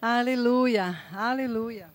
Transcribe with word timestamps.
Aleluia, 0.00 1.02
aleluia. 1.10 1.88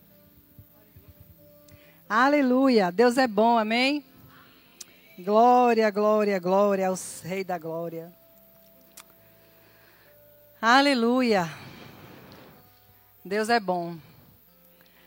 Aleluia. 2.08 2.90
Deus 2.90 3.16
é 3.16 3.28
bom, 3.28 3.56
amém? 3.56 4.04
Glória, 5.18 5.88
glória, 5.88 6.38
glória 6.40 6.88
ao 6.88 6.96
Rei 7.22 7.44
da 7.44 7.56
Glória. 7.58 8.12
Aleluia. 10.60 11.48
Deus 13.24 13.48
é 13.48 13.60
bom. 13.60 13.96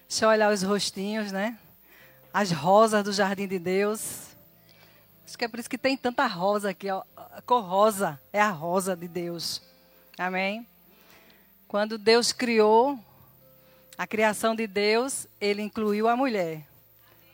Deixa 0.07 0.25
eu 0.25 0.30
olhar 0.30 0.54
os 0.54 0.64
rostinhos, 0.64 1.34
né? 1.34 1.59
As 2.34 2.50
rosas 2.52 3.04
do 3.04 3.12
jardim 3.12 3.48
de 3.48 3.59
Deus. 3.59 4.36
Acho 5.27 5.38
que 5.38 5.43
é 5.43 5.48
por 5.50 5.59
isso 5.59 5.70
que 5.70 5.77
tem 5.77 5.98
tanta 5.98 6.25
rosa 6.27 6.70
aqui. 6.70 6.89
Ó. 6.89 7.04
A 7.18 7.41
cor 7.41 7.62
rosa 7.62 8.18
é 8.32 8.39
a 8.39 8.50
rosa 8.50 8.96
de 8.96 9.07
Deus. 9.09 9.62
Amém? 10.18 10.66
Quando 11.68 11.98
Deus 11.98 12.32
criou 12.32 12.98
a 13.98 14.06
criação 14.06 14.56
de 14.56 14.68
Deus, 14.68 15.28
ele 15.40 15.62
incluiu 15.62 16.08
a 16.08 16.16
mulher. 16.16 16.66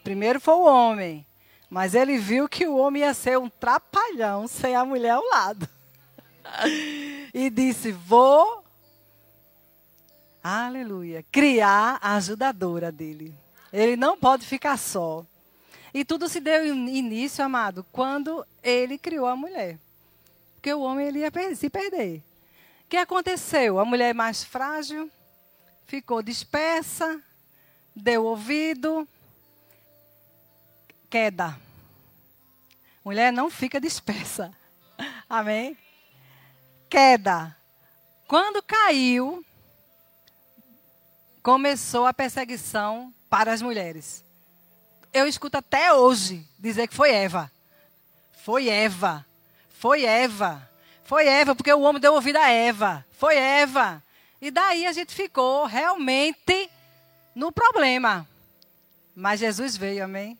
Primeiro 0.03 0.39
foi 0.39 0.53
o 0.55 0.65
homem, 0.65 1.25
mas 1.69 1.93
ele 1.93 2.17
viu 2.17 2.47
que 2.47 2.65
o 2.65 2.77
homem 2.77 3.03
ia 3.03 3.13
ser 3.13 3.37
um 3.37 3.49
trapalhão 3.49 4.47
sem 4.47 4.75
a 4.75 4.85
mulher 4.85 5.11
ao 5.11 5.23
lado. 5.23 5.67
e 7.33 7.49
disse: 7.49 7.91
Vou, 7.91 8.63
aleluia, 10.43 11.23
criar 11.31 11.99
a 12.01 12.15
ajudadora 12.15 12.91
dele. 12.91 13.33
Ele 13.71 13.95
não 13.95 14.17
pode 14.17 14.45
ficar 14.45 14.77
só. 14.77 15.25
E 15.93 16.05
tudo 16.05 16.29
se 16.29 16.39
deu 16.39 16.65
início, 16.65 17.43
amado, 17.43 17.85
quando 17.91 18.45
ele 18.63 18.97
criou 18.97 19.27
a 19.27 19.35
mulher. 19.35 19.77
Porque 20.55 20.73
o 20.73 20.81
homem 20.81 21.07
ele 21.07 21.19
ia 21.19 21.31
se 21.55 21.69
perder. 21.69 22.23
Que 22.91 22.97
aconteceu? 22.97 23.79
A 23.79 23.85
mulher 23.85 24.13
mais 24.13 24.43
frágil 24.43 25.09
ficou 25.87 26.21
dispersa, 26.21 27.23
deu 27.95 28.25
ouvido, 28.25 29.07
queda. 31.09 31.57
Mulher 33.01 33.31
não 33.31 33.49
fica 33.49 33.79
dispersa. 33.79 34.53
Amém? 35.29 35.77
Queda. 36.89 37.55
Quando 38.27 38.61
caiu, 38.61 39.41
começou 41.41 42.05
a 42.05 42.13
perseguição 42.13 43.13
para 43.29 43.53
as 43.53 43.61
mulheres. 43.61 44.21
Eu 45.13 45.29
escuto 45.29 45.55
até 45.55 45.93
hoje 45.93 46.45
dizer 46.59 46.89
que 46.89 46.95
foi 46.95 47.11
Eva. 47.13 47.49
Foi 48.43 48.67
Eva. 48.67 49.25
Foi 49.79 50.03
Eva. 50.03 50.69
Foi 51.03 51.27
Eva, 51.27 51.55
porque 51.55 51.73
o 51.73 51.81
homem 51.81 52.01
deu 52.01 52.13
ouvido 52.13 52.37
a 52.37 52.49
Eva. 52.49 53.05
Foi 53.17 53.35
Eva. 53.35 54.01
E 54.41 54.49
daí 54.49 54.85
a 54.85 54.91
gente 54.91 55.13
ficou 55.13 55.65
realmente 55.65 56.69
no 57.35 57.51
problema. 57.51 58.27
Mas 59.15 59.39
Jesus 59.39 59.77
veio, 59.77 60.03
amém? 60.03 60.37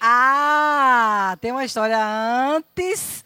Ah, 0.00 1.36
tem 1.40 1.52
uma 1.52 1.64
história 1.64 1.98
antes 2.02 3.24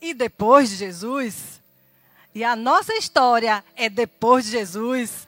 e 0.00 0.12
depois 0.12 0.68
de 0.70 0.76
Jesus. 0.76 1.60
E 2.34 2.44
a 2.44 2.54
nossa 2.56 2.94
história 2.94 3.64
é 3.76 3.88
depois 3.88 4.44
de 4.44 4.50
Jesus. 4.50 5.26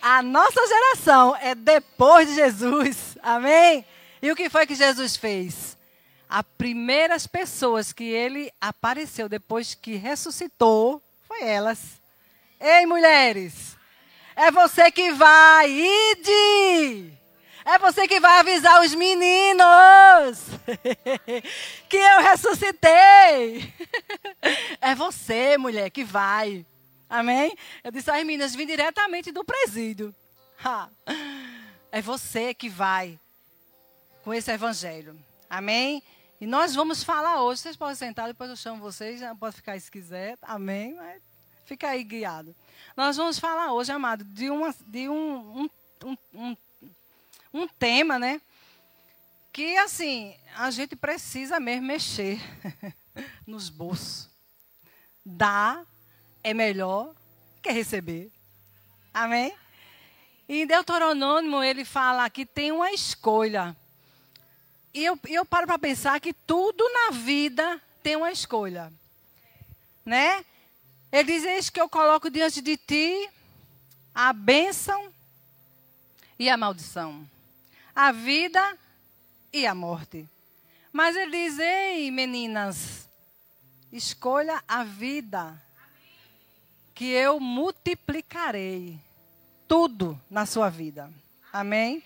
A 0.00 0.22
nossa 0.22 0.60
geração 0.66 1.36
é 1.36 1.54
depois 1.54 2.28
de 2.28 2.34
Jesus. 2.34 3.16
Amém? 3.22 3.84
E 4.20 4.30
o 4.30 4.36
que 4.36 4.50
foi 4.50 4.66
que 4.66 4.74
Jesus 4.74 5.16
fez? 5.16 5.76
As 6.34 6.46
primeiras 6.56 7.26
pessoas 7.26 7.92
que 7.92 8.04
ele 8.04 8.50
apareceu 8.58 9.28
depois 9.28 9.74
que 9.74 9.96
ressuscitou 9.96 11.02
foi 11.28 11.42
elas. 11.42 12.00
Ei, 12.58 12.86
mulheres, 12.86 13.76
é 14.34 14.50
você 14.50 14.90
que 14.90 15.12
vai, 15.12 15.70
ide! 15.70 17.12
É 17.66 17.78
você 17.78 18.08
que 18.08 18.18
vai 18.18 18.40
avisar 18.40 18.80
os 18.80 18.94
meninos 18.94 20.38
que 21.86 21.98
eu 21.98 22.22
ressuscitei. 22.22 23.70
É 24.80 24.94
você, 24.94 25.58
mulher, 25.58 25.90
que 25.90 26.02
vai. 26.02 26.66
Amém? 27.08 27.56
Eu 27.84 27.92
disse 27.92 28.10
às 28.10 28.24
meninas, 28.24 28.54
vim 28.54 28.66
diretamente 28.66 29.30
do 29.30 29.44
presídio. 29.44 30.14
É 31.92 32.00
você 32.00 32.54
que 32.54 32.68
vai 32.70 33.18
com 34.24 34.32
esse 34.34 34.50
evangelho. 34.50 35.16
Amém? 35.48 36.02
E 36.42 36.46
nós 36.46 36.74
vamos 36.74 37.04
falar 37.04 37.40
hoje. 37.40 37.60
Vocês 37.60 37.76
podem 37.76 37.94
sentar, 37.94 38.26
depois 38.26 38.50
eu 38.50 38.56
chamo 38.56 38.82
vocês. 38.82 39.20
Pode 39.38 39.54
ficar 39.54 39.80
se 39.80 39.88
quiser. 39.88 40.36
Amém? 40.42 40.92
Mas 40.96 41.22
fica 41.64 41.88
aí 41.90 42.02
guiado. 42.02 42.52
Nós 42.96 43.16
vamos 43.16 43.38
falar 43.38 43.72
hoje, 43.72 43.92
amado, 43.92 44.24
de, 44.24 44.50
uma, 44.50 44.74
de 44.88 45.08
um, 45.08 45.68
um, 46.04 46.16
um 46.34 46.56
um 47.54 47.68
tema, 47.68 48.18
né? 48.18 48.40
Que 49.52 49.76
assim, 49.76 50.34
a 50.56 50.68
gente 50.70 50.96
precisa 50.96 51.60
mesmo 51.60 51.86
mexer 51.86 52.40
nos 53.46 53.68
bolsos. 53.68 54.28
Dar 55.24 55.84
é 56.42 56.52
melhor 56.52 57.14
que 57.62 57.70
receber. 57.70 58.32
Amém? 59.14 59.54
E 60.48 60.66
Deuteronômio 60.66 61.62
ele 61.62 61.84
fala 61.84 62.28
que 62.28 62.44
tem 62.44 62.72
uma 62.72 62.90
escolha. 62.90 63.76
E 64.94 65.04
eu, 65.04 65.18
eu 65.28 65.44
paro 65.44 65.66
para 65.66 65.78
pensar 65.78 66.20
que 66.20 66.32
tudo 66.32 66.84
na 66.92 67.10
vida 67.10 67.80
tem 68.02 68.16
uma 68.16 68.32
escolha. 68.32 68.92
Né? 70.04 70.44
Ele 71.10 71.24
diz: 71.32 71.44
Eis 71.44 71.70
que 71.70 71.80
eu 71.80 71.88
coloco 71.88 72.30
diante 72.30 72.60
de 72.60 72.76
ti 72.76 73.30
a 74.14 74.32
bênção 74.32 75.12
e 76.38 76.48
a 76.50 76.56
maldição 76.56 77.26
a 77.94 78.10
vida 78.12 78.78
e 79.52 79.66
a 79.66 79.74
morte. 79.74 80.28
Mas 80.92 81.16
ele 81.16 81.30
diz: 81.30 81.58
Ei, 81.58 82.10
meninas, 82.10 83.08
escolha 83.92 84.62
a 84.66 84.84
vida, 84.84 85.60
que 86.94 87.06
eu 87.06 87.38
multiplicarei 87.38 88.98
tudo 89.68 90.20
na 90.30 90.46
sua 90.46 90.68
vida. 90.68 91.10
Amém? 91.52 92.02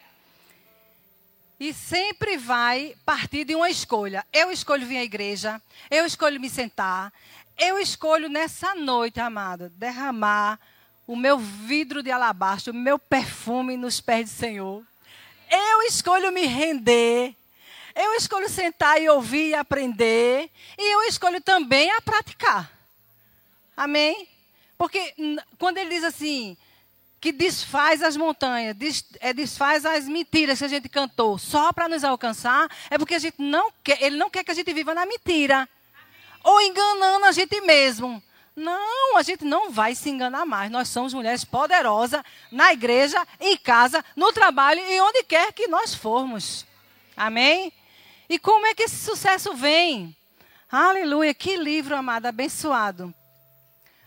E 1.59 1.73
sempre 1.73 2.37
vai 2.37 2.95
partir 3.05 3.45
de 3.45 3.55
uma 3.55 3.71
escolha. 3.71 4.27
Eu 4.33 4.51
escolho 4.51 4.87
vir 4.87 4.99
à 4.99 5.05
igreja, 5.05 5.61
eu 5.91 6.05
escolho 6.05 6.39
me 6.39 6.51
sentar, 6.51 7.13
eu 7.59 7.79
escolho 7.79 8.29
nessa 8.29 8.75
noite, 8.75 9.19
amada, 9.19 9.73
derramar 9.77 10.59
o 11.07 11.17
meu 11.17 11.39
vidro 11.39 12.03
de 12.03 12.11
alabastro, 12.11 12.73
o 12.73 12.77
meu 12.77 12.99
perfume 12.99 13.77
nos 13.77 14.01
pés 14.01 14.31
do 14.31 14.37
Senhor. 14.37 14.85
Eu 15.51 15.83
escolho 15.83 16.33
me 16.33 16.45
render. 16.45 17.35
Eu 17.95 18.15
escolho 18.15 18.49
sentar 18.49 19.01
e 19.01 19.09
ouvir 19.09 19.51
e 19.51 19.55
aprender. 19.55 20.51
E 20.77 20.95
eu 20.95 21.03
escolho 21.05 21.41
também 21.41 21.91
a 21.93 22.03
praticar. 22.03 22.71
Amém? 23.77 24.29
Porque 24.77 25.15
quando 25.59 25.79
ele 25.79 25.91
diz 25.91 26.05
assim, 26.05 26.57
que 27.21 27.33
desfaz 27.33 28.03
as 28.03 28.17
montanhas, 28.17 28.77
é, 29.21 29.33
desfaz 29.33 29.85
as 29.87 30.07
mentiras 30.07 30.59
que 30.59 30.65
a 30.65 30.69
gente 30.69 30.89
cantou 30.89 31.39
só 31.39 31.73
para 31.73 31.89
nos 31.89 32.05
alcançar, 32.05 32.71
é 32.91 32.99
porque 32.99 33.15
a 33.15 33.19
gente 33.19 33.41
não 33.41 33.73
quer, 33.83 34.03
ele 34.03 34.17
não 34.17 34.31
quer 34.31 34.45
que 34.45 34.51
a 34.51 34.55
gente 34.55 34.73
viva 34.73 34.95
na 34.95 35.07
mentira. 35.07 35.69
Ou 36.45 36.61
enganando 36.61 37.27
a 37.27 37.33
gente 37.33 37.61
mesmo. 37.63 38.23
Não, 38.55 39.19
a 39.19 39.23
gente 39.23 39.45
não 39.45 39.71
vai 39.71 39.95
se 39.95 40.09
enganar 40.09 40.47
mais. 40.47 40.71
Nós 40.71 40.89
somos 40.89 41.13
mulheres 41.13 41.45
poderosas 41.45 42.23
na 42.51 42.73
igreja, 42.73 43.27
em 43.39 43.57
casa, 43.57 44.05
no 44.15 44.33
trabalho 44.33 44.81
e 44.81 45.01
onde 45.01 45.25
quer 45.25 45.53
que 45.53 45.67
nós 45.67 45.95
formos. 45.95 46.65
Amém? 47.17 47.73
E 48.29 48.39
como 48.39 48.67
é 48.67 48.75
que 48.75 48.85
esse 48.85 49.05
sucesso 49.05 49.55
vem? 49.55 50.17
Aleluia, 50.71 51.35
que 51.35 51.57
livro, 51.57 51.95
amado, 51.95 52.27
abençoado. 52.27 53.15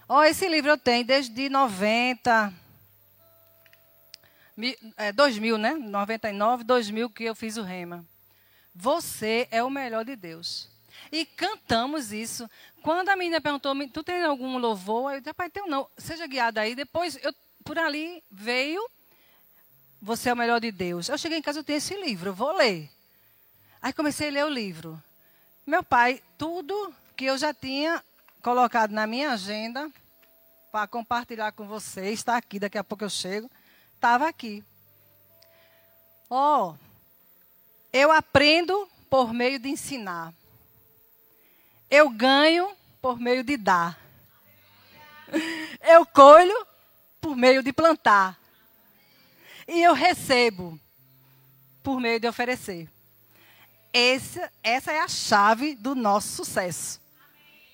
Ó, 0.07 0.19
oh, 0.19 0.23
esse 0.23 0.47
livro 0.47 0.71
eu 0.71 0.77
tenho 0.77 1.05
desde 1.05 1.47
90, 1.49 2.51
é, 4.97 5.11
2000, 5.11 5.57
né? 5.57 5.73
99, 5.73 6.63
2000 6.63 7.09
que 7.09 7.23
eu 7.23 7.35
fiz 7.35 7.57
o 7.57 7.63
rema. 7.63 8.05
Você 8.75 9.47
é 9.51 9.63
o 9.63 9.69
melhor 9.69 10.05
de 10.05 10.15
Deus. 10.15 10.69
E 11.11 11.25
cantamos 11.25 12.11
isso. 12.11 12.49
Quando 12.81 13.09
a 13.09 13.15
menina 13.15 13.41
perguntou, 13.41 13.73
tu 13.87 14.03
tem 14.03 14.23
algum 14.23 14.57
louvor? 14.57 15.13
Eu 15.13 15.19
disse, 15.19 15.33
pai, 15.33 15.49
tenho 15.49 15.67
não. 15.67 15.87
Seja 15.97 16.27
guiada 16.27 16.61
aí. 16.61 16.75
Depois, 16.75 17.17
eu, 17.23 17.33
por 17.63 17.77
ali, 17.77 18.23
veio, 18.29 18.87
você 20.01 20.29
é 20.29 20.33
o 20.33 20.37
melhor 20.37 20.59
de 20.59 20.71
Deus. 20.71 21.09
Eu 21.09 21.17
cheguei 21.17 21.37
em 21.37 21.41
casa, 21.41 21.59
eu 21.59 21.63
tenho 21.63 21.77
esse 21.77 21.95
livro, 21.95 22.29
eu 22.29 22.33
vou 22.33 22.55
ler. 22.55 22.89
Aí 23.81 23.93
comecei 23.93 24.29
a 24.29 24.31
ler 24.31 24.45
o 24.45 24.49
livro. 24.49 25.01
Meu 25.65 25.83
pai, 25.83 26.21
tudo 26.37 26.93
que 27.15 27.25
eu 27.25 27.37
já 27.37 27.53
tinha 27.53 28.03
colocado 28.41 28.91
na 28.91 29.05
minha 29.05 29.31
agenda 29.31 29.89
para 30.71 30.87
compartilhar 30.87 31.51
com 31.51 31.67
vocês, 31.67 32.19
está 32.19 32.37
aqui, 32.37 32.59
daqui 32.59 32.77
a 32.77 32.83
pouco 32.83 33.03
eu 33.03 33.09
chego, 33.09 33.49
estava 33.99 34.29
aqui. 34.29 34.63
Ó, 36.29 36.69
oh, 36.69 36.75
eu 37.91 38.13
aprendo 38.13 38.89
por 39.09 39.33
meio 39.33 39.59
de 39.59 39.67
ensinar. 39.67 40.33
Eu 41.91 42.09
ganho 42.09 42.71
por 43.01 43.19
meio 43.19 43.43
de 43.43 43.57
dar. 43.57 43.99
Eu 45.81 46.05
colho 46.05 46.65
por 47.19 47.35
meio 47.35 47.61
de 47.61 47.73
plantar. 47.73 48.39
E 49.67 49.83
eu 49.83 49.93
recebo 49.93 50.79
por 51.83 51.99
meio 51.99 52.21
de 52.21 52.27
oferecer. 52.27 52.89
Esse, 53.91 54.39
essa 54.63 54.93
é 54.93 55.01
a 55.01 55.09
chave 55.09 55.75
do 55.75 55.93
nosso 55.93 56.29
sucesso. 56.29 57.01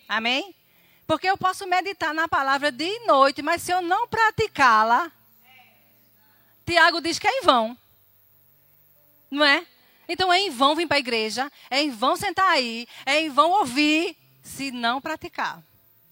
Amém? 0.07 0.55
Porque 1.05 1.29
eu 1.29 1.37
posso 1.37 1.67
meditar 1.67 2.15
na 2.15 2.27
palavra 2.27 2.71
dia 2.71 2.87
e 2.87 3.05
noite, 3.05 3.43
mas 3.43 3.61
se 3.61 3.71
eu 3.71 3.81
não 3.81 4.07
praticá-la, 4.07 5.11
Tiago 6.65 7.01
diz 7.01 7.19
que 7.19 7.27
é 7.27 7.39
em 7.39 7.41
vão. 7.43 7.77
Não 9.29 9.45
é? 9.45 9.65
Então 10.07 10.31
é 10.31 10.39
em 10.39 10.49
vão 10.49 10.75
vir 10.75 10.87
para 10.87 10.97
a 10.97 10.99
igreja, 10.99 11.51
é 11.69 11.81
em 11.81 11.91
vão 11.91 12.15
sentar 12.15 12.47
aí, 12.49 12.87
é 13.05 13.21
em 13.21 13.29
vão 13.29 13.51
ouvir, 13.51 14.15
se 14.43 14.71
não 14.71 15.01
praticar. 15.01 15.61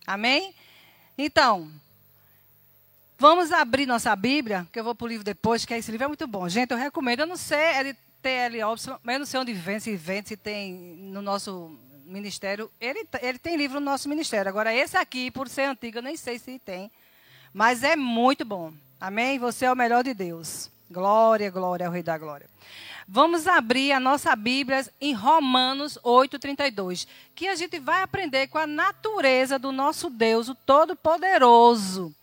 Amém? 0.06 0.54
Então, 1.18 1.72
vamos 3.18 3.52
abrir 3.52 3.86
nossa 3.86 4.16
Bíblia, 4.16 4.68
que 4.72 4.80
eu 4.80 4.84
vou 4.84 4.96
para 4.96 5.06
o 5.06 5.08
livro 5.08 5.24
depois, 5.24 5.64
que 5.64 5.74
esse 5.74 5.92
livro 5.92 6.06
é 6.06 6.08
muito 6.08 6.26
bom. 6.26 6.50
Gente, 6.50 6.72
eu 6.72 6.78
recomendo, 6.78 7.22
eu 7.22 7.28
não 7.28 7.38
sei, 7.38 7.58
é 7.58 7.96
T.L. 8.24 8.58
Mas 9.04 9.14
eu 9.14 9.20
não 9.20 9.26
sei 9.26 9.40
onde 9.40 9.54
vem, 9.54 9.80
se 9.80 9.96
vem, 9.96 10.26
se 10.26 10.38
tem 10.38 10.74
no 10.74 11.22
nosso 11.22 11.78
ministério. 12.06 12.72
Ele, 12.80 13.08
ele 13.22 13.38
tem 13.38 13.56
livro 13.56 13.80
no 13.80 13.86
nosso 13.86 14.08
ministério. 14.08 14.50
Agora, 14.50 14.74
esse 14.74 14.98
aqui, 14.98 15.30
por 15.30 15.50
ser 15.50 15.64
antigo, 15.64 15.98
eu 15.98 16.02
nem 16.02 16.16
sei 16.16 16.40
se 16.40 16.58
tem. 16.58 16.90
Mas 17.54 17.84
é 17.84 17.96
muito 17.96 18.44
bom. 18.44 18.74
Amém? 19.04 19.38
Você 19.38 19.66
é 19.66 19.72
o 19.72 19.76
melhor 19.76 20.02
de 20.02 20.14
Deus. 20.14 20.72
Glória, 20.90 21.52
glória 21.52 21.88
ao 21.88 21.92
Rei 21.92 22.02
da 22.02 22.18
Glória. 22.18 22.50
Vamos 23.06 23.48
abrir 23.48 23.92
a 23.92 24.00
nossa 24.00 24.34
Bíblia 24.34 24.90
em 25.02 25.12
Romanos 25.12 26.00
8,32. 26.06 27.06
Que 27.36 27.50
a 27.50 27.56
gente 27.56 27.80
vai 27.80 28.02
aprender 28.02 28.48
com 28.48 28.58
a 28.58 28.66
natureza 28.66 29.60
do 29.60 29.74
nosso 29.74 30.10
Deus, 30.10 30.48
o 30.48 30.56
Todo-Poderoso. 30.56 32.16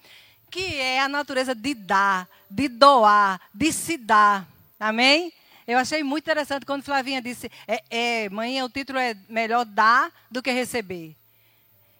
Que 0.50 0.76
é 0.76 1.00
a 1.00 1.06
natureza 1.06 1.54
de 1.54 1.74
dar, 1.74 2.26
de 2.50 2.66
doar, 2.66 3.38
de 3.52 3.70
se 3.74 3.98
dar. 3.98 4.48
Amém? 4.78 5.34
Eu 5.66 5.76
achei 5.76 6.02
muito 6.02 6.24
interessante 6.24 6.64
quando 6.64 6.82
Flavinha 6.82 7.20
disse: 7.20 7.52
é, 7.68 7.82
é, 7.90 8.30
mãe, 8.30 8.62
o 8.62 8.70
título 8.70 8.98
é 8.98 9.14
melhor 9.28 9.66
dar 9.66 10.10
do 10.30 10.42
que 10.42 10.50
receber. 10.50 11.14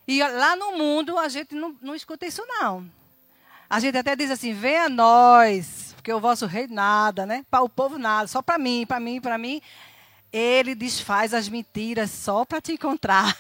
E 0.08 0.22
lá 0.22 0.56
no 0.56 0.78
mundo 0.78 1.18
a 1.18 1.28
gente 1.28 1.54
não, 1.54 1.76
não 1.82 1.94
escuta 1.94 2.24
isso, 2.24 2.42
não. 2.46 2.98
A 3.70 3.78
gente 3.78 3.96
até 3.96 4.16
diz 4.16 4.32
assim: 4.32 4.52
venha 4.52 4.88
nós, 4.88 5.94
porque 5.94 6.12
o 6.12 6.18
vosso 6.18 6.44
rei 6.44 6.66
nada, 6.66 7.24
né? 7.24 7.46
Para 7.48 7.62
o 7.62 7.68
povo 7.68 7.96
nada, 7.98 8.26
só 8.26 8.42
para 8.42 8.58
mim, 8.58 8.84
para 8.84 8.98
mim, 8.98 9.20
para 9.20 9.38
mim. 9.38 9.62
Ele 10.32 10.74
desfaz 10.74 11.32
as 11.32 11.48
mentiras 11.48 12.10
só 12.10 12.44
para 12.44 12.60
te 12.60 12.72
encontrar. 12.72 13.36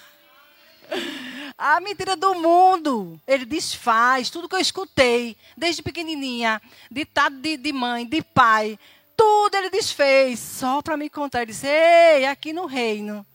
A 1.58 1.78
mentira 1.78 2.16
do 2.16 2.34
mundo, 2.36 3.20
ele 3.26 3.44
desfaz 3.44 4.30
tudo 4.30 4.48
que 4.48 4.54
eu 4.54 4.60
escutei, 4.60 5.36
desde 5.54 5.82
pequenininha, 5.82 6.60
ditado 6.90 7.36
de, 7.36 7.58
de 7.58 7.70
mãe, 7.70 8.06
de 8.06 8.22
pai, 8.22 8.78
tudo 9.14 9.54
ele 9.54 9.68
desfez, 9.68 10.38
só 10.38 10.80
para 10.80 10.96
me 10.96 11.10
contar. 11.10 11.42
Ele 11.42 11.52
disse: 11.52 11.66
Ei, 11.66 12.24
aqui 12.24 12.54
no 12.54 12.64
reino, 12.64 13.26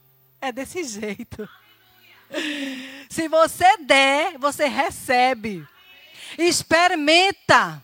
é 0.41 0.51
desse 0.51 0.83
jeito. 0.83 1.47
Se 3.07 3.27
você 3.27 3.77
der, 3.77 4.39
você 4.39 4.65
recebe. 4.65 5.63
Experimenta. 6.37 7.81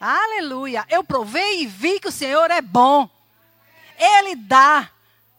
Aleluia. 0.00 0.84
Eu 0.88 1.04
provei 1.04 1.62
e 1.62 1.66
vi 1.66 2.00
que 2.00 2.08
o 2.08 2.12
Senhor 2.12 2.50
é 2.50 2.60
bom. 2.60 3.08
Ele 3.96 4.34
dá 4.34 4.90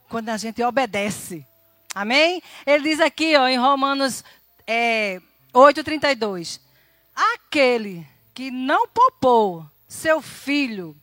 quando 0.08 0.30
a 0.30 0.38
gente 0.38 0.64
obedece. 0.64 1.46
Amém? 1.94 2.42
Ele 2.66 2.90
diz 2.90 3.00
aqui 3.00 3.36
ó, 3.36 3.48
em 3.48 3.58
Romanos 3.58 4.24
é, 4.66 5.22
8,32: 5.54 6.60
Aquele 7.14 8.08
que 8.34 8.50
não 8.50 8.88
poupou 8.88 9.66
seu 9.88 10.22
filho, 10.22 10.96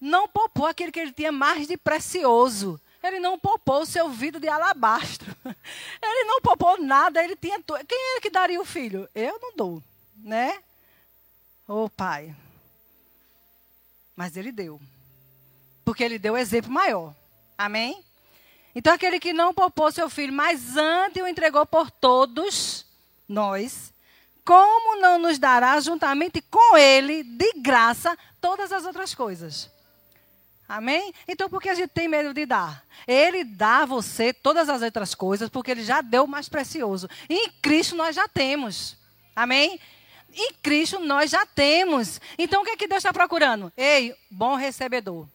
não 0.00 0.28
poupou 0.28 0.66
aquele 0.66 0.92
que 0.92 1.00
ele 1.00 1.12
tinha 1.12 1.32
mais 1.32 1.66
de 1.66 1.76
precioso. 1.76 2.80
Ele 3.02 3.18
não 3.18 3.38
poupou 3.38 3.82
o 3.82 3.86
seu 3.86 4.08
vidro 4.10 4.38
de 4.38 4.46
alabastro. 4.46 5.34
Ele 6.02 6.24
não 6.24 6.38
poupou 6.42 6.78
nada, 6.82 7.24
ele 7.24 7.34
tinha 7.34 7.58
tudo. 7.62 7.82
Quem 7.86 8.16
é 8.16 8.20
que 8.20 8.28
daria 8.28 8.60
o 8.60 8.64
filho? 8.64 9.08
Eu 9.14 9.38
não 9.40 9.56
dou 9.56 9.82
né? 10.22 10.58
Ô 11.66 11.84
oh, 11.84 11.90
pai. 11.90 12.34
Mas 14.16 14.36
ele 14.36 14.52
deu. 14.52 14.80
Porque 15.84 16.04
ele 16.04 16.18
deu 16.18 16.34
o 16.34 16.38
exemplo 16.38 16.70
maior. 16.70 17.14
Amém? 17.56 18.04
Então, 18.74 18.92
aquele 18.92 19.18
que 19.18 19.32
não 19.32 19.52
poupou 19.52 19.90
seu 19.90 20.08
filho, 20.08 20.32
mas 20.32 20.76
antes 20.76 21.22
o 21.22 21.26
entregou 21.26 21.66
por 21.66 21.90
todos 21.90 22.86
nós, 23.28 23.92
como 24.44 25.00
não 25.00 25.18
nos 25.18 25.38
dará 25.38 25.78
juntamente 25.80 26.40
com 26.42 26.76
ele, 26.76 27.22
de 27.22 27.52
graça, 27.54 28.16
todas 28.40 28.72
as 28.72 28.84
outras 28.84 29.14
coisas? 29.14 29.70
Amém? 30.68 31.12
Então, 31.26 31.50
por 31.50 31.60
que 31.60 31.68
a 31.68 31.74
gente 31.74 31.90
tem 31.90 32.06
medo 32.06 32.32
de 32.32 32.46
dar? 32.46 32.84
Ele 33.06 33.42
dá 33.42 33.82
a 33.82 33.86
você 33.86 34.32
todas 34.32 34.68
as 34.68 34.82
outras 34.82 35.16
coisas, 35.16 35.48
porque 35.48 35.72
ele 35.72 35.82
já 35.82 36.00
deu 36.00 36.24
o 36.24 36.28
mais 36.28 36.48
precioso. 36.48 37.08
E 37.28 37.34
em 37.34 37.50
Cristo 37.60 37.96
nós 37.96 38.14
já 38.14 38.28
temos. 38.28 38.96
Amém? 39.34 39.80
Em 40.34 40.52
Cristo 40.54 41.00
nós 41.00 41.30
já 41.30 41.44
temos. 41.46 42.20
Então 42.38 42.62
o 42.62 42.64
que 42.64 42.70
é 42.70 42.76
que 42.76 42.86
Deus 42.86 42.98
está 42.98 43.12
procurando? 43.12 43.72
Ei, 43.76 44.14
bom 44.30 44.54
recebedor. 44.54 45.26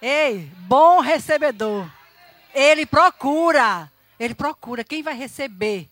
Ei, 0.00 0.50
bom 0.58 1.00
recebedor. 1.00 1.90
Ele 2.54 2.84
procura. 2.84 3.90
Ele 4.18 4.34
procura 4.34 4.84
quem 4.84 5.02
vai 5.02 5.14
receber. 5.14 5.88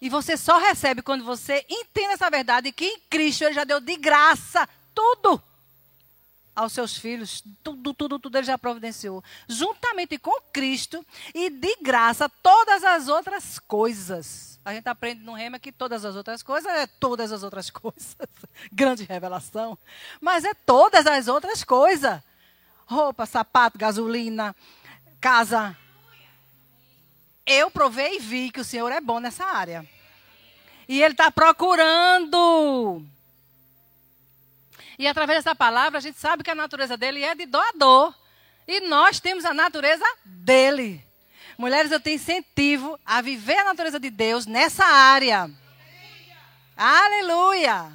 E 0.00 0.08
você 0.08 0.36
só 0.36 0.58
recebe 0.58 1.02
quando 1.02 1.24
você 1.24 1.64
entende 1.68 2.14
essa 2.14 2.30
verdade 2.30 2.72
que 2.72 2.84
em 2.84 3.00
Cristo 3.10 3.44
ele 3.44 3.54
já 3.54 3.64
deu 3.64 3.80
de 3.80 3.96
graça 3.96 4.68
tudo 4.94 5.42
aos 6.56 6.72
seus 6.72 6.96
filhos, 6.96 7.42
tudo, 7.62 7.94
tudo, 7.94 8.18
tudo 8.18 8.36
ele 8.36 8.46
já 8.46 8.58
providenciou, 8.58 9.22
juntamente 9.48 10.18
com 10.18 10.40
Cristo 10.52 11.04
e 11.34 11.48
de 11.48 11.76
graça 11.76 12.28
todas 12.28 12.82
as 12.82 13.08
outras 13.08 13.58
coisas. 13.58 14.59
A 14.64 14.74
gente 14.74 14.88
aprende 14.88 15.22
no 15.22 15.32
Rema 15.32 15.58
que 15.58 15.72
todas 15.72 16.04
as 16.04 16.14
outras 16.14 16.42
coisas 16.42 16.70
é 16.70 16.86
todas 16.86 17.32
as 17.32 17.42
outras 17.42 17.70
coisas. 17.70 18.16
Grande 18.72 19.04
revelação. 19.04 19.78
Mas 20.20 20.44
é 20.44 20.52
todas 20.54 21.06
as 21.06 21.28
outras 21.28 21.64
coisas. 21.64 22.20
Roupa, 22.86 23.24
sapato, 23.24 23.78
gasolina, 23.78 24.54
casa. 25.20 25.76
Eu 27.46 27.70
provei 27.70 28.16
e 28.16 28.20
vi 28.20 28.50
que 28.50 28.60
o 28.60 28.64
Senhor 28.64 28.90
é 28.92 29.00
bom 29.00 29.18
nessa 29.18 29.44
área. 29.44 29.88
E 30.88 31.02
Ele 31.02 31.14
está 31.14 31.30
procurando. 31.30 33.04
E 34.98 35.06
através 35.06 35.38
dessa 35.42 35.54
palavra 35.54 35.98
a 35.98 36.02
gente 36.02 36.18
sabe 36.18 36.44
que 36.44 36.50
a 36.50 36.54
natureza 36.54 36.96
dele 36.96 37.22
é 37.22 37.34
de 37.34 37.46
doador. 37.46 38.14
E 38.68 38.80
nós 38.80 39.18
temos 39.18 39.44
a 39.44 39.54
natureza 39.54 40.04
dele. 40.24 41.02
Mulheres, 41.60 41.92
eu 41.92 42.00
te 42.00 42.10
incentivo 42.10 42.98
a 43.04 43.20
viver 43.20 43.58
a 43.58 43.64
natureza 43.64 44.00
de 44.00 44.08
Deus 44.08 44.46
nessa 44.46 44.82
área. 44.82 45.50
Aleluia. 46.74 47.92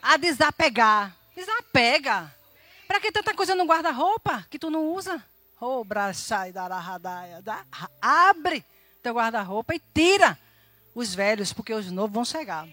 A 0.00 0.16
desapegar. 0.16 1.12
Desapega. 1.34 2.32
Para 2.86 3.00
que 3.00 3.10
tanta 3.10 3.34
coisa 3.34 3.56
no 3.56 3.64
guarda-roupa 3.64 4.46
que 4.48 4.56
tu 4.56 4.70
não 4.70 4.86
usa? 4.86 5.20
Oh, 5.60 5.84
Abre 8.00 8.64
teu 9.02 9.14
guarda-roupa 9.14 9.74
e 9.74 9.82
tira 9.92 10.38
os 10.94 11.12
velhos, 11.12 11.52
porque 11.52 11.74
os 11.74 11.90
novos 11.90 12.14
vão 12.14 12.24
chegar. 12.24 12.68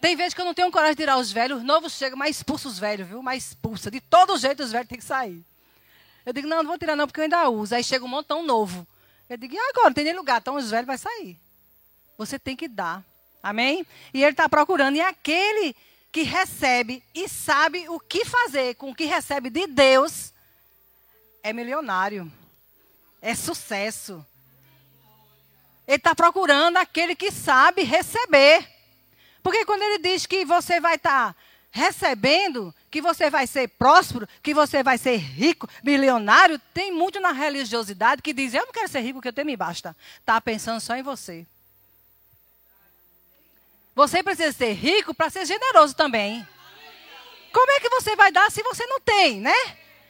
Tem 0.00 0.14
vezes 0.14 0.32
que 0.32 0.40
eu 0.40 0.44
não 0.44 0.54
tenho 0.54 0.70
coragem 0.70 0.94
de 0.94 1.02
tirar 1.02 1.16
os 1.16 1.32
velhos, 1.32 1.58
os 1.58 1.64
novos 1.64 1.92
chegam, 1.94 2.16
mas 2.16 2.36
expulsa 2.36 2.68
os 2.68 2.78
velhos, 2.78 3.08
viu? 3.08 3.20
Mas 3.20 3.48
expulsa. 3.48 3.90
De 3.90 4.00
todo 4.00 4.38
jeito 4.38 4.62
os 4.62 4.70
velhos 4.70 4.86
têm 4.86 4.98
que 4.98 5.04
sair. 5.04 5.44
Eu 6.26 6.32
digo, 6.32 6.48
não, 6.48 6.58
não 6.58 6.66
vou 6.66 6.78
tirar 6.78 6.96
não, 6.96 7.06
porque 7.06 7.20
eu 7.20 7.24
ainda 7.24 7.48
uso. 7.48 7.72
Aí 7.72 7.84
chega 7.84 8.04
um 8.04 8.08
montão 8.08 8.42
novo. 8.42 8.84
Eu 9.30 9.36
digo, 9.36 9.54
e 9.54 9.58
agora? 9.58 9.86
Não 9.86 9.94
tem 9.94 10.04
nem 10.04 10.14
lugar. 10.14 10.40
Então 10.40 10.56
os 10.56 10.70
velhos 10.70 10.86
vai 10.86 10.98
sair. 10.98 11.38
Você 12.18 12.36
tem 12.36 12.56
que 12.56 12.66
dar. 12.66 13.04
Amém? 13.40 13.86
E 14.12 14.24
ele 14.24 14.32
está 14.32 14.48
procurando. 14.48 14.96
E 14.96 15.00
aquele 15.00 15.76
que 16.10 16.22
recebe 16.22 17.00
e 17.14 17.28
sabe 17.28 17.88
o 17.88 18.00
que 18.00 18.24
fazer 18.24 18.74
com 18.74 18.90
o 18.90 18.94
que 18.94 19.04
recebe 19.04 19.50
de 19.50 19.68
Deus 19.68 20.32
é 21.44 21.52
milionário. 21.52 22.30
É 23.22 23.32
sucesso. 23.32 24.26
Ele 25.86 25.96
está 25.96 26.12
procurando 26.12 26.76
aquele 26.78 27.14
que 27.14 27.30
sabe 27.30 27.82
receber. 27.82 28.68
Porque 29.44 29.64
quando 29.64 29.82
ele 29.82 29.98
diz 29.98 30.26
que 30.26 30.44
você 30.44 30.80
vai 30.80 30.96
estar 30.96 31.32
tá 31.32 31.40
recebendo, 31.70 32.74
que 32.90 33.00
você 33.00 33.28
vai 33.28 33.46
ser 33.46 33.68
próspero, 33.68 34.28
que 34.42 34.54
você 34.54 34.82
vai 34.82 34.96
ser 34.98 35.16
rico, 35.16 35.68
milionário, 35.82 36.58
tem 36.72 36.92
muito 36.92 37.20
na 37.20 37.32
religiosidade 37.32 38.22
que 38.22 38.32
diz: 38.32 38.54
Eu 38.54 38.66
não 38.66 38.72
quero 38.72 38.88
ser 38.88 39.00
rico, 39.00 39.20
que 39.20 39.28
eu 39.28 39.32
tenho 39.32 39.46
me 39.46 39.56
basta. 39.56 39.96
Está 40.20 40.40
pensando 40.40 40.80
só 40.80 40.96
em 40.96 41.02
você. 41.02 41.46
Você 43.94 44.22
precisa 44.22 44.52
ser 44.52 44.72
rico 44.74 45.14
para 45.14 45.30
ser 45.30 45.46
generoso 45.46 45.94
também. 45.96 46.46
Como 47.52 47.70
é 47.72 47.80
que 47.80 47.88
você 47.88 48.14
vai 48.14 48.30
dar 48.30 48.50
se 48.50 48.62
você 48.62 48.84
não 48.86 49.00
tem, 49.00 49.40
né? 49.40 49.54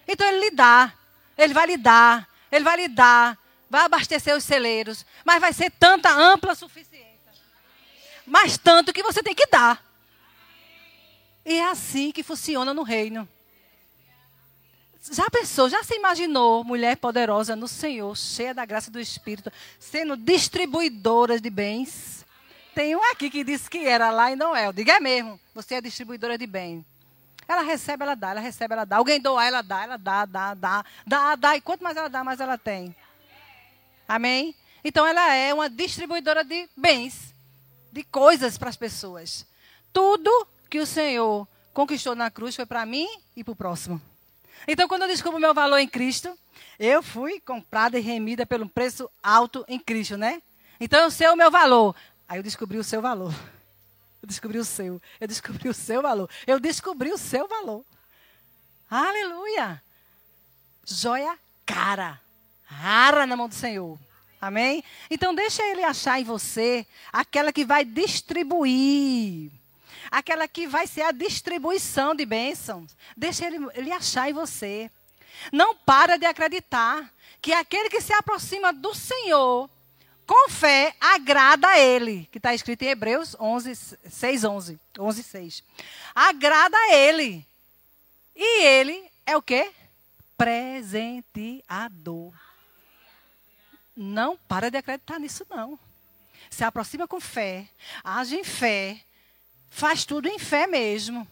Então 0.09 0.27
ele 0.27 0.41
lhe 0.41 0.51
dá. 0.51 0.93
Ele 1.39 1.55
vai 1.55 1.67
lhe 1.67 1.77
dar. 1.77 2.29
Ele 2.51 2.65
vai 2.65 2.77
lhe 2.77 2.89
dar. 2.89 3.39
Vai 3.71 3.85
abastecer 3.85 4.37
os 4.37 4.43
celeiros. 4.43 5.07
Mas 5.25 5.41
vai 5.41 5.53
ser 5.53 5.71
tanta 5.71 6.11
ampla 6.11 6.57
suficiência. 6.57 7.07
Mas 8.27 8.59
tanto 8.59 8.93
que 8.93 9.05
você 9.05 9.23
tem 9.23 9.37
que 9.37 9.47
dar. 9.47 9.86
E 11.47 11.61
é 11.61 11.71
assim 11.71 12.11
que 12.11 12.25
funciona 12.25 12.75
no 12.75 12.83
reino. 12.83 13.27
Já 15.13 15.31
pensou, 15.31 15.71
já 15.71 15.85
se 15.85 15.95
imaginou 15.95 16.65
mulher 16.65 16.97
poderosa 16.97 17.55
no 17.55 17.69
Senhor, 17.69 18.17
cheia 18.17 18.53
da 18.53 18.65
graça 18.65 18.91
do 18.91 18.99
Espírito, 18.99 19.53
sendo 19.79 20.17
distribuidora 20.17 21.41
de 21.41 21.49
bens? 21.49 22.27
Tem 22.75 22.97
um 22.97 23.13
aqui 23.13 23.31
que 23.31 23.45
disse 23.45 23.71
que 23.71 23.79
era 23.79 24.11
lá 24.11 24.33
e 24.33 24.35
não 24.35 24.57
é. 24.57 24.67
Eu 24.67 24.73
digo, 24.73 24.91
é 24.91 24.99
mesmo, 24.99 25.39
você 25.55 25.77
é 25.77 25.81
distribuidora 25.81 26.37
de 26.37 26.49
bem. 26.49 26.85
Ela 27.47 27.63
recebe, 27.63 28.03
ela 28.03 28.17
dá, 28.17 28.31
ela 28.31 28.41
recebe, 28.41 28.75
ela 28.75 28.85
dá. 28.85 28.97
Alguém 28.97 29.21
doar, 29.21 29.47
ela 29.47 29.63
dá, 29.63 29.85
ela 29.85 29.97
dá, 29.97 30.25
dá, 30.25 30.53
dá, 30.53 30.85
dá, 31.07 31.37
dá. 31.37 31.57
E 31.57 31.61
quanto 31.61 31.85
mais 31.85 31.97
ela 31.97 32.09
dá, 32.09 32.25
mais 32.25 32.41
ela 32.41 32.59
tem. 32.59 32.95
Amém? 34.09 34.53
Então 34.83 35.07
ela 35.07 35.33
é 35.33 35.55
uma 35.55 35.71
distribuidora 35.71 36.43
de 36.43 36.69
bens, 36.77 37.33
de 37.93 38.03
coisas 38.03 38.59
para 38.59 38.69
as 38.69 38.77
pessoas. 38.77 39.47
Tudo 39.93 40.49
que 40.69 40.79
o 40.79 40.87
Senhor 40.87 41.47
conquistou 41.73 42.15
na 42.15 42.31
cruz 42.31 42.57
foi 42.57 42.67
para 42.67 42.87
mim 42.87 43.09
e 43.37 43.45
para 43.45 43.53
o 43.53 43.57
próximo. 43.57 44.01
Então, 44.67 44.89
quando 44.89 45.03
eu 45.03 45.09
descubro 45.09 45.39
o 45.39 45.41
meu 45.41 45.55
valor 45.55 45.79
em 45.79 45.89
Cristo, 45.89 46.37
eu 46.79 47.03
fui 47.03 47.41
comprada 47.41 47.99
e 47.99 48.03
remida 48.03 48.47
pelo 48.47 48.69
preço 48.69 49.11
alto 49.23 49.65
em 49.69 49.79
Cristo, 49.79 50.17
né? 50.17 50.43
Então, 50.81 51.01
eu 51.01 51.11
sei 51.11 51.29
o 51.29 51.37
meu 51.37 51.51
valor. 51.51 51.95
Aí 52.29 52.39
eu 52.39 52.43
descobri 52.43 52.79
o 52.79 52.85
seu 52.85 53.01
valor. 53.01 53.33
Eu 54.23 54.27
descobri 54.27 54.59
o 54.59 54.65
seu. 54.65 55.01
Eu 55.21 55.29
descobri 55.29 55.69
o 55.69 55.75
seu 55.75 56.03
valor. 56.03 56.29
Eu 56.47 56.59
descobri 56.59 57.13
o 57.13 57.19
seu 57.19 57.47
valor. 57.47 57.85
Aleluia! 58.91 59.83
Joia 60.85 61.39
cara. 61.65 62.21
Rara 62.65 63.27
na 63.27 63.37
mão 63.37 63.49
do 63.49 63.55
Senhor. 63.55 63.99
Amém? 64.41 64.83
Então, 65.11 65.35
deixa 65.35 65.63
ele 65.65 65.83
achar 65.83 66.21
em 66.21 66.25
você 66.25 66.87
aquela 67.13 67.53
que 67.53 67.65
vai 67.65 67.85
distribuir 67.85 69.51
aquela 70.11 70.47
que 70.49 70.67
vai 70.67 70.87
ser 70.87 71.03
a 71.03 71.13
distribuição 71.13 72.15
de 72.15 72.25
bênçãos. 72.25 72.97
Deixa 73.17 73.47
ele, 73.47 73.59
ele 73.75 73.93
achar 73.93 74.31
em 74.31 74.33
você. 74.33 74.91
Não 75.53 75.75
para 75.75 76.17
de 76.17 76.27
acreditar 76.27 77.13
que 77.41 77.53
aquele 77.53 77.89
que 77.89 78.01
se 78.01 78.13
aproxima 78.13 78.73
do 78.73 78.95
Senhor 78.95 79.71
com 80.27 80.49
fé 80.51 80.95
agrada 81.01 81.69
a 81.69 81.79
ele, 81.79 82.29
que 82.33 82.39
está 82.39 82.53
escrito 82.53 82.83
em 82.83 82.89
Hebreus 82.89 83.37
11, 83.39 83.75
6, 84.11 84.45
11, 84.45 84.81
11, 84.99 85.23
6. 85.23 85.63
Agrada 86.15 86.77
a 86.77 86.95
ele. 86.95 87.47
E 88.35 88.65
ele 88.65 89.09
é 89.25 89.37
o 89.37 89.43
quê? 89.43 89.71
Presenteador. 90.37 92.33
Não 93.97 94.37
para 94.37 94.69
de 94.71 94.77
acreditar 94.77 95.21
nisso, 95.21 95.47
não. 95.49 95.79
Se 96.51 96.65
aproxima 96.65 97.07
com 97.07 97.21
fé, 97.21 97.69
age 98.03 98.37
em 98.37 98.45
fé, 98.45 99.01
Faz 99.71 100.05
tudo 100.05 100.29
em 100.29 100.39
fé 100.39 100.67
mesmo. 100.67 101.27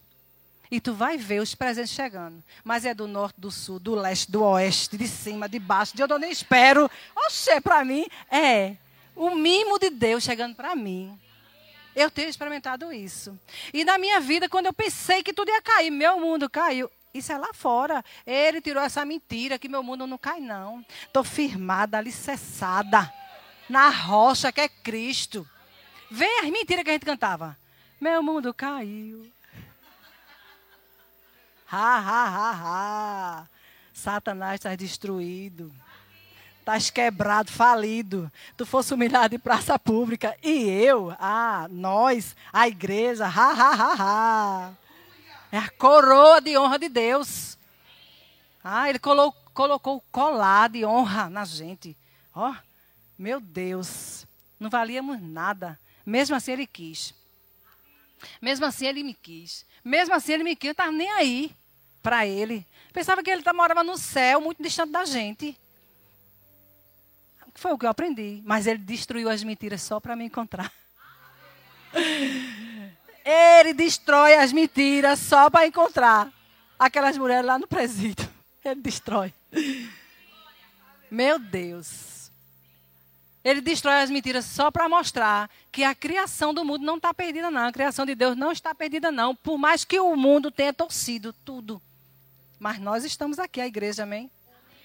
E 0.70 0.80
tu 0.80 0.92
vai 0.92 1.16
ver 1.16 1.40
os 1.40 1.54
presentes 1.54 1.92
chegando. 1.92 2.42
Mas 2.64 2.84
é 2.84 2.94
do 2.94 3.06
norte, 3.06 3.40
do 3.40 3.50
sul, 3.50 3.78
do 3.78 3.94
leste, 3.94 4.30
do 4.30 4.42
oeste, 4.42 4.96
de 4.96 5.06
cima, 5.06 5.48
de 5.48 5.58
baixo, 5.58 5.96
de 5.96 6.02
onde 6.02 6.12
eu 6.12 6.18
nem 6.18 6.30
espero. 6.30 6.90
Oxê, 7.14 7.60
para 7.60 7.84
mim, 7.84 8.06
é 8.30 8.76
o 9.14 9.30
mimo 9.34 9.78
de 9.78 9.90
Deus 9.90 10.24
chegando 10.24 10.54
para 10.54 10.74
mim. 10.74 11.18
Eu 11.94 12.10
tenho 12.10 12.28
experimentado 12.28 12.92
isso. 12.92 13.38
E 13.72 13.84
na 13.84 13.98
minha 13.98 14.18
vida, 14.18 14.48
quando 14.48 14.66
eu 14.66 14.72
pensei 14.72 15.22
que 15.22 15.32
tudo 15.32 15.50
ia 15.50 15.62
cair, 15.62 15.90
meu 15.90 16.18
mundo 16.18 16.50
caiu. 16.50 16.90
Isso 17.12 17.30
é 17.30 17.38
lá 17.38 17.54
fora. 17.54 18.04
Ele 18.26 18.60
tirou 18.60 18.82
essa 18.82 19.04
mentira 19.04 19.58
que 19.58 19.68
meu 19.68 19.82
mundo 19.82 20.06
não 20.06 20.18
cai, 20.18 20.40
não. 20.40 20.84
Estou 21.06 21.22
firmada, 21.22 21.98
alicerçada 21.98 23.12
na 23.68 23.88
rocha 23.90 24.50
que 24.50 24.60
é 24.60 24.68
Cristo. 24.68 25.48
Vem 26.10 26.40
as 26.40 26.50
mentiras 26.50 26.82
que 26.82 26.90
a 26.90 26.92
gente 26.94 27.06
cantava. 27.06 27.56
Meu 28.04 28.22
mundo 28.22 28.52
caiu. 28.52 29.32
Ha, 31.72 31.96
ha, 31.96 32.28
ha, 32.28 32.50
ha. 32.52 33.48
Satanás 33.94 34.56
está 34.56 34.76
destruído. 34.76 35.72
Estás 36.58 36.90
quebrado, 36.90 37.50
falido. 37.50 38.30
Tu 38.58 38.66
fosse 38.66 38.92
humilhado 38.92 39.34
em 39.34 39.38
praça 39.38 39.78
pública. 39.78 40.36
E 40.42 40.68
eu, 40.68 41.16
ah, 41.18 41.66
nós, 41.70 42.36
a 42.52 42.68
igreja, 42.68 43.24
ha, 43.24 43.30
ha, 43.30 43.70
ha, 43.70 43.94
ha. 43.98 44.72
É 45.50 45.56
a 45.56 45.70
coroa 45.70 46.42
de 46.42 46.58
honra 46.58 46.78
de 46.78 46.90
Deus. 46.90 47.56
Ah, 48.62 48.90
ele 48.90 48.98
colocou, 48.98 49.42
colocou 49.54 49.96
o 49.96 50.04
colar 50.12 50.68
de 50.68 50.84
honra 50.84 51.30
na 51.30 51.46
gente. 51.46 51.96
Ó, 52.34 52.50
oh, 52.50 52.56
meu 53.18 53.40
Deus. 53.40 54.26
Não 54.60 54.68
valíamos 54.68 55.22
nada. 55.22 55.80
Mesmo 56.04 56.36
assim, 56.36 56.52
ele 56.52 56.66
quis. 56.66 57.14
Mesmo 58.40 58.66
assim, 58.66 58.86
ele 58.86 59.02
me 59.02 59.14
quis. 59.14 59.64
Mesmo 59.84 60.14
assim, 60.14 60.32
ele 60.32 60.44
me 60.44 60.56
quis. 60.56 60.68
Eu 60.68 60.72
estava 60.72 60.92
nem 60.92 61.10
aí 61.12 61.54
para 62.02 62.26
ele. 62.26 62.66
Pensava 62.92 63.22
que 63.22 63.30
ele 63.30 63.42
morava 63.52 63.82
no 63.82 63.96
céu, 63.96 64.40
muito 64.40 64.62
distante 64.62 64.92
da 64.92 65.04
gente. 65.04 65.58
Foi 67.54 67.72
o 67.72 67.78
que 67.78 67.86
eu 67.86 67.90
aprendi. 67.90 68.42
Mas 68.44 68.66
ele 68.66 68.78
destruiu 68.78 69.28
as 69.28 69.42
mentiras 69.42 69.82
só 69.82 70.00
para 70.00 70.14
me 70.16 70.24
encontrar. 70.24 70.72
Ele 73.24 73.72
destrói 73.72 74.34
as 74.34 74.52
mentiras 74.52 75.18
só 75.18 75.48
para 75.48 75.66
encontrar 75.66 76.30
aquelas 76.78 77.16
mulheres 77.16 77.46
lá 77.46 77.58
no 77.58 77.66
presídio. 77.66 78.28
Ele 78.64 78.80
destrói. 78.80 79.32
Meu 81.10 81.38
Deus. 81.38 82.13
Ele 83.44 83.60
destrói 83.60 84.00
as 84.00 84.10
mentiras 84.10 84.46
só 84.46 84.70
para 84.70 84.88
mostrar 84.88 85.50
que 85.70 85.84
a 85.84 85.94
criação 85.94 86.54
do 86.54 86.64
mundo 86.64 86.84
não 86.84 86.96
está 86.96 87.12
perdida, 87.12 87.50
não. 87.50 87.66
A 87.66 87.72
criação 87.72 88.06
de 88.06 88.14
Deus 88.14 88.34
não 88.34 88.50
está 88.50 88.74
perdida, 88.74 89.12
não. 89.12 89.36
Por 89.36 89.58
mais 89.58 89.84
que 89.84 90.00
o 90.00 90.16
mundo 90.16 90.50
tenha 90.50 90.72
torcido 90.72 91.32
tudo. 91.44 91.80
Mas 92.58 92.78
nós 92.78 93.04
estamos 93.04 93.38
aqui, 93.38 93.60
a 93.60 93.66
igreja, 93.66 94.04
amém? 94.04 94.30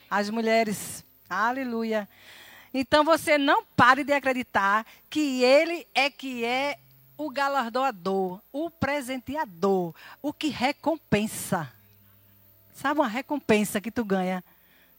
As 0.10 0.30
mulheres. 0.30 1.06
Aleluia. 1.30 2.10
Então 2.74 3.06
você 3.06 3.38
não 3.38 3.64
pare 3.64 4.04
de 4.04 4.12
acreditar 4.12 4.86
que 5.10 5.42
Ele 5.44 5.88
é 5.96 6.10
que 6.10 6.44
é 6.44 6.78
o 7.18 7.30
galardoador, 7.30 8.42
o 8.52 8.70
presenteador, 8.70 9.94
o 10.22 10.32
que 10.34 10.48
recompensa. 10.48 11.72
Sabe 12.74 13.02
uma 13.02 13.10
recompensa 13.10 13.82
que 13.82 13.92
tu 13.92 14.06
ganha? 14.06 14.44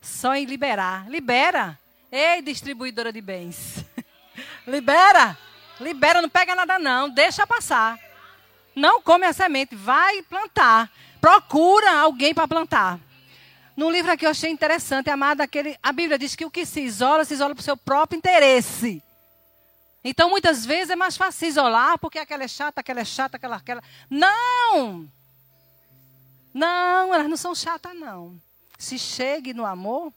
Só 0.03 0.35
em 0.35 0.45
liberar. 0.45 1.11
Libera. 1.11 1.80
Ei, 2.11 2.43
distribuidora 2.43 3.13
de 3.13 3.21
bens. 3.21 3.85
Libera. 4.67 5.39
Libera, 5.81 6.21
não 6.21 6.29
pega 6.29 6.55
nada 6.55 6.79
não, 6.79 7.09
deixa 7.09 7.47
passar. 7.47 7.99
Não 8.75 9.01
come 9.01 9.27
a 9.27 9.33
semente, 9.33 9.75
vai 9.75 10.23
plantar. 10.23 10.91
Procura 11.21 11.93
alguém 11.93 12.35
para 12.35 12.49
plantar. 12.49 13.01
No 13.77 13.91
livro 13.91 14.13
aqui 14.13 14.27
eu 14.27 14.31
achei 14.31 14.51
interessante, 14.51 15.09
amado, 15.09 15.41
aquele, 15.41 15.79
a 15.83 15.93
Bíblia 15.93 16.19
diz 16.19 16.37
que 16.37 16.45
o 16.45 16.51
que 16.51 16.67
se 16.67 16.81
isola, 16.83 17.25
se 17.25 17.35
isola 17.35 17.55
para 17.55 17.63
o 17.63 17.65
seu 17.65 17.77
próprio 17.77 18.19
interesse. 18.19 19.03
Então, 20.03 20.31
muitas 20.31 20.65
vezes 20.65 20.91
é 20.91 20.97
mais 20.97 21.17
fácil 21.17 21.49
isolar, 21.49 21.99
porque 21.99 22.19
aquela 22.19 22.45
é 22.45 22.49
chata, 22.49 22.81
aquela 22.81 23.01
é 23.01 23.05
chata, 23.05 23.37
aquela, 23.37 23.57
aquela. 23.57 23.83
Não! 24.09 25.09
Não, 26.53 27.15
elas 27.15 27.29
não 27.29 27.37
são 27.37 27.55
chatas, 27.55 27.95
não. 27.95 28.41
Se 28.79 28.99
chegue 28.99 29.53
no 29.53 29.65
amor, 29.65 30.13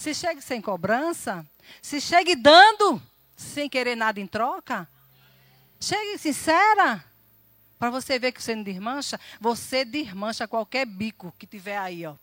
se 0.00 0.14
chegue 0.14 0.40
sem 0.40 0.62
cobrança. 0.62 1.46
Se 1.82 2.00
chegue 2.00 2.34
dando, 2.34 3.00
sem 3.36 3.68
querer 3.68 3.94
nada 3.94 4.18
em 4.18 4.26
troca. 4.26 4.88
Chegue 5.78 6.16
sincera. 6.16 7.04
Para 7.78 7.90
você 7.90 8.18
ver 8.18 8.32
que 8.32 8.42
você 8.42 8.54
não 8.54 8.62
desmancha. 8.62 9.20
Você 9.38 9.84
desmancha 9.84 10.48
qualquer 10.48 10.86
bico 10.86 11.34
que 11.38 11.46
tiver 11.46 11.76
aí, 11.76 12.06
ó. 12.06 12.14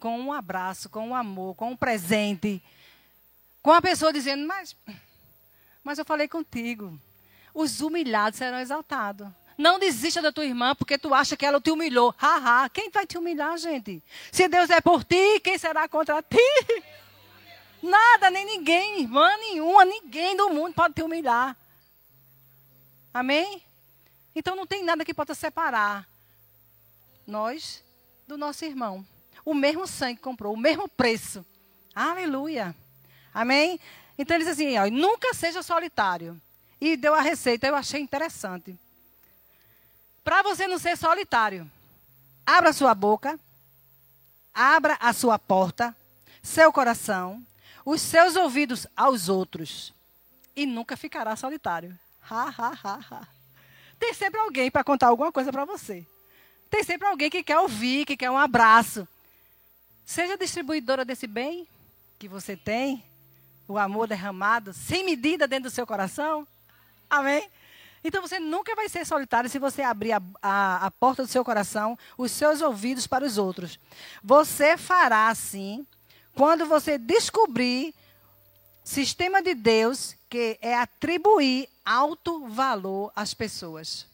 Com 0.00 0.18
um 0.18 0.32
abraço, 0.32 0.88
com 0.88 1.08
um 1.08 1.14
amor, 1.14 1.54
com 1.54 1.72
um 1.72 1.76
presente. 1.76 2.62
Com 3.62 3.72
a 3.72 3.82
pessoa 3.82 4.12
dizendo, 4.12 4.46
mas, 4.46 4.74
mas 5.82 5.98
eu 5.98 6.06
falei 6.06 6.26
contigo. 6.26 6.98
Os 7.52 7.82
humilhados 7.82 8.38
serão 8.38 8.58
exaltados. 8.58 9.28
Não 9.56 9.78
desista 9.78 10.20
da 10.20 10.32
tua 10.32 10.44
irmã 10.44 10.74
porque 10.74 10.98
tu 10.98 11.14
acha 11.14 11.36
que 11.36 11.46
ela 11.46 11.60
te 11.60 11.70
humilhou. 11.70 12.14
Haha, 12.18 12.68
quem 12.68 12.90
vai 12.90 13.06
te 13.06 13.16
humilhar, 13.16 13.56
gente? 13.56 14.02
Se 14.32 14.48
Deus 14.48 14.68
é 14.70 14.80
por 14.80 15.04
ti, 15.04 15.40
quem 15.40 15.56
será 15.56 15.88
contra 15.88 16.22
ti? 16.22 16.38
Nada, 17.82 18.30
nem 18.30 18.44
ninguém, 18.44 19.02
irmã 19.02 19.28
nenhuma, 19.36 19.84
ninguém 19.84 20.36
do 20.36 20.48
mundo 20.48 20.72
pode 20.72 20.94
te 20.94 21.02
humilhar. 21.02 21.56
Amém? 23.12 23.62
Então 24.34 24.56
não 24.56 24.66
tem 24.66 24.82
nada 24.82 25.04
que 25.04 25.14
possa 25.14 25.34
separar 25.34 26.08
nós 27.26 27.84
do 28.26 28.36
nosso 28.36 28.64
irmão. 28.64 29.06
O 29.44 29.54
mesmo 29.54 29.86
sangue 29.86 30.18
comprou, 30.18 30.54
o 30.54 30.56
mesmo 30.56 30.88
preço. 30.88 31.44
Aleluia. 31.94 32.74
Amém? 33.32 33.78
Então 34.18 34.36
ele 34.36 34.44
diz 34.44 34.54
assim: 34.54 34.76
ó, 34.78 34.86
nunca 34.86 35.34
seja 35.34 35.62
solitário. 35.62 36.40
E 36.80 36.96
deu 36.96 37.14
a 37.14 37.20
receita, 37.20 37.66
eu 37.66 37.76
achei 37.76 38.00
interessante. 38.00 38.76
Para 40.24 40.42
você 40.42 40.66
não 40.66 40.78
ser 40.78 40.96
solitário, 40.96 41.70
abra 42.46 42.72
sua 42.72 42.94
boca, 42.94 43.38
abra 44.54 44.96
a 44.98 45.12
sua 45.12 45.38
porta, 45.38 45.94
seu 46.42 46.72
coração, 46.72 47.44
os 47.84 48.00
seus 48.00 48.34
ouvidos 48.34 48.86
aos 48.96 49.28
outros, 49.28 49.92
e 50.56 50.64
nunca 50.64 50.96
ficará 50.96 51.36
solitário. 51.36 51.96
Ha, 52.30 52.54
ha, 52.56 52.78
ha, 52.82 53.00
ha. 53.10 53.28
Tem 53.98 54.14
sempre 54.14 54.40
alguém 54.40 54.70
para 54.70 54.82
contar 54.82 55.08
alguma 55.08 55.30
coisa 55.30 55.52
para 55.52 55.66
você. 55.66 56.06
tem 56.70 56.82
sempre 56.82 57.06
alguém 57.06 57.28
que 57.30 57.42
quer 57.42 57.58
ouvir, 57.58 58.06
que 58.06 58.16
quer 58.16 58.30
um 58.30 58.38
abraço. 58.38 59.06
Seja 60.06 60.38
distribuidora 60.38 61.04
desse 61.04 61.26
bem 61.26 61.68
que 62.18 62.26
você 62.26 62.56
tem, 62.56 63.04
o 63.68 63.78
amor 63.78 64.08
derramado, 64.08 64.72
sem 64.72 65.04
medida 65.04 65.46
dentro 65.46 65.70
do 65.70 65.74
seu 65.74 65.86
coração. 65.86 66.46
Amém? 67.08 67.48
Então 68.04 68.20
você 68.20 68.38
nunca 68.38 68.76
vai 68.76 68.86
ser 68.86 69.06
solitário 69.06 69.48
se 69.48 69.58
você 69.58 69.80
abrir 69.80 70.12
a, 70.12 70.22
a, 70.42 70.86
a, 70.86 70.90
porta 70.90 71.22
do 71.22 71.28
seu 71.28 71.42
coração, 71.42 71.98
os 72.18 72.30
seus 72.30 72.60
ouvidos 72.60 73.06
para 73.06 73.24
os 73.24 73.38
outros. 73.38 73.80
Você 74.22 74.76
fará 74.76 75.28
assim 75.28 75.86
quando 76.34 76.66
você 76.66 76.98
descobrir 76.98 77.94
sistema 78.84 79.42
de 79.42 79.54
Deus 79.54 80.14
que 80.28 80.58
é 80.60 80.74
atribuir 80.76 81.66
alto 81.82 82.46
valor 82.46 83.10
às 83.16 83.32
pessoas. 83.32 84.06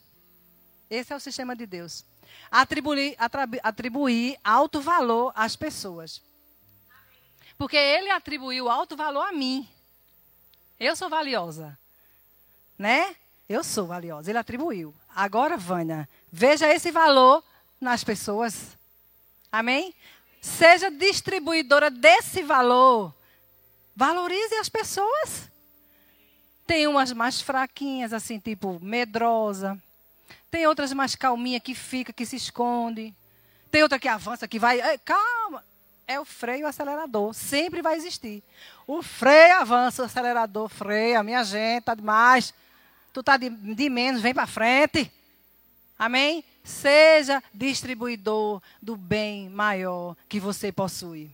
Esse 0.88 1.12
é 1.12 1.16
o 1.16 1.20
sistema 1.20 1.56
de 1.56 1.66
Deus. 1.66 2.04
Atribuir, 2.48 3.16
atribuir 3.62 4.38
alto 4.44 4.80
valor 4.80 5.32
às 5.34 5.56
pessoas. 5.56 6.22
Porque 7.58 7.76
ele 7.76 8.10
atribuiu 8.10 8.68
alto 8.68 8.96
valor 8.96 9.22
a 9.22 9.32
mim. 9.32 9.68
Eu 10.78 10.94
sou 10.94 11.08
valiosa. 11.08 11.76
Né? 12.78 13.16
Eu 13.50 13.64
sou 13.64 13.84
valiosa. 13.84 14.30
Ele 14.30 14.38
atribuiu. 14.38 14.94
Agora, 15.12 15.56
Vânia, 15.56 16.08
veja 16.30 16.72
esse 16.72 16.92
valor 16.92 17.42
nas 17.80 18.04
pessoas. 18.04 18.78
Amém? 19.50 19.92
Seja 20.40 20.88
distribuidora 20.88 21.90
desse 21.90 22.44
valor. 22.44 23.12
Valorize 23.96 24.54
as 24.54 24.68
pessoas. 24.68 25.50
Tem 26.64 26.86
umas 26.86 27.12
mais 27.12 27.40
fraquinhas, 27.40 28.12
assim, 28.12 28.38
tipo 28.38 28.78
medrosa. 28.80 29.76
Tem 30.48 30.68
outras 30.68 30.92
mais 30.92 31.16
calminha 31.16 31.58
que 31.58 31.74
fica, 31.74 32.12
que 32.12 32.24
se 32.24 32.36
esconde. 32.36 33.12
Tem 33.68 33.82
outra 33.82 33.98
que 33.98 34.06
avança, 34.06 34.46
que 34.46 34.60
vai. 34.60 34.78
calma. 34.98 35.64
É 36.06 36.20
o 36.20 36.24
freio 36.24 36.68
acelerador. 36.68 37.34
Sempre 37.34 37.82
vai 37.82 37.96
existir. 37.96 38.44
O 38.86 39.02
freio 39.02 39.56
avança, 39.56 40.02
o 40.02 40.06
acelerador 40.06 40.68
freia. 40.68 41.20
Minha 41.24 41.42
gente, 41.42 41.82
tá 41.82 41.96
demais 41.96 42.54
tu 43.12 43.20
está 43.20 43.36
de, 43.36 43.50
de 43.50 43.90
menos, 43.90 44.20
vem 44.20 44.34
para 44.34 44.46
frente. 44.46 45.10
Amém? 45.98 46.44
Seja 46.64 47.42
distribuidor 47.52 48.62
do 48.80 48.96
bem 48.96 49.48
maior 49.48 50.16
que 50.28 50.38
você 50.40 50.70
possui. 50.70 51.30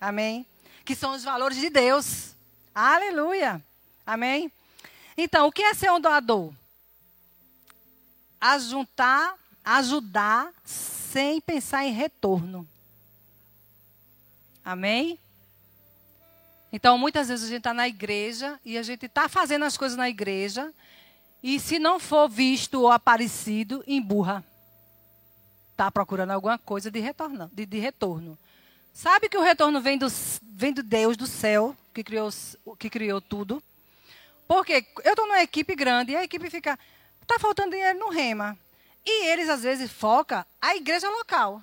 Amém? 0.00 0.46
Que 0.84 0.94
são 0.94 1.12
os 1.14 1.24
valores 1.24 1.58
de 1.58 1.70
Deus. 1.70 2.34
Aleluia. 2.74 3.62
Amém? 4.06 4.52
Então, 5.16 5.46
o 5.46 5.52
que 5.52 5.62
é 5.62 5.74
ser 5.74 5.90
um 5.90 6.00
doador? 6.00 6.52
Ajuntar, 8.40 9.34
ajudar 9.64 10.52
sem 10.64 11.40
pensar 11.40 11.84
em 11.84 11.92
retorno. 11.92 12.68
Amém? 14.64 15.18
Então, 16.72 16.98
muitas 16.98 17.28
vezes 17.28 17.46
a 17.46 17.48
gente 17.48 17.58
está 17.58 17.72
na 17.72 17.86
igreja 17.86 18.58
e 18.64 18.76
a 18.76 18.82
gente 18.82 19.06
está 19.06 19.28
fazendo 19.28 19.64
as 19.64 19.76
coisas 19.76 19.96
na 19.96 20.08
igreja 20.08 20.74
e 21.44 21.60
se 21.60 21.78
não 21.78 22.00
for 22.00 22.26
visto 22.26 22.80
ou 22.80 22.90
aparecido, 22.90 23.84
emburra. 23.86 24.42
Está 25.72 25.90
procurando 25.90 26.30
alguma 26.30 26.56
coisa 26.56 26.90
de 26.90 27.00
retorno, 27.00 27.50
de, 27.52 27.66
de, 27.66 27.78
retorno. 27.78 28.38
Sabe 28.94 29.28
que 29.28 29.36
o 29.36 29.42
retorno 29.42 29.78
vem 29.78 29.98
do, 29.98 30.06
vem 30.40 30.72
do 30.72 30.82
Deus 30.82 31.18
do 31.18 31.26
céu, 31.26 31.76
que 31.92 32.02
criou, 32.02 32.30
que 32.78 32.88
criou 32.88 33.20
tudo. 33.20 33.62
Porque 34.48 34.86
eu 35.04 35.10
estou 35.10 35.26
numa 35.26 35.42
equipe 35.42 35.74
grande 35.74 36.12
e 36.12 36.16
a 36.16 36.24
equipe 36.24 36.48
fica. 36.48 36.78
Está 37.20 37.38
faltando 37.38 37.72
dinheiro 37.72 37.98
no 37.98 38.08
rema. 38.08 38.58
E 39.04 39.26
eles, 39.26 39.50
às 39.50 39.62
vezes, 39.62 39.92
focam 39.92 40.42
a 40.62 40.74
igreja 40.74 41.10
local. 41.10 41.62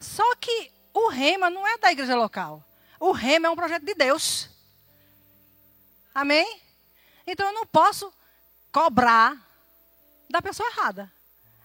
Só 0.00 0.36
que 0.36 0.70
o 0.92 1.08
rema 1.08 1.48
não 1.48 1.66
é 1.66 1.78
da 1.78 1.90
igreja 1.90 2.14
local. 2.14 2.62
O 3.00 3.10
rema 3.10 3.46
é 3.46 3.50
um 3.50 3.56
projeto 3.56 3.86
de 3.86 3.94
Deus. 3.94 4.50
Amém? 6.14 6.60
Então 7.26 7.46
eu 7.46 7.54
não 7.54 7.64
posso 7.64 8.12
cobrar 8.74 9.40
da 10.28 10.42
pessoa 10.42 10.68
errada. 10.68 11.10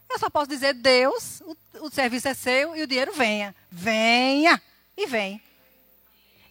Eu 0.08 0.20
só 0.20 0.30
posso 0.30 0.48
dizer, 0.48 0.76
Deus, 0.76 1.42
o, 1.42 1.58
o 1.82 1.90
serviço 1.90 2.28
é 2.28 2.36
seu 2.36 2.76
e 2.76 2.84
o 2.84 2.88
dinheiro 2.88 3.12
venha. 3.12 3.56
Venha 3.72 4.62
e 4.96 5.08
vem. 5.08 5.42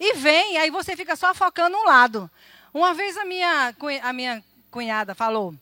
E 0.00 0.14
vem, 0.14 0.58
aí 0.58 0.68
você 0.68 0.96
fica 0.96 1.14
só 1.14 1.32
focando 1.32 1.76
um 1.76 1.84
lado. 1.84 2.28
Uma 2.74 2.92
vez 2.92 3.16
a 3.16 3.24
minha, 3.24 3.72
a 4.02 4.12
minha 4.12 4.44
cunhada 4.68 5.14
falou, 5.14 5.54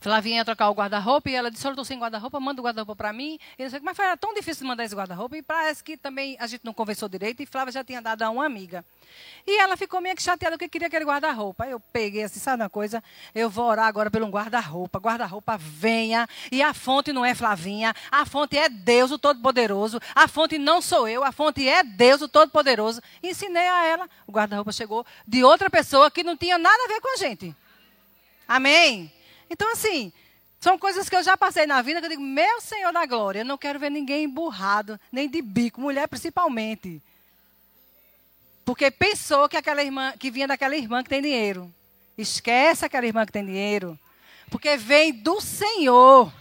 Flavinha 0.00 0.38
ia 0.38 0.44
trocar 0.44 0.70
o 0.70 0.74
guarda-roupa 0.74 1.30
e 1.30 1.34
ela 1.34 1.50
disse: 1.50 1.66
Eu 1.66 1.70
estou 1.70 1.84
sem 1.84 1.98
guarda-roupa, 1.98 2.38
manda 2.40 2.60
o 2.60 2.64
guarda-roupa 2.64 2.96
para 2.96 3.12
mim. 3.12 3.38
Eu 3.58 3.66
disse, 3.66 3.80
mas 3.80 3.96
foi 3.96 4.04
era 4.04 4.16
tão 4.16 4.34
difícil 4.34 4.66
mandar 4.66 4.84
esse 4.84 4.94
guarda-roupa. 4.94 5.36
E 5.36 5.42
parece 5.42 5.82
que 5.82 5.96
também 5.96 6.36
a 6.38 6.46
gente 6.46 6.64
não 6.64 6.72
conversou 6.72 7.08
direito 7.08 7.42
e 7.42 7.46
Flávia 7.46 7.72
já 7.72 7.84
tinha 7.84 8.00
dado 8.00 8.22
a 8.22 8.30
uma 8.30 8.44
amiga. 8.44 8.84
E 9.46 9.60
ela 9.60 9.76
ficou 9.76 10.00
meio 10.00 10.16
que 10.16 10.22
chateada 10.22 10.56
porque 10.56 10.68
queria 10.68 10.88
aquele 10.88 11.04
guarda-roupa. 11.04 11.66
Eu 11.66 11.78
peguei 11.78 12.22
assim: 12.22 12.40
sabe 12.40 12.62
uma 12.62 12.70
coisa? 12.70 13.02
Eu 13.34 13.50
vou 13.50 13.66
orar 13.66 13.86
agora 13.86 14.10
pelo 14.10 14.26
guarda-roupa. 14.28 14.98
Guarda-roupa 14.98 15.56
venha. 15.58 16.28
E 16.50 16.62
a 16.62 16.72
fonte 16.72 17.12
não 17.12 17.24
é 17.24 17.34
Flavinha, 17.34 17.94
a 18.10 18.24
fonte 18.24 18.56
é 18.56 18.68
Deus, 18.68 19.10
o 19.10 19.18
Todo-Poderoso. 19.18 20.00
A 20.14 20.26
fonte 20.28 20.58
não 20.58 20.80
sou 20.80 21.08
eu, 21.08 21.22
a 21.22 21.32
fonte 21.32 21.66
é 21.68 21.82
Deus, 21.82 22.22
o 22.22 22.28
Todo-Poderoso. 22.28 23.02
Ensinei 23.22 23.68
a 23.68 23.84
ela. 23.84 24.10
O 24.26 24.32
guarda-roupa 24.32 24.72
chegou 24.72 25.04
de 25.26 25.44
outra 25.44 25.68
pessoa 25.68 26.10
que 26.10 26.22
não 26.22 26.36
tinha 26.36 26.58
nada 26.58 26.84
a 26.84 26.88
ver 26.88 27.00
com 27.00 27.14
a 27.14 27.16
gente. 27.16 27.54
Amém? 28.46 29.12
Então, 29.48 29.70
assim, 29.72 30.12
são 30.60 30.78
coisas 30.78 31.08
que 31.08 31.16
eu 31.16 31.22
já 31.22 31.36
passei 31.36 31.66
na 31.66 31.82
vida 31.82 32.00
que 32.00 32.06
eu 32.06 32.10
digo, 32.10 32.22
meu 32.22 32.60
Senhor 32.60 32.92
da 32.92 33.04
glória, 33.04 33.40
eu 33.40 33.44
não 33.44 33.58
quero 33.58 33.78
ver 33.78 33.90
ninguém 33.90 34.24
emburrado, 34.24 34.98
nem 35.12 35.28
de 35.28 35.42
bico, 35.42 35.80
mulher 35.80 36.08
principalmente. 36.08 37.02
Porque 38.64 38.90
pensou 38.90 39.48
que 39.48 39.56
aquela 39.56 39.82
irmã, 39.82 40.14
que 40.18 40.30
vinha 40.30 40.48
daquela 40.48 40.74
irmã 40.74 41.02
que 41.02 41.10
tem 41.10 41.20
dinheiro. 41.20 41.72
Esquece 42.16 42.84
aquela 42.84 43.04
irmã 43.04 43.26
que 43.26 43.32
tem 43.32 43.44
dinheiro. 43.44 43.98
Porque 44.50 44.76
vem 44.76 45.12
do 45.12 45.40
Senhor. 45.40 46.32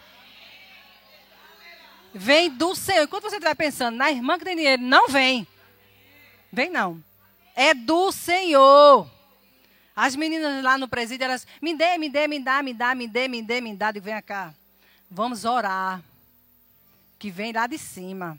Vem 2.14 2.50
do 2.50 2.76
Senhor. 2.76 3.04
Enquanto 3.04 3.24
você 3.24 3.36
estiver 3.36 3.56
pensando 3.56 3.98
na 3.98 4.10
irmã 4.10 4.38
que 4.38 4.46
tem 4.46 4.56
dinheiro, 4.56 4.82
não 4.82 5.10
vem. 5.10 5.46
Vem 6.52 6.70
não. 6.70 7.04
É 7.56 7.74
do 7.74 8.12
Senhor. 8.12 9.10
As 9.96 10.16
meninas 10.16 10.64
lá 10.64 10.78
no 10.78 10.88
presídio, 10.88 11.26
elas, 11.26 11.46
me 11.62 11.76
dê, 11.76 11.98
me 11.98 12.10
dê, 12.10 12.28
me 12.28 12.40
dá, 12.40 12.64
me 12.64 12.74
dá, 12.74 12.96
me 12.96 13.08
dê, 13.08 13.28
me 13.28 13.42
dê, 13.42 13.62
me 13.62 13.76
dá. 13.76 13.92
E 13.96 14.00
vem 14.00 14.22
cá, 14.22 14.54
vamos 15.10 15.46
orar. 15.46 16.02
Que 17.20 17.30
vem 17.30 17.54
lá 17.54 17.68
de 17.68 17.78
cima. 17.78 18.38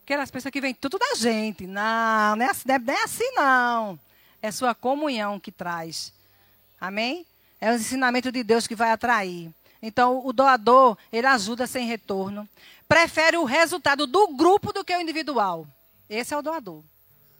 Porque 0.00 0.14
elas 0.14 0.30
pensam 0.30 0.50
que 0.50 0.60
vem 0.60 0.72
tudo 0.72 0.98
da 0.98 1.14
gente. 1.14 1.66
Não, 1.66 2.34
não 2.34 2.46
é 2.46 2.50
assim, 2.50 2.64
não 2.66 2.94
é 2.94 3.02
assim 3.04 3.30
não. 3.32 4.00
É 4.40 4.50
sua 4.50 4.74
comunhão 4.74 5.38
que 5.38 5.52
traz. 5.52 6.14
Amém? 6.80 7.26
É 7.60 7.70
o 7.70 7.74
ensinamento 7.74 8.32
de 8.32 8.42
Deus 8.42 8.66
que 8.66 8.74
vai 8.74 8.90
atrair. 8.90 9.52
Então, 9.82 10.26
o 10.26 10.32
doador, 10.32 10.96
ele 11.12 11.26
ajuda 11.26 11.66
sem 11.66 11.86
retorno. 11.86 12.48
Prefere 12.88 13.36
o 13.36 13.44
resultado 13.44 14.06
do 14.06 14.28
grupo 14.28 14.72
do 14.72 14.82
que 14.82 14.96
o 14.96 15.00
individual. 15.00 15.66
Esse 16.08 16.32
é 16.32 16.38
o 16.38 16.42
doador. 16.42 16.82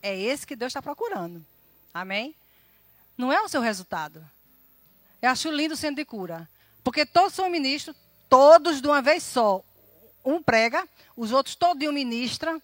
É 0.02 0.16
esse 0.16 0.46
que 0.46 0.54
Deus 0.54 0.70
está 0.70 0.82
procurando. 0.82 1.44
Amém? 2.00 2.32
Não 3.16 3.32
é 3.32 3.42
o 3.42 3.48
seu 3.48 3.60
resultado. 3.60 4.24
Eu 5.20 5.30
acho 5.30 5.50
lindo 5.50 5.74
o 5.74 5.76
centro 5.76 5.96
de 5.96 6.04
cura. 6.04 6.48
Porque 6.84 7.04
todos 7.04 7.34
são 7.34 7.50
ministros, 7.50 7.96
todos 8.28 8.80
de 8.80 8.86
uma 8.86 9.02
vez 9.02 9.24
só. 9.24 9.64
Um 10.24 10.40
prega, 10.40 10.88
os 11.16 11.32
outros 11.32 11.56
todos 11.56 11.92
ministram 11.92 12.62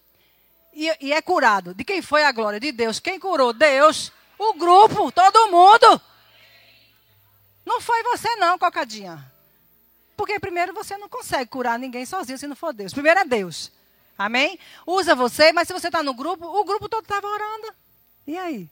e, 0.73 0.89
e 1.01 1.11
é 1.11 1.21
curado. 1.21 1.73
De 1.73 1.83
quem 1.83 2.01
foi 2.01 2.23
a 2.23 2.31
glória? 2.31 2.61
De 2.61 2.71
Deus. 2.71 2.99
Quem 2.99 3.19
curou? 3.19 3.51
Deus. 3.51 4.09
O 4.39 4.53
grupo, 4.53 5.11
todo 5.11 5.51
mundo. 5.51 6.01
Não 7.65 7.81
foi 7.81 8.01
você 8.03 8.33
não, 8.37 8.57
cocadinha. 8.57 9.31
Porque 10.15 10.39
primeiro 10.39 10.73
você 10.73 10.97
não 10.97 11.09
consegue 11.09 11.49
curar 11.49 11.77
ninguém 11.77 12.05
sozinho 12.05 12.37
se 12.37 12.47
não 12.47 12.55
for 12.55 12.73
Deus. 12.73 12.93
Primeiro 12.93 13.19
é 13.19 13.25
Deus. 13.25 13.69
Amém? 14.17 14.57
Usa 14.87 15.13
você, 15.13 15.51
mas 15.51 15.67
se 15.67 15.73
você 15.73 15.87
está 15.87 16.01
no 16.01 16.13
grupo, 16.13 16.45
o 16.45 16.63
grupo 16.63 16.87
todo 16.87 17.03
estava 17.03 17.27
orando. 17.27 17.73
E 18.25 18.37
aí? 18.37 18.69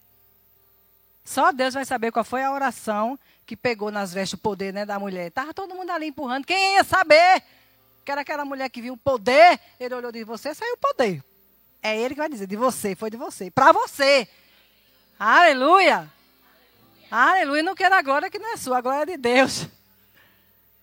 Só 1.24 1.52
Deus 1.52 1.74
vai 1.74 1.86
saber 1.86 2.12
qual 2.12 2.26
foi 2.26 2.44
a 2.44 2.52
oração 2.52 3.18
que 3.46 3.56
pegou 3.56 3.92
nas 3.92 4.14
vestes 4.14 4.38
o 4.38 4.42
poder 4.42 4.74
né, 4.74 4.86
da 4.86 5.00
mulher. 5.00 5.28
Estava 5.28 5.54
todo 5.54 5.76
mundo 5.76 5.90
ali 5.92 6.08
empurrando. 6.08 6.46
Quem 6.46 6.76
ia 6.76 6.84
saber? 6.84 7.44
Que 8.04 8.12
era 8.12 8.22
aquela 8.22 8.44
mulher 8.44 8.70
que 8.70 8.82
viu 8.82 8.94
o 8.94 8.98
poder. 8.98 9.60
Ele 9.80 9.96
olhou 9.96 10.10
e 10.10 10.14
disse: 10.14 10.26
Você 10.26 10.54
saiu 10.54 10.74
o 10.74 10.78
poder. 10.78 11.24
É 11.82 11.98
ele 11.98 12.14
que 12.14 12.20
vai 12.20 12.30
dizer: 12.30 12.48
De 12.48 12.56
você, 12.56 12.96
foi 12.96 13.10
de 13.10 13.18
você. 13.18 13.50
Para 13.50 13.72
você. 13.72 14.28
Aleluia. 15.18 16.12
Aleluia. 17.10 17.64
Não 17.64 17.76
quero 17.76 17.96
a 17.96 18.02
glória 18.02 18.30
que 18.30 18.40
não 18.40 18.54
é 18.54 18.58
sua, 18.58 18.80
a 18.80 18.82
glória 18.82 19.04
é 19.04 19.06
de 19.06 19.18
Deus. 19.18 19.68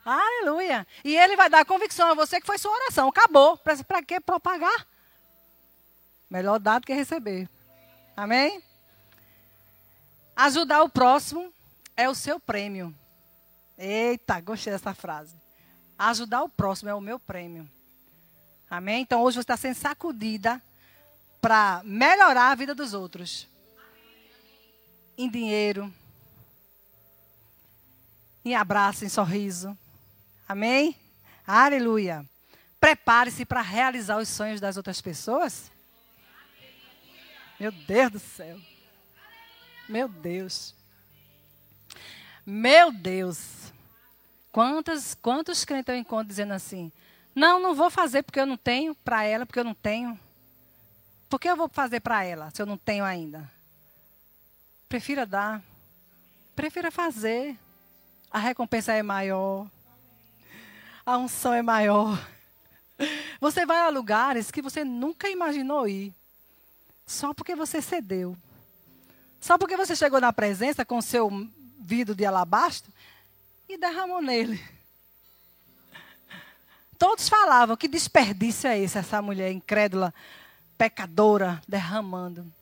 Aleluia. 0.05 0.87
E 1.05 1.15
ele 1.17 1.37
vai 1.37 1.51
dar 1.51 1.65
convicção 1.65 2.11
a 2.11 2.15
você 2.15 2.41
que 2.41 2.47
foi 2.47 2.57
sua 2.57 2.73
oração. 2.73 3.09
Acabou. 3.09 3.59
Para 3.59 4.03
que 4.03 4.19
propagar? 4.21 4.87
Melhor 6.31 6.59
dar 6.59 6.81
do 6.81 6.87
que 6.87 6.95
receber. 6.95 7.49
Amém? 8.17 8.63
Ajudar 10.41 10.83
o 10.83 10.89
próximo 10.89 11.53
é 11.95 12.09
o 12.09 12.15
seu 12.15 12.41
prêmio. 12.41 12.95
Eita, 13.77 14.41
gostei 14.41 14.73
dessa 14.73 14.95
frase. 14.95 15.37
Ajudar 15.99 16.43
o 16.43 16.49
próximo 16.49 16.89
é 16.89 16.95
o 16.95 17.01
meu 17.01 17.19
prêmio. 17.19 17.69
Amém? 18.71 19.03
Então 19.03 19.21
hoje 19.21 19.35
você 19.35 19.41
está 19.43 19.55
sendo 19.59 19.75
sacudida 19.75 20.59
para 21.43 21.83
melhorar 21.85 22.53
a 22.53 22.55
vida 22.55 22.75
dos 22.75 22.95
outros. 22.95 23.47
Em 25.19 25.29
dinheiro, 25.29 25.93
em 28.43 28.55
abraço, 28.55 29.05
em 29.05 29.11
sorriso. 29.11 29.77
Amém? 30.49 30.97
Aleluia. 31.47 32.25
Prepare-se 32.81 33.45
para 33.45 33.61
realizar 33.61 34.17
os 34.17 34.31
sonhos 34.31 34.59
das 34.59 34.79
outras 34.79 35.03
pessoas. 35.03 35.71
Meu 37.59 37.71
Deus 37.71 38.11
do 38.13 38.19
céu. 38.19 38.70
Meu 39.91 40.07
Deus. 40.07 40.73
Meu 42.47 42.93
Deus. 42.93 43.73
Quantos, 44.53 45.17
quantos 45.17 45.65
crentes 45.65 45.93
eu 45.93 45.99
encontro 45.99 46.29
dizendo 46.29 46.53
assim: 46.53 46.93
Não, 47.35 47.59
não 47.59 47.75
vou 47.75 47.91
fazer 47.91 48.23
porque 48.23 48.39
eu 48.39 48.47
não 48.47 48.57
tenho 48.57 48.95
para 48.95 49.25
ela, 49.25 49.45
porque 49.45 49.59
eu 49.59 49.65
não 49.65 49.75
tenho. 49.75 50.19
Por 51.29 51.41
que 51.41 51.51
eu 51.51 51.57
vou 51.57 51.69
fazer 51.69 51.99
para 51.99 52.23
ela 52.23 52.53
se 52.53 52.63
eu 52.63 52.67
não 52.67 52.79
tenho 52.79 53.05
ainda? 53.05 53.51
Prefira 54.89 55.27
dar. 55.27 55.61
Prefira 56.55 56.93
fazer. 56.93 57.59
A 58.31 58.39
recompensa 58.39 58.93
é 58.93 59.03
maior. 59.03 59.69
A 61.05 61.19
unção 61.19 61.53
é 61.53 61.63
maior. 61.63 62.17
Você 63.41 63.67
vai 63.67 63.81
a 63.81 63.89
lugares 63.89 64.53
que 64.53 64.63
você 64.63 64.85
nunca 64.85 65.29
imaginou 65.29 65.89
ir. 65.89 66.15
Só 67.05 67.35
porque 67.35 67.57
você 67.57 67.83
cedeu. 67.83 68.37
Só 69.41 69.57
porque 69.57 69.77
você 69.77 69.97
chegou 69.97 70.21
na 70.21 70.33
presença 70.33 70.85
com 70.85 71.01
seu 71.01 71.31
vidro 71.81 72.15
de 72.15 72.27
alabastro 72.27 72.93
e 73.69 73.79
derramou 73.79 74.21
nele. 74.21 74.63
Todos 76.99 77.29
falavam: 77.29 77.77
que 77.77 77.89
desperdício 77.89 78.69
é 78.69 78.79
esse, 78.79 78.99
essa 78.99 79.23
mulher 79.23 79.51
incrédula, 79.51 80.13
pecadora, 80.77 81.63
derramando. 81.67 82.53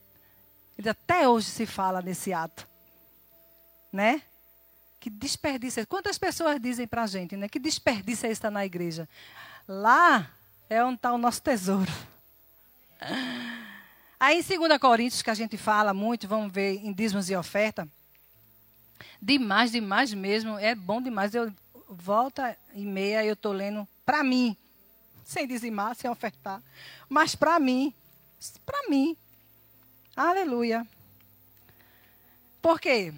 E 0.78 0.88
até 0.88 1.28
hoje 1.28 1.46
se 1.46 1.66
fala 1.66 2.00
nesse 2.00 2.32
ato. 2.32 2.66
Né? 3.92 4.22
Que 5.00 5.10
desperdício. 5.10 5.80
É 5.80 5.86
Quantas 5.86 6.16
pessoas 6.18 6.60
dizem 6.60 6.86
para 6.86 7.02
a 7.02 7.06
gente, 7.06 7.36
né? 7.36 7.48
Que 7.48 7.58
desperdício 7.58 8.28
é 8.28 8.30
estar 8.30 8.50
na 8.50 8.64
igreja? 8.64 9.08
Lá 9.66 10.30
é 10.70 10.84
onde 10.84 10.96
está 10.96 11.12
o 11.12 11.18
nosso 11.18 11.42
tesouro. 11.42 11.90
Aí 14.20 14.40
em 14.40 14.58
2 14.58 14.78
Coríntios, 14.80 15.22
que 15.22 15.30
a 15.30 15.34
gente 15.34 15.56
fala 15.56 15.94
muito, 15.94 16.26
vamos 16.26 16.52
ver 16.52 16.84
em 16.84 16.92
dízimos 16.92 17.30
e 17.30 17.36
oferta. 17.36 17.88
Demais, 19.22 19.70
demais 19.70 20.12
mesmo. 20.12 20.58
É 20.58 20.74
bom 20.74 21.00
demais. 21.00 21.34
Eu 21.34 21.52
volta 21.88 22.56
e 22.74 22.84
meia 22.84 23.24
eu 23.24 23.34
estou 23.34 23.52
lendo 23.52 23.86
para 24.04 24.24
mim. 24.24 24.56
Sem 25.24 25.46
dizimar, 25.46 25.94
sem 25.94 26.10
ofertar. 26.10 26.62
Mas 27.08 27.34
para 27.34 27.60
mim. 27.60 27.94
Para 28.66 28.88
mim. 28.88 29.16
Aleluia. 30.16 30.86
Por 32.60 32.80
quê? 32.80 33.14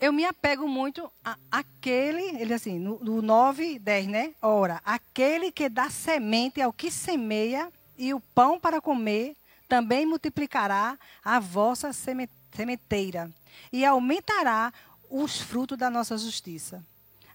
Eu 0.00 0.12
me 0.12 0.24
apego 0.24 0.68
muito 0.68 1.10
àquele, 1.50 2.40
ele 2.40 2.54
assim, 2.54 2.78
no, 2.78 2.98
no 3.00 3.20
9, 3.20 3.78
10, 3.80 4.06
né? 4.06 4.34
Ora, 4.40 4.80
aquele 4.84 5.50
que 5.50 5.68
dá 5.68 5.90
semente 5.90 6.60
ao 6.60 6.72
que 6.72 6.90
semeia 6.90 7.72
e 7.98 8.14
o 8.14 8.20
pão 8.20 8.58
para 8.58 8.80
comer, 8.80 9.36
também 9.68 10.06
multiplicará 10.06 10.96
a 11.22 11.38
vossa 11.40 11.90
sementeira 11.92 13.30
e 13.72 13.84
aumentará 13.84 14.72
os 15.10 15.40
frutos 15.40 15.76
da 15.76 15.90
nossa 15.90 16.16
justiça. 16.16 16.82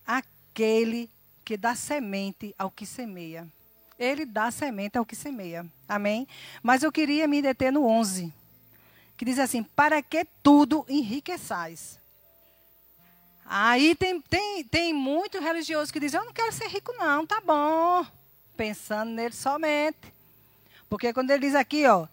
Aquele 0.07 1.09
que 1.43 1.57
dá 1.57 1.75
semente 1.75 2.55
ao 2.57 2.71
que 2.71 2.85
semeia. 2.85 3.47
Ele 3.99 4.25
dá 4.25 4.49
semente 4.49 4.97
ao 4.97 5.05
que 5.05 5.15
semeia. 5.15 5.65
Amém? 5.87 6.27
Mas 6.63 6.81
eu 6.81 6.91
queria 6.91 7.27
me 7.27 7.41
deter 7.41 7.71
no 7.71 7.85
11, 7.85 8.33
que 9.17 9.25
diz 9.25 9.37
assim: 9.37 9.61
Para 9.61 10.01
que 10.01 10.25
tudo 10.41 10.85
enriqueçais. 10.89 11.99
Aí 13.45 13.93
tem, 13.95 14.21
tem, 14.21 14.63
tem 14.63 14.93
muito 14.93 15.39
religioso 15.39 15.93
que 15.93 15.99
diz: 15.99 16.13
Eu 16.13 16.25
não 16.25 16.33
quero 16.33 16.51
ser 16.51 16.67
rico, 16.67 16.93
não, 16.93 17.25
tá 17.25 17.39
bom. 17.41 18.05
Pensando 18.55 19.11
nele 19.11 19.33
somente. 19.33 20.12
Porque 20.93 21.11
quando 21.11 21.31
ele 21.31 21.47
diz 21.47 21.55
aqui, 21.55 21.87
ó, 21.87 22.05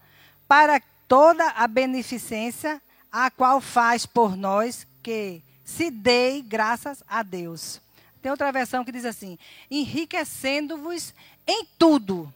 para 0.48 0.80
toda 1.06 1.50
a 1.50 1.68
beneficência 1.68 2.80
a 3.12 3.30
qual 3.30 3.60
faz 3.60 4.06
por 4.06 4.34
nós 4.34 4.86
que 5.02 5.42
se 5.62 5.90
dê 5.90 6.40
graças 6.40 7.04
a 7.06 7.22
Deus. 7.22 7.78
Tem 8.22 8.30
outra 8.30 8.50
versão 8.50 8.82
que 8.82 8.90
diz 8.90 9.04
assim: 9.04 9.38
enriquecendo-vos 9.70 11.12
em 11.46 11.66
tudo 11.78 12.32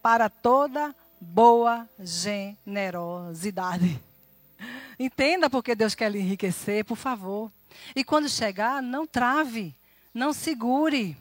para 0.00 0.30
toda 0.30 0.94
boa 1.20 1.88
generosidade. 1.98 4.00
Entenda 4.96 5.50
porque 5.50 5.74
Deus 5.74 5.92
quer 5.92 6.12
lhe 6.12 6.20
enriquecer, 6.20 6.84
por 6.84 6.96
favor. 6.96 7.50
E 7.96 8.04
quando 8.04 8.28
chegar, 8.28 8.80
não 8.80 9.08
trave, 9.08 9.74
não 10.14 10.32
segure. 10.32 11.16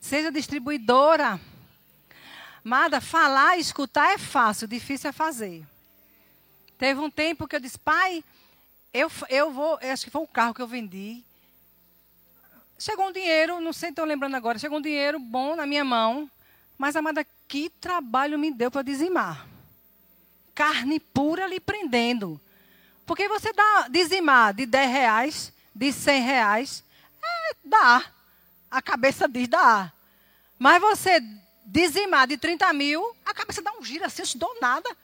Seja 0.00 0.32
distribuidora. 0.32 1.38
Amada, 2.64 3.00
falar 3.00 3.56
e 3.56 3.60
escutar 3.60 4.12
é 4.12 4.18
fácil, 4.18 4.68
difícil 4.68 5.10
é 5.10 5.12
fazer. 5.12 5.66
Teve 6.78 7.00
um 7.00 7.10
tempo 7.10 7.46
que 7.48 7.56
eu 7.56 7.60
disse, 7.60 7.78
pai, 7.78 8.22
eu, 8.92 9.10
eu 9.28 9.50
vou, 9.50 9.78
acho 9.82 10.04
que 10.04 10.10
foi 10.10 10.20
um 10.20 10.26
carro 10.26 10.54
que 10.54 10.62
eu 10.62 10.66
vendi. 10.66 11.24
Chegou 12.78 13.08
um 13.08 13.12
dinheiro, 13.12 13.60
não 13.60 13.72
sei, 13.72 13.90
estou 13.90 14.04
lembrando 14.04 14.36
agora, 14.36 14.58
chegou 14.58 14.78
um 14.78 14.82
dinheiro 14.82 15.18
bom 15.18 15.56
na 15.56 15.66
minha 15.66 15.84
mão, 15.84 16.30
mas, 16.78 16.96
amada, 16.96 17.26
que 17.48 17.68
trabalho 17.68 18.38
me 18.38 18.50
deu 18.50 18.70
para 18.70 18.82
dizimar. 18.82 19.46
Carne 20.54 20.98
pura 20.98 21.46
lhe 21.46 21.60
prendendo. 21.60 22.40
Porque 23.06 23.28
você 23.28 23.52
dá 23.52 23.88
dizimar 23.88 24.54
de 24.54 24.66
10 24.66 24.90
reais, 24.90 25.52
de 25.74 25.92
100 25.92 26.22
reais, 26.22 26.84
é, 27.22 27.56
dá. 27.64 28.04
A 28.70 28.80
cabeça 28.80 29.28
diz, 29.28 29.48
dá. 29.48 29.92
Mas 30.58 30.80
você 30.80 31.20
dizimar 31.72 32.26
de 32.26 32.36
30 32.36 32.70
mil, 32.74 33.16
a 33.24 33.32
cabeça 33.32 33.62
dá 33.62 33.72
um 33.72 33.82
giro 33.82 34.04
assim, 34.04 34.22
te 34.24 34.36
dou 34.36 34.60
nada. 34.60 34.94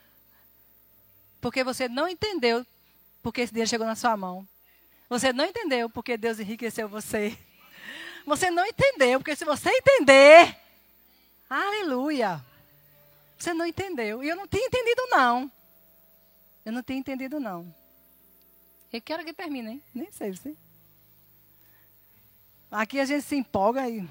Porque 1.40 1.64
você 1.64 1.88
não 1.88 2.06
entendeu 2.06 2.66
porque 3.22 3.40
esse 3.40 3.52
dinheiro 3.52 3.70
chegou 3.70 3.86
na 3.86 3.96
sua 3.96 4.16
mão. 4.18 4.46
Você 5.08 5.32
não 5.32 5.46
entendeu 5.46 5.88
porque 5.88 6.18
Deus 6.18 6.38
enriqueceu 6.38 6.86
você. 6.86 7.36
Você 8.26 8.50
não 8.50 8.66
entendeu, 8.66 9.18
porque 9.18 9.34
se 9.34 9.44
você 9.46 9.70
entender, 9.70 10.54
aleluia. 11.48 12.44
Você 13.38 13.54
não 13.54 13.64
entendeu. 13.64 14.22
E 14.22 14.28
eu 14.28 14.36
não 14.36 14.46
tinha 14.46 14.66
entendido, 14.66 15.02
não. 15.08 15.50
Eu 16.66 16.72
não 16.72 16.82
tinha 16.82 16.98
entendido, 16.98 17.40
não. 17.40 17.74
Eu 18.92 19.00
quero 19.00 19.24
que 19.24 19.32
termine, 19.32 19.70
hein? 19.70 19.82
Nem 19.94 20.12
sei, 20.12 20.32
você. 20.32 20.54
Aqui 22.70 23.00
a 23.00 23.06
gente 23.06 23.24
se 23.24 23.36
empolga 23.36 23.88
e 23.88 24.06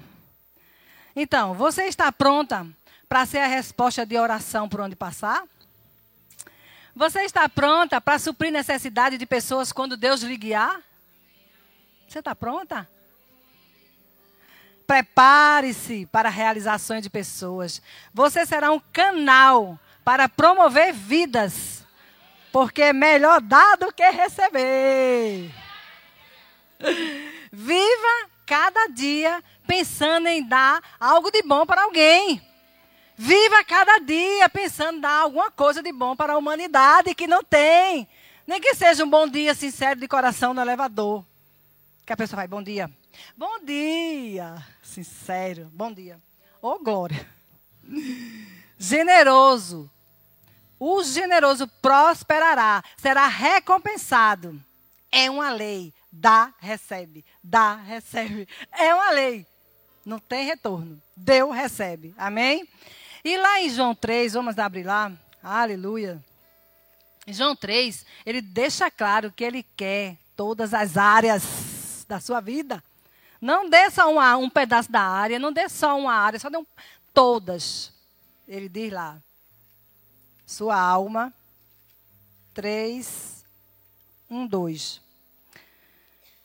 então, 1.20 1.54
você 1.54 1.84
está 1.84 2.12
pronta 2.12 2.66
para 3.08 3.26
ser 3.26 3.38
a 3.38 3.46
resposta 3.46 4.06
de 4.06 4.16
oração 4.16 4.68
por 4.68 4.80
onde 4.80 4.94
passar? 4.94 5.42
Você 6.94 7.22
está 7.22 7.48
pronta 7.48 8.00
para 8.00 8.18
suprir 8.18 8.52
necessidade 8.52 9.18
de 9.18 9.26
pessoas 9.26 9.72
quando 9.72 9.96
Deus 9.96 10.22
lhe 10.22 10.36
guiar? 10.36 10.80
Você 12.08 12.20
está 12.20 12.34
pronta? 12.34 12.88
Prepare-se 14.86 16.06
para 16.06 16.28
realizações 16.28 17.02
de 17.02 17.10
pessoas. 17.10 17.82
Você 18.14 18.46
será 18.46 18.70
um 18.72 18.80
canal 18.92 19.78
para 20.04 20.28
promover 20.28 20.92
vidas. 20.94 21.84
Porque 22.50 22.82
é 22.82 22.92
melhor 22.92 23.40
dar 23.40 23.76
do 23.76 23.92
que 23.92 24.08
receber. 24.08 25.52
Viva 27.52 28.28
cada 28.46 28.86
dia 28.86 29.44
pensando 29.68 30.26
em 30.28 30.42
dar 30.42 30.82
algo 30.98 31.30
de 31.30 31.42
bom 31.42 31.66
para 31.66 31.82
alguém. 31.82 32.40
Viva 33.14 33.62
cada 33.64 33.98
dia 33.98 34.48
pensando 34.48 34.96
em 34.96 35.00
dar 35.02 35.20
alguma 35.20 35.50
coisa 35.50 35.82
de 35.82 35.92
bom 35.92 36.16
para 36.16 36.32
a 36.32 36.38
humanidade 36.38 37.14
que 37.14 37.26
não 37.26 37.44
tem. 37.44 38.08
Nem 38.46 38.60
que 38.60 38.74
seja 38.74 39.04
um 39.04 39.10
bom 39.10 39.28
dia 39.28 39.54
sincero 39.54 40.00
de 40.00 40.08
coração 40.08 40.54
no 40.54 40.62
elevador. 40.62 41.22
Que 42.06 42.14
a 42.14 42.16
pessoa 42.16 42.38
vai, 42.38 42.48
bom 42.48 42.62
dia. 42.62 42.90
Bom 43.36 43.58
dia. 43.62 44.64
Sincero, 44.82 45.70
bom 45.74 45.92
dia. 45.92 46.18
Ô 46.62 46.70
oh, 46.70 46.78
glória. 46.78 47.28
Generoso. 48.78 49.90
O 50.80 51.02
generoso 51.02 51.68
prosperará, 51.82 52.82
será 52.96 53.26
recompensado. 53.26 54.58
É 55.12 55.28
uma 55.28 55.50
lei. 55.50 55.92
Dá, 56.10 56.54
recebe. 56.58 57.24
Dá, 57.42 57.74
recebe. 57.74 58.48
É 58.72 58.94
uma 58.94 59.10
lei. 59.10 59.46
Não 60.08 60.18
tem 60.18 60.46
retorno. 60.46 60.98
Deu, 61.14 61.50
recebe. 61.50 62.14
Amém? 62.16 62.66
E 63.22 63.36
lá 63.36 63.60
em 63.60 63.68
João 63.68 63.94
3, 63.94 64.32
vamos 64.32 64.58
abrir 64.58 64.82
lá. 64.82 65.12
Aleluia. 65.42 66.24
Em 67.26 67.32
João 67.34 67.54
3, 67.54 68.06
ele 68.24 68.40
deixa 68.40 68.90
claro 68.90 69.30
que 69.30 69.44
ele 69.44 69.62
quer 69.76 70.16
todas 70.34 70.72
as 70.72 70.96
áreas 70.96 72.06
da 72.08 72.18
sua 72.20 72.40
vida. 72.40 72.82
Não 73.38 73.68
dê 73.68 73.90
só 73.90 74.10
uma, 74.10 74.34
um 74.38 74.48
pedaço 74.48 74.90
da 74.90 75.02
área, 75.02 75.38
não 75.38 75.52
dê 75.52 75.68
só 75.68 75.98
uma 75.98 76.14
área, 76.14 76.38
só 76.38 76.48
dê 76.48 76.56
um, 76.56 76.64
todas. 77.12 77.92
Ele 78.48 78.66
diz 78.66 78.90
lá. 78.90 79.18
Sua 80.46 80.80
alma. 80.80 81.30
3, 82.54 83.44
1, 84.30 84.46
2. 84.46 85.02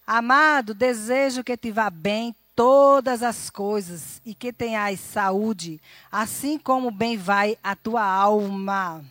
Amado, 0.06 0.73
desejo 0.73 1.45
que 1.45 1.56
te 1.56 1.71
vá 1.71 1.89
bem 1.89 2.36
todas 2.56 3.24
as 3.24 3.50
coisas 3.50 4.22
e 4.26 4.34
que 4.34 4.54
tenhas 4.54 5.00
saúde, 5.00 5.82
assim 6.12 6.58
como 6.58 6.92
bem 6.92 7.18
vai 7.18 7.58
a 7.63 7.76
tua 7.76 8.04
alma. 8.04 9.04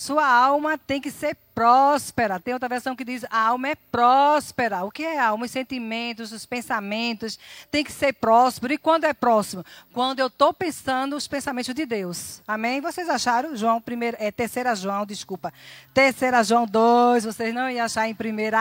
Sua 0.00 0.26
alma 0.26 0.78
tem 0.78 0.98
que 0.98 1.10
ser 1.10 1.36
próspera. 1.54 2.40
Tem 2.40 2.54
outra 2.54 2.70
versão 2.70 2.96
que 2.96 3.04
diz: 3.04 3.22
a 3.28 3.48
alma 3.48 3.68
é 3.68 3.74
próspera. 3.74 4.82
O 4.82 4.90
que 4.90 5.02
é 5.02 5.18
alma? 5.18 5.44
Os 5.44 5.50
sentimentos, 5.50 6.32
os 6.32 6.46
pensamentos. 6.46 7.38
Tem 7.70 7.84
que 7.84 7.92
ser 7.92 8.14
próspero. 8.14 8.72
E 8.72 8.78
quando 8.78 9.04
é 9.04 9.12
próximo? 9.12 9.62
Quando 9.92 10.20
eu 10.20 10.28
estou 10.28 10.54
pensando 10.54 11.14
os 11.14 11.28
pensamentos 11.28 11.74
de 11.74 11.84
Deus. 11.84 12.40
Amém? 12.48 12.80
Vocês 12.80 13.10
acharam? 13.10 13.54
João, 13.54 13.78
primeiro, 13.78 14.16
é, 14.18 14.30
terceira 14.30 14.74
João, 14.74 15.04
desculpa. 15.04 15.52
Terceira 15.92 16.42
João 16.42 16.64
2, 16.64 17.26
vocês 17.26 17.54
não 17.54 17.68
iam 17.68 17.84
achar 17.84 18.08
em 18.08 18.14
primeira. 18.14 18.58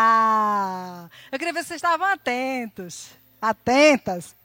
Eu 1.32 1.40
queria 1.40 1.54
ver 1.54 1.62
se 1.62 1.70
vocês 1.70 1.78
estavam 1.78 2.06
atentos. 2.06 3.18
Atentas. 3.42 4.36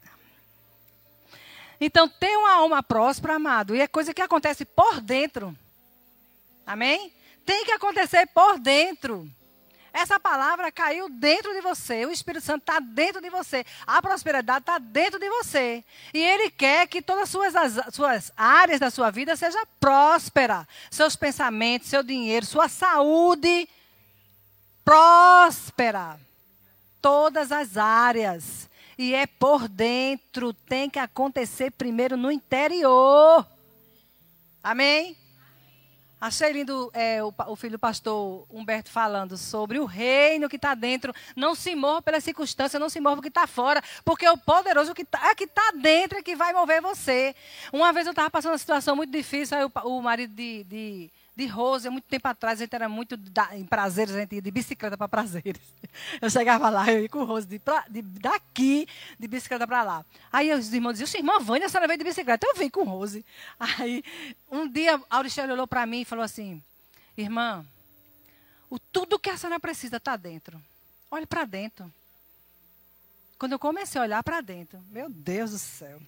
Então, 1.79 2.07
ter 2.07 2.37
uma 2.37 2.53
alma 2.53 2.81
próspera, 2.81 3.35
amado, 3.35 3.75
e 3.75 3.81
é 3.81 3.87
coisa 3.87 4.13
que 4.13 4.21
acontece 4.21 4.63
por 4.65 5.01
dentro. 5.01 5.55
Amém? 6.65 7.13
Tem 7.45 7.65
que 7.65 7.71
acontecer 7.71 8.25
por 8.27 8.57
dentro. 8.57 9.29
Essa 9.95 10.19
palavra 10.19 10.69
caiu 10.73 11.07
dentro 11.07 11.53
de 11.53 11.61
você. 11.61 12.05
O 12.05 12.11
Espírito 12.11 12.43
Santo 12.43 12.63
está 12.63 12.81
dentro 12.81 13.21
de 13.21 13.29
você. 13.29 13.65
A 13.87 14.01
prosperidade 14.01 14.63
está 14.63 14.77
dentro 14.77 15.17
de 15.17 15.29
você. 15.29 15.85
E 16.13 16.21
Ele 16.21 16.49
quer 16.49 16.85
que 16.87 17.01
todas 17.01 17.23
as 17.23 17.29
suas, 17.29 17.55
as 17.55 17.95
suas 17.95 18.31
áreas 18.35 18.81
da 18.81 18.91
sua 18.91 19.09
vida 19.09 19.37
sejam 19.37 19.65
prósperas. 19.79 20.65
Seus 20.91 21.15
pensamentos, 21.15 21.87
seu 21.87 22.03
dinheiro, 22.03 22.45
sua 22.45 22.67
saúde 22.67 23.69
próspera. 24.83 26.19
Todas 27.01 27.49
as 27.53 27.77
áreas. 27.77 28.69
E 28.97 29.13
é 29.13 29.27
por 29.27 29.67
dentro. 29.67 30.53
Tem 30.53 30.89
que 30.89 30.99
acontecer 30.99 31.71
primeiro 31.71 32.15
no 32.15 32.31
interior. 32.31 33.45
Amém? 34.63 35.17
Achei 36.19 36.51
lindo 36.53 36.89
é, 36.93 37.21
o, 37.21 37.31
o, 37.47 37.55
filho 37.55 37.73
do 37.73 37.79
pastor 37.79 38.47
Humberto 38.49 38.89
falando 38.89 39.37
sobre 39.37 39.77
o 39.77 39.85
reino 39.85 40.49
que 40.49 40.55
está 40.55 40.73
dentro. 40.73 41.13
Não 41.35 41.53
se 41.53 41.75
morra 41.75 42.01
pela 42.01 42.19
circunstância, 42.19 42.79
não 42.79 42.89
se 42.89 42.99
morra 42.99 43.17
porque 43.17 43.27
está 43.27 43.45
fora. 43.45 43.83
Porque 44.03 44.27
o 44.27 44.37
poderoso 44.37 44.95
que 44.95 45.03
está 45.03 45.29
é 45.29 45.35
que 45.35 45.43
está 45.43 45.71
dentro 45.71 46.17
é 46.17 46.23
que 46.23 46.35
vai 46.35 46.51
mover 46.53 46.81
você. 46.81 47.35
Uma 47.71 47.93
vez 47.93 48.07
eu 48.07 48.11
estava 48.11 48.31
passando 48.31 48.53
uma 48.53 48.57
situação 48.57 48.95
muito 48.95 49.11
difícil, 49.11 49.57
aí 49.57 49.65
o, 49.65 49.71
o 49.83 50.01
marido 50.01 50.33
de, 50.33 50.63
de 50.63 51.11
de 51.35 51.45
Rose, 51.47 51.89
muito 51.89 52.05
tempo 52.05 52.27
atrás, 52.27 52.59
a 52.59 52.63
gente 52.63 52.73
era 52.73 52.87
muito 52.87 53.17
da, 53.17 53.55
em 53.57 53.65
prazeres, 53.65 54.15
a 54.15 54.19
gente 54.19 54.35
ia 54.35 54.41
de 54.41 54.51
bicicleta 54.51 54.97
para 54.97 55.07
prazeres. 55.07 55.61
Eu 56.21 56.29
chegava 56.29 56.69
lá, 56.69 56.91
eu 56.91 57.03
ia 57.03 57.09
com 57.09 57.19
o 57.19 57.25
Rose 57.25 57.47
de, 57.47 57.61
de, 57.89 58.01
daqui, 58.01 58.87
de 59.17 59.27
bicicleta 59.27 59.65
para 59.65 59.83
lá. 59.83 60.05
Aí 60.31 60.53
os 60.53 60.73
irmãos 60.73 60.97
diziam, 60.97 61.19
irmã 61.19 61.39
Vânia, 61.39 61.67
a 61.67 61.69
senhora 61.69 61.87
veio 61.87 61.97
de 61.97 62.03
bicicleta. 62.03 62.45
Eu 62.45 62.55
vim 62.55 62.69
com 62.69 62.81
o 62.81 62.83
Rose. 62.83 63.25
Aí, 63.59 64.03
um 64.51 64.67
dia, 64.67 65.01
a 65.09 65.15
Aurichelli 65.17 65.53
olhou 65.53 65.67
para 65.67 65.85
mim 65.85 66.01
e 66.01 66.05
falou 66.05 66.23
assim, 66.23 66.61
irmã, 67.17 67.65
o, 68.69 68.77
tudo 68.77 69.19
que 69.19 69.29
a 69.29 69.37
senhora 69.37 69.59
precisa 69.59 69.97
está 69.97 70.17
dentro. 70.17 70.61
Olhe 71.09 71.25
para 71.25 71.45
dentro. 71.45 71.91
Quando 73.37 73.53
eu 73.53 73.59
comecei 73.59 73.99
a 73.99 74.03
olhar 74.03 74.23
para 74.23 74.41
dentro, 74.41 74.81
meu 74.89 75.09
Deus 75.09 75.51
do 75.51 75.59
céu. 75.59 76.01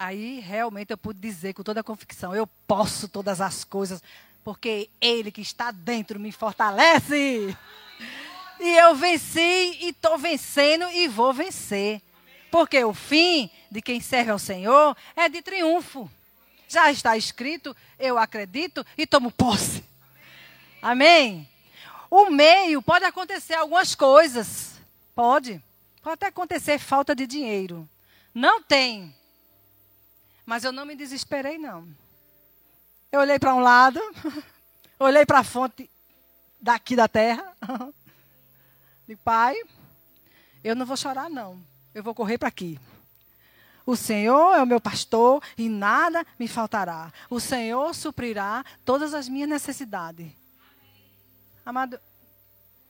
Aí 0.00 0.40
realmente 0.40 0.92
eu 0.92 0.96
pude 0.96 1.20
dizer 1.20 1.52
com 1.52 1.62
toda 1.62 1.80
a 1.80 1.84
convicção: 1.84 2.34
eu 2.34 2.46
posso 2.66 3.06
todas 3.06 3.38
as 3.38 3.64
coisas, 3.64 4.02
porque 4.42 4.88
Ele 4.98 5.30
que 5.30 5.42
está 5.42 5.70
dentro 5.70 6.18
me 6.18 6.32
fortalece. 6.32 7.54
E 8.58 8.76
eu 8.78 8.94
venci 8.94 9.76
e 9.82 9.90
estou 9.90 10.16
vencendo 10.16 10.88
e 10.88 11.06
vou 11.06 11.34
vencer. 11.34 12.00
Porque 12.50 12.82
o 12.82 12.94
fim 12.94 13.50
de 13.70 13.82
quem 13.82 14.00
serve 14.00 14.30
ao 14.30 14.38
Senhor 14.38 14.96
é 15.14 15.28
de 15.28 15.42
triunfo. 15.42 16.10
Já 16.66 16.90
está 16.90 17.14
escrito, 17.14 17.76
eu 17.98 18.16
acredito 18.16 18.84
e 18.96 19.06
tomo 19.06 19.30
posse. 19.30 19.84
Amém? 20.80 21.46
O 22.10 22.30
meio 22.30 22.80
pode 22.80 23.04
acontecer 23.04 23.52
algumas 23.52 23.94
coisas. 23.94 24.80
Pode. 25.14 25.62
Pode 26.02 26.14
até 26.14 26.26
acontecer 26.28 26.78
falta 26.78 27.14
de 27.14 27.26
dinheiro. 27.26 27.86
Não 28.34 28.62
tem. 28.62 29.14
Mas 30.50 30.64
eu 30.64 30.72
não 30.72 30.84
me 30.84 30.96
desesperei, 30.96 31.58
não. 31.58 31.86
Eu 33.12 33.20
olhei 33.20 33.38
para 33.38 33.54
um 33.54 33.60
lado, 33.60 34.00
olhei 34.98 35.24
para 35.24 35.38
a 35.38 35.44
fonte 35.44 35.88
daqui 36.60 36.96
da 36.96 37.06
terra. 37.06 37.54
Digo, 39.06 39.20
pai, 39.22 39.54
eu 40.64 40.74
não 40.74 40.84
vou 40.84 40.96
chorar, 40.96 41.30
não. 41.30 41.56
Eu 41.94 42.02
vou 42.02 42.16
correr 42.16 42.36
para 42.36 42.48
aqui. 42.48 42.80
O 43.86 43.94
Senhor 43.94 44.56
é 44.56 44.60
o 44.60 44.66
meu 44.66 44.80
pastor 44.80 45.40
e 45.56 45.68
nada 45.68 46.26
me 46.36 46.48
faltará. 46.48 47.12
O 47.30 47.38
Senhor 47.38 47.94
suprirá 47.94 48.64
todas 48.84 49.14
as 49.14 49.28
minhas 49.28 49.48
necessidades. 49.48 50.32
Amado, 51.64 51.96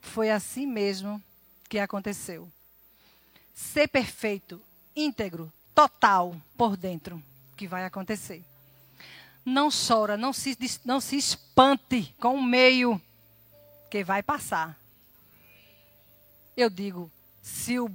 foi 0.01 0.31
assim 0.31 0.65
mesmo 0.65 1.21
que 1.69 1.77
aconteceu. 1.77 2.51
Ser 3.53 3.87
perfeito, 3.87 4.59
íntegro, 4.95 5.53
total 5.75 6.35
por 6.57 6.75
dentro 6.75 7.23
que 7.61 7.67
vai 7.67 7.85
acontecer. 7.85 8.43
Não 9.45 9.69
chora, 9.69 10.17
não 10.17 10.33
se, 10.33 10.57
não 10.83 10.99
se 10.99 11.15
espante 11.15 12.11
com 12.19 12.33
o 12.33 12.41
meio 12.41 12.99
que 13.87 14.03
vai 14.03 14.23
passar. 14.23 14.75
Eu 16.57 16.71
digo, 16.71 17.11
se 17.39 17.79
o, 17.79 17.87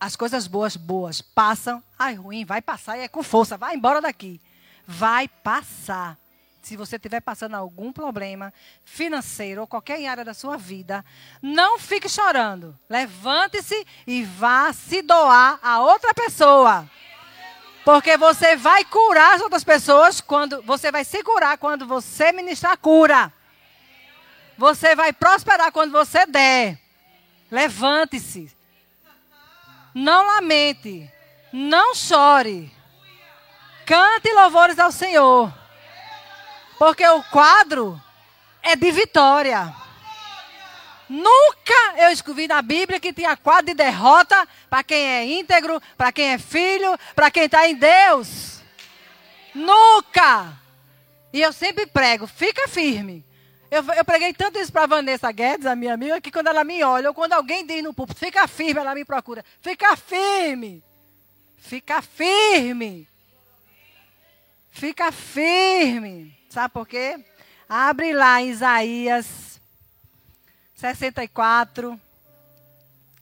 as 0.00 0.16
coisas 0.16 0.46
boas, 0.46 0.74
boas 0.74 1.20
passam, 1.20 1.84
ai, 1.98 2.14
ruim, 2.14 2.46
vai 2.46 2.62
passar 2.62 2.96
e 2.96 3.02
é 3.02 3.08
com 3.08 3.22
força, 3.22 3.58
vai 3.58 3.76
embora 3.76 4.00
daqui. 4.00 4.40
Vai 4.86 5.28
passar. 5.28 6.16
Se 6.62 6.74
você 6.74 6.96
estiver 6.96 7.20
passando 7.20 7.56
algum 7.56 7.92
problema 7.92 8.54
financeiro 8.86 9.60
ou 9.60 9.66
qualquer 9.66 10.06
área 10.06 10.24
da 10.24 10.32
sua 10.32 10.56
vida, 10.56 11.04
não 11.42 11.78
fique 11.78 12.08
chorando. 12.08 12.74
Levante-se 12.88 13.86
e 14.06 14.24
vá 14.24 14.72
se 14.72 15.02
doar 15.02 15.58
a 15.62 15.82
outra 15.82 16.14
pessoa. 16.14 16.88
Porque 17.84 18.16
você 18.16 18.56
vai 18.56 18.84
curar 18.84 19.34
as 19.34 19.42
outras 19.42 19.64
pessoas 19.64 20.20
quando 20.20 20.62
você 20.62 20.92
vai 20.92 21.04
se 21.04 21.22
curar 21.22 21.56
quando 21.58 21.86
você 21.86 22.32
ministrar 22.32 22.76
cura. 22.76 23.32
Você 24.58 24.94
vai 24.94 25.12
prosperar 25.12 25.72
quando 25.72 25.90
você 25.90 26.26
der. 26.26 26.78
Levante-se. 27.50 28.54
Não 29.94 30.26
lamente. 30.26 31.10
Não 31.52 31.94
chore. 31.94 32.70
Cante 33.86 34.32
louvores 34.32 34.78
ao 34.78 34.92
Senhor. 34.92 35.52
Porque 36.78 37.06
o 37.08 37.22
quadro 37.24 38.00
é 38.62 38.76
de 38.76 38.90
vitória. 38.92 39.74
Nunca 41.10 41.96
eu 41.96 42.10
escrevi 42.12 42.46
na 42.46 42.62
Bíblia 42.62 43.00
que 43.00 43.12
tinha 43.12 43.36
quadro 43.36 43.66
de 43.66 43.74
derrota 43.74 44.46
para 44.68 44.84
quem 44.84 45.08
é 45.08 45.24
íntegro, 45.24 45.82
para 45.96 46.12
quem 46.12 46.28
é 46.28 46.38
filho, 46.38 46.96
para 47.16 47.32
quem 47.32 47.46
está 47.46 47.68
em 47.68 47.74
Deus. 47.74 48.60
Nunca! 49.52 50.56
E 51.32 51.42
eu 51.42 51.52
sempre 51.52 51.84
prego, 51.84 52.28
fica 52.28 52.68
firme. 52.68 53.24
Eu, 53.72 53.82
eu 53.94 54.04
preguei 54.04 54.32
tanto 54.32 54.60
isso 54.60 54.70
para 54.70 54.86
Vanessa 54.86 55.32
Guedes, 55.32 55.66
a 55.66 55.74
minha 55.74 55.94
amiga, 55.94 56.20
que 56.20 56.30
quando 56.30 56.46
ela 56.46 56.62
me 56.62 56.80
olha, 56.84 57.08
ou 57.08 57.14
quando 57.14 57.32
alguém 57.32 57.66
diz 57.66 57.82
no 57.82 57.92
púlpito, 57.92 58.20
fica 58.20 58.46
firme, 58.46 58.78
ela 58.80 58.94
me 58.94 59.04
procura. 59.04 59.44
Fica 59.60 59.96
firme. 59.96 60.80
Fica 61.58 62.00
firme. 62.02 63.08
Fica 64.70 65.10
firme. 65.10 66.38
Sabe 66.48 66.72
por 66.72 66.86
quê? 66.86 67.18
Abre 67.68 68.12
lá 68.12 68.40
Isaías 68.40 69.49
64, 70.80 72.00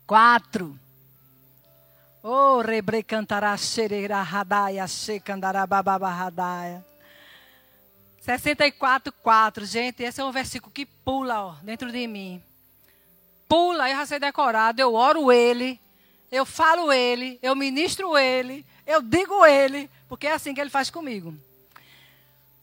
4. 0.07 0.79
Oh, 2.23 2.61
rebre 2.61 3.03
cantará 3.03 3.57
xereira 3.57 4.23
radaia, 4.23 4.87
xecandará 4.87 5.67
bababa 5.67 6.09
radaia. 6.09 6.87
64, 8.21 9.13
4. 9.13 9.67
Gente, 9.67 10.05
esse 10.05 10.21
é 10.21 10.25
um 10.25 10.31
versículo 10.31 10.73
que 10.73 10.87
pula 10.87 11.47
ó, 11.47 11.55
dentro 11.61 11.91
de 11.91 12.07
mim. 12.07 12.41
Pula, 13.49 13.91
eu 13.91 13.97
já 13.97 14.07
sei 14.07 14.21
decorado, 14.21 14.81
eu 14.81 14.95
oro 14.95 15.33
ele, 15.33 15.81
eu 16.31 16.47
falo 16.47 16.93
ele, 16.93 17.41
eu 17.43 17.57
ministro 17.57 18.17
ele, 18.17 18.65
eu 18.87 19.03
digo 19.03 19.45
ele, 19.45 19.91
porque 20.09 20.29
é 20.29 20.33
assim 20.33 20.55
que 20.55 20.61
ele 20.61 20.71
faz 20.71 20.91
comigo. 20.91 21.35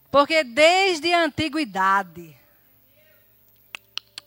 Porque 0.10 0.42
desde 0.42 1.14
a 1.14 1.26
antiguidade, 1.26 2.35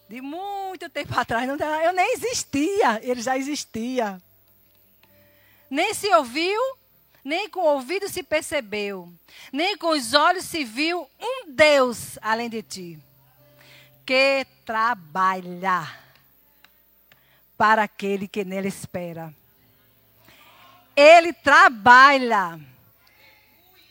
de 0.09 0.21
muito 0.23 0.89
tempo 0.89 1.19
atrás, 1.19 1.49
eu 1.49 1.93
nem 1.93 2.15
existia, 2.15 3.01
ele 3.03 3.21
já 3.21 3.37
existia. 3.37 4.21
nem 5.71 5.93
se 5.93 6.09
ouviu, 6.15 6.61
nem 7.23 7.49
com 7.49 7.61
o 7.61 7.75
ouvido 7.75 8.09
se 8.09 8.23
percebeu, 8.23 9.13
nem 9.53 9.77
com 9.77 9.89
os 9.91 10.15
olhos 10.15 10.45
se 10.45 10.65
viu 10.65 11.09
um 11.21 11.53
Deus 11.53 12.19
além 12.23 12.49
de 12.49 12.63
ti, 12.63 12.99
que 14.07 14.47
trabalha 14.65 15.87
para 17.57 17.83
aquele 17.83 18.27
que 18.27 18.45
nele 18.45 18.69
espera. 18.69 19.35
Ele 20.97 21.33
trabalha. 21.33 22.59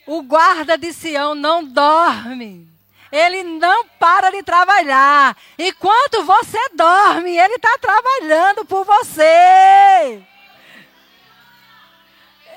O 0.05 0.21
guarda 0.23 0.77
de 0.77 0.91
Sião 0.93 1.35
não 1.35 1.63
dorme. 1.63 2.76
Ele 3.11 3.43
não 3.43 3.85
para 3.99 4.29
de 4.31 4.43
trabalhar. 4.43 5.35
Enquanto 5.57 6.23
você 6.23 6.59
dorme, 6.73 7.37
ele 7.37 7.55
está 7.55 7.77
trabalhando 7.79 8.65
por 8.65 8.83
você. 8.83 10.21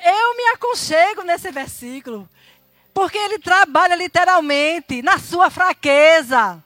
Eu 0.03 0.37
me 0.37 0.45
aconchego 0.55 1.23
nesse 1.23 1.51
versículo. 1.51 2.29
Porque 2.93 3.19
ele 3.19 3.39
trabalha 3.39 3.95
literalmente 3.95 5.03
na 5.03 5.19
sua 5.19 5.49
fraqueza, 5.51 6.63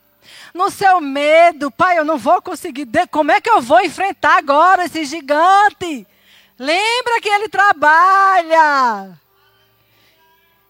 no 0.55 0.71
seu 0.71 1.01
medo. 1.01 1.71
Pai, 1.71 1.99
eu 1.99 2.05
não 2.05 2.17
vou 2.17 2.41
conseguir. 2.41 2.89
Como 3.11 3.31
é 3.31 3.41
que 3.41 3.51
eu 3.51 3.61
vou 3.61 3.81
enfrentar 3.83 4.39
agora 4.39 4.85
esse 4.87 5.05
gigante? 5.05 6.07
Lembra 6.59 7.21
que 7.21 7.29
ele 7.29 7.49
trabalha. 7.49 9.19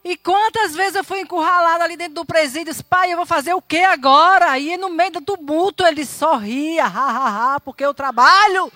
E 0.04 0.18
quantas 0.18 0.74
vezes 0.74 0.96
eu 0.96 1.04
fui 1.04 1.20
encurralado 1.20 1.82
ali 1.82 1.96
dentro 1.96 2.16
do 2.16 2.26
presídio, 2.26 2.66
disse, 2.66 2.84
pai, 2.84 3.10
eu 3.10 3.16
vou 3.16 3.24
fazer 3.24 3.54
o 3.54 3.62
que 3.62 3.78
agora? 3.78 4.58
E 4.58 4.76
no 4.76 4.90
meio 4.90 5.12
do 5.12 5.22
tumulto 5.22 5.86
ele 5.86 6.04
sorria, 6.04 6.84
ha, 6.84 6.88
ha, 6.88 7.54
ha, 7.54 7.60
porque 7.60 7.82
eu 7.82 7.94
trabalho. 7.94 8.70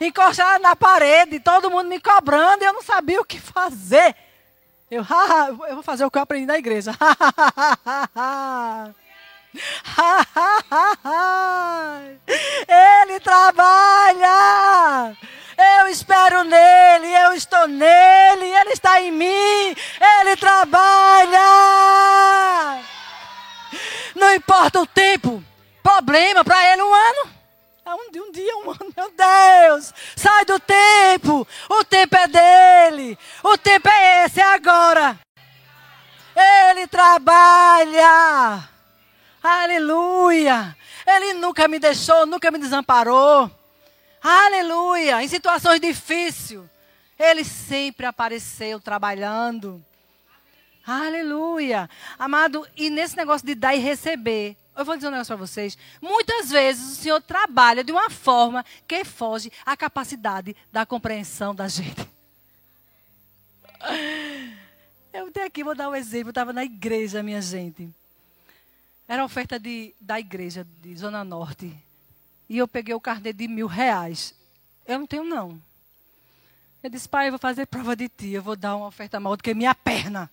Encostado 0.00 0.60
na 0.60 0.74
parede, 0.74 1.38
todo 1.38 1.70
mundo 1.70 1.88
me 1.88 2.00
cobrando 2.00 2.64
e 2.64 2.66
eu 2.66 2.72
não 2.72 2.82
sabia 2.82 3.20
o 3.20 3.24
que 3.24 3.38
fazer. 3.38 4.16
Eu, 4.90 5.06
ha, 5.08 5.46
eu 5.68 5.74
vou 5.74 5.82
fazer 5.84 6.04
o 6.04 6.10
que 6.10 6.18
eu 6.18 6.22
aprendi 6.22 6.46
na 6.46 6.58
igreja. 6.58 6.90
ele 13.06 13.20
trabalha. 13.20 15.16
Eu 15.80 15.88
espero 15.88 16.44
nele, 16.44 17.06
eu 17.24 17.32
estou 17.32 17.66
nele, 17.66 18.46
ele 18.46 18.70
está 18.70 19.00
em 19.00 19.10
mim, 19.12 19.76
ele 20.20 20.36
trabalha. 20.36 21.40
Não 24.14 24.34
importa 24.34 24.80
o 24.80 24.86
tempo, 24.86 25.42
problema 25.82 26.44
para 26.44 26.72
ele 26.72 26.82
um 26.82 26.94
ano. 26.94 27.34
É 27.86 27.94
um, 27.94 28.08
um 28.26 28.32
dia, 28.32 28.56
um 28.56 28.70
ano, 28.70 28.92
meu 28.96 29.12
Deus. 29.12 29.92
Sai 30.16 30.46
do 30.46 30.58
tempo. 30.58 31.46
O 31.68 31.84
tempo 31.84 32.16
é 32.16 32.26
dele. 32.26 33.18
O 33.42 33.58
tempo 33.58 33.88
é 33.88 34.24
esse, 34.24 34.40
é 34.40 34.54
agora. 34.54 35.18
Ele 36.34 36.86
trabalha. 36.86 38.66
Aleluia. 39.42 40.74
Ele 41.06 41.34
nunca 41.34 41.68
me 41.68 41.78
deixou, 41.78 42.24
nunca 42.24 42.50
me 42.50 42.58
desamparou. 42.58 43.50
Aleluia! 44.26 45.22
Em 45.22 45.28
situações 45.28 45.78
difíceis, 45.78 46.62
ele 47.18 47.44
sempre 47.44 48.06
apareceu 48.06 48.80
trabalhando. 48.80 49.84
Aleluia! 50.86 51.90
Amado, 52.18 52.66
e 52.74 52.88
nesse 52.88 53.18
negócio 53.18 53.46
de 53.46 53.54
dar 53.54 53.74
e 53.74 53.80
receber, 53.80 54.56
eu 54.74 54.82
vou 54.82 54.96
dizer 54.96 55.08
um 55.08 55.10
negócio 55.10 55.36
para 55.36 55.46
vocês. 55.46 55.76
Muitas 56.00 56.50
vezes 56.50 56.92
o 56.92 57.02
Senhor 57.02 57.20
trabalha 57.20 57.84
de 57.84 57.92
uma 57.92 58.08
forma 58.08 58.64
que 58.88 59.04
foge 59.04 59.52
à 59.66 59.76
capacidade 59.76 60.56
da 60.72 60.86
compreensão 60.86 61.54
da 61.54 61.68
gente. 61.68 62.08
Eu 65.12 65.30
tenho 65.30 65.46
aqui, 65.46 65.62
vou 65.62 65.76
dar 65.76 65.90
um 65.90 65.94
exemplo. 65.94 66.28
Eu 66.28 66.30
estava 66.30 66.52
na 66.52 66.64
igreja, 66.64 67.22
minha 67.22 67.40
gente. 67.40 67.88
Era 69.06 69.24
oferta 69.24 69.60
de, 69.60 69.94
da 70.00 70.18
igreja 70.18 70.66
de 70.82 70.96
Zona 70.96 71.22
Norte 71.22 71.83
e 72.48 72.58
eu 72.58 72.68
peguei 72.68 72.94
o 72.94 73.00
carnê 73.00 73.32
de 73.32 73.48
mil 73.48 73.66
reais. 73.66 74.34
Eu 74.86 74.98
não 74.98 75.06
tenho, 75.06 75.24
não. 75.24 75.60
Eu 76.82 76.90
disse, 76.90 77.08
pai, 77.08 77.28
eu 77.28 77.32
vou 77.32 77.38
fazer 77.38 77.66
prova 77.66 77.96
de 77.96 78.08
ti, 78.08 78.30
eu 78.30 78.42
vou 78.42 78.54
dar 78.54 78.76
uma 78.76 78.86
oferta 78.86 79.18
maior 79.18 79.36
do 79.36 79.42
que 79.42 79.54
minha 79.54 79.74
perna. 79.74 80.30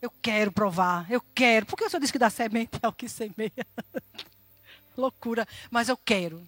Eu 0.00 0.12
quero 0.22 0.52
provar, 0.52 1.10
eu 1.10 1.20
quero. 1.34 1.66
Por 1.66 1.76
que 1.76 1.84
o 1.84 1.90
senhor 1.90 2.00
disse 2.00 2.12
que 2.12 2.18
dá 2.20 2.30
semente 2.30 2.78
é 2.80 2.86
o 2.86 2.92
que 2.92 3.08
semeia? 3.08 3.66
Loucura, 4.96 5.46
mas 5.70 5.88
eu 5.88 5.96
quero. 5.96 6.40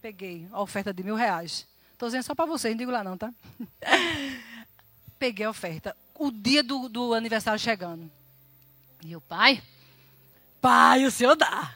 Peguei 0.00 0.48
a 0.50 0.60
oferta 0.60 0.92
de 0.92 1.02
mil 1.02 1.14
reais. 1.14 1.66
Estou 1.92 2.08
dizendo 2.08 2.22
só 2.22 2.34
para 2.34 2.46
vocês, 2.46 2.72
não 2.72 2.78
digo 2.78 2.90
lá 2.90 3.04
não, 3.04 3.18
tá? 3.18 3.32
Peguei 5.18 5.44
a 5.44 5.50
oferta. 5.50 5.94
O 6.14 6.30
dia 6.30 6.62
do, 6.62 6.88
do 6.88 7.12
aniversário 7.12 7.58
chegando. 7.58 8.10
E 9.02 9.14
o 9.14 9.20
pai, 9.20 9.62
pai, 10.62 11.04
o 11.04 11.10
senhor 11.10 11.36
dá. 11.36 11.74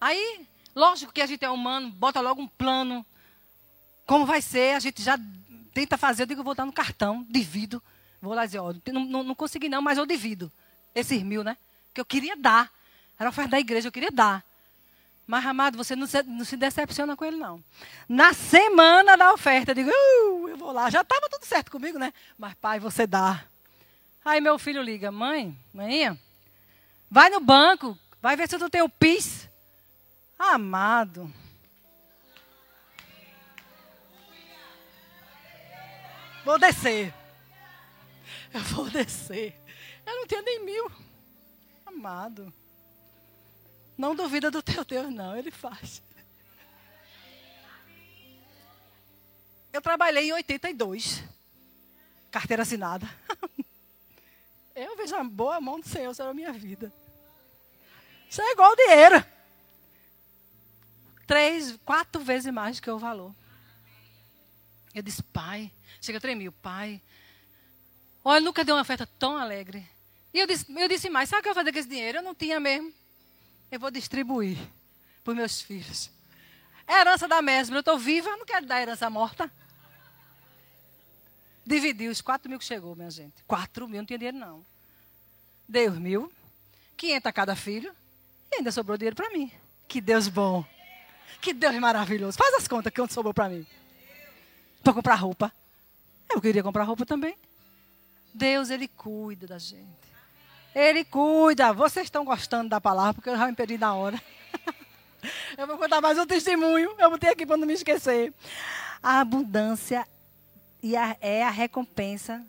Aí 0.00 0.46
Lógico 0.74 1.12
que 1.12 1.22
a 1.22 1.26
gente 1.26 1.44
é 1.44 1.50
humano, 1.50 1.90
bota 1.90 2.20
logo 2.20 2.42
um 2.42 2.48
plano. 2.48 3.04
Como 4.06 4.26
vai 4.26 4.42
ser? 4.42 4.74
A 4.74 4.80
gente 4.80 5.02
já 5.02 5.18
tenta 5.72 5.96
fazer. 5.96 6.22
Eu 6.22 6.26
digo, 6.26 6.42
vou 6.42 6.54
dar 6.54 6.66
no 6.66 6.72
cartão, 6.72 7.26
divido. 7.28 7.82
Vou 8.20 8.34
lá 8.34 8.46
dizer, 8.46 8.58
ó, 8.58 8.74
não, 8.92 9.04
não, 9.04 9.22
não 9.22 9.34
consegui 9.34 9.68
não, 9.68 9.82
mas 9.82 9.98
eu 9.98 10.06
divido. 10.06 10.50
Esses 10.94 11.22
mil, 11.22 11.44
né? 11.44 11.56
Que 11.92 12.00
eu 12.00 12.04
queria 12.04 12.36
dar. 12.36 12.72
Era 13.18 13.28
oferta 13.28 13.52
da 13.52 13.60
igreja, 13.60 13.88
eu 13.88 13.92
queria 13.92 14.10
dar. 14.10 14.44
Mas, 15.26 15.44
amado, 15.46 15.76
você 15.76 15.96
não 15.96 16.06
se, 16.06 16.22
não 16.22 16.44
se 16.44 16.56
decepciona 16.56 17.16
com 17.16 17.24
ele, 17.24 17.36
não. 17.36 17.62
Na 18.08 18.34
semana 18.34 19.16
da 19.16 19.32
oferta, 19.32 19.70
eu 19.70 19.74
digo, 19.74 19.90
uh, 19.90 20.48
eu 20.48 20.56
vou 20.56 20.70
lá. 20.70 20.90
Já 20.90 21.00
estava 21.00 21.28
tudo 21.30 21.46
certo 21.46 21.70
comigo, 21.70 21.98
né? 21.98 22.12
Mas, 22.38 22.54
pai, 22.54 22.78
você 22.78 23.06
dá. 23.06 23.44
Aí 24.24 24.40
meu 24.40 24.58
filho 24.58 24.82
liga, 24.82 25.12
mãe, 25.12 25.56
mãe, 25.72 26.18
vai 27.10 27.28
no 27.28 27.40
banco, 27.40 27.98
vai 28.22 28.36
ver 28.36 28.48
se 28.48 28.58
tu 28.58 28.70
tem 28.70 28.80
o 28.80 28.88
PIS. 28.88 29.48
Amado. 30.52 31.32
Vou 36.44 36.58
descer. 36.58 37.14
Eu 38.52 38.60
vou 38.60 38.90
descer. 38.90 39.54
Eu 40.06 40.16
não 40.16 40.26
tenho 40.26 40.42
nem 40.42 40.64
mil. 40.64 40.92
Amado. 41.86 42.52
Não 43.96 44.14
duvida 44.14 44.50
do 44.50 44.62
teu 44.62 44.84
Deus, 44.84 45.10
não. 45.10 45.34
Ele 45.34 45.50
faz. 45.50 46.02
Eu 49.72 49.80
trabalhei 49.80 50.28
em 50.28 50.32
82. 50.34 51.24
Carteira 52.30 52.62
assinada. 52.62 53.08
Eu 54.76 54.96
vejo 54.96 55.14
a 55.14 55.24
boa 55.24 55.60
mão 55.60 55.80
do 55.80 55.88
Senhor 55.88 56.14
sobre 56.14 56.32
a 56.32 56.34
minha 56.34 56.52
vida. 56.52 56.92
Isso 58.28 58.42
é 58.42 58.52
igual 58.52 58.76
dinheiro 58.76 59.33
três, 61.26 61.78
quatro 61.84 62.22
vezes 62.22 62.52
mais 62.52 62.76
do 62.76 62.82
que 62.82 62.90
o 62.90 62.98
valor. 62.98 63.34
Eu 64.94 65.02
disse, 65.02 65.22
pai, 65.22 65.70
chega 66.00 66.18
a 66.18 66.20
tremer, 66.20 66.50
pai. 66.52 67.00
Olha, 68.24 68.40
nunca 68.40 68.64
deu 68.64 68.76
uma 68.76 68.84
festa 68.84 69.06
tão 69.18 69.36
alegre. 69.36 69.86
E 70.32 70.38
eu 70.38 70.46
disse, 70.46 70.66
eu 70.68 70.88
disse 70.88 71.10
mais, 71.10 71.28
sabe 71.28 71.40
o 71.40 71.42
que 71.42 71.48
eu 71.48 71.54
vou 71.54 71.62
fazer 71.62 71.72
com 71.72 71.78
esse 71.78 71.88
dinheiro? 71.88 72.18
Eu 72.18 72.22
não 72.22 72.34
tinha 72.34 72.58
mesmo. 72.60 72.92
Eu 73.70 73.80
vou 73.80 73.90
distribuir 73.90 74.58
para 75.22 75.32
os 75.32 75.36
meus 75.36 75.60
filhos. 75.60 76.10
É 76.86 77.00
herança 77.00 77.26
da 77.26 77.42
mesma. 77.42 77.76
Eu 77.76 77.80
estou 77.80 77.98
viva, 77.98 78.30
eu 78.30 78.36
não 78.36 78.46
quero 78.46 78.66
dar 78.66 78.80
herança 78.80 79.08
morta. 79.10 79.50
Dividi 81.66 82.08
os 82.08 82.20
quatro 82.20 82.48
mil 82.48 82.58
que 82.58 82.64
chegou, 82.64 82.94
minha 82.94 83.10
gente. 83.10 83.42
Quatro 83.46 83.88
mil, 83.88 83.98
não 83.98 84.06
tinha 84.06 84.18
dinheiro, 84.18 84.36
não. 84.36 84.64
Dei 85.66 85.88
os 85.88 85.98
mil, 85.98 86.30
quinhentos 86.96 87.26
a 87.26 87.32
cada 87.32 87.56
filho, 87.56 87.94
e 88.52 88.56
ainda 88.56 88.70
sobrou 88.70 88.98
dinheiro 88.98 89.16
para 89.16 89.30
mim. 89.30 89.50
Que 89.88 90.00
Deus 90.00 90.28
bom. 90.28 90.64
Que 91.40 91.52
Deus 91.52 91.74
maravilhoso. 91.78 92.36
Faz 92.36 92.54
as 92.54 92.68
contas 92.68 92.92
que 92.92 93.00
onde 93.00 93.12
sobrou 93.12 93.34
para 93.34 93.48
mim. 93.48 93.66
Para 94.82 94.92
comprar 94.92 95.14
roupa. 95.14 95.52
Eu 96.32 96.40
queria 96.40 96.62
comprar 96.62 96.84
roupa 96.84 97.04
também. 97.06 97.36
Deus, 98.32 98.70
Ele 98.70 98.88
cuida 98.88 99.46
da 99.46 99.58
gente. 99.58 100.04
Ele 100.74 101.04
cuida. 101.04 101.72
Vocês 101.72 102.06
estão 102.06 102.24
gostando 102.24 102.68
da 102.68 102.80
palavra, 102.80 103.14
porque 103.14 103.30
eu 103.30 103.36
já 103.36 103.46
me 103.46 103.54
perdi 103.54 103.78
na 103.78 103.94
hora. 103.94 104.20
eu 105.56 105.66
vou 105.66 105.78
contar 105.78 106.00
mais 106.00 106.18
um 106.18 106.26
testemunho. 106.26 106.94
Eu 106.98 107.10
botei 107.10 107.30
aqui 107.30 107.46
para 107.46 107.56
não 107.56 107.66
me 107.66 107.74
esquecer. 107.74 108.34
A 109.02 109.20
abundância 109.20 110.06
é 111.20 111.44
a 111.44 111.50
recompensa. 111.50 112.44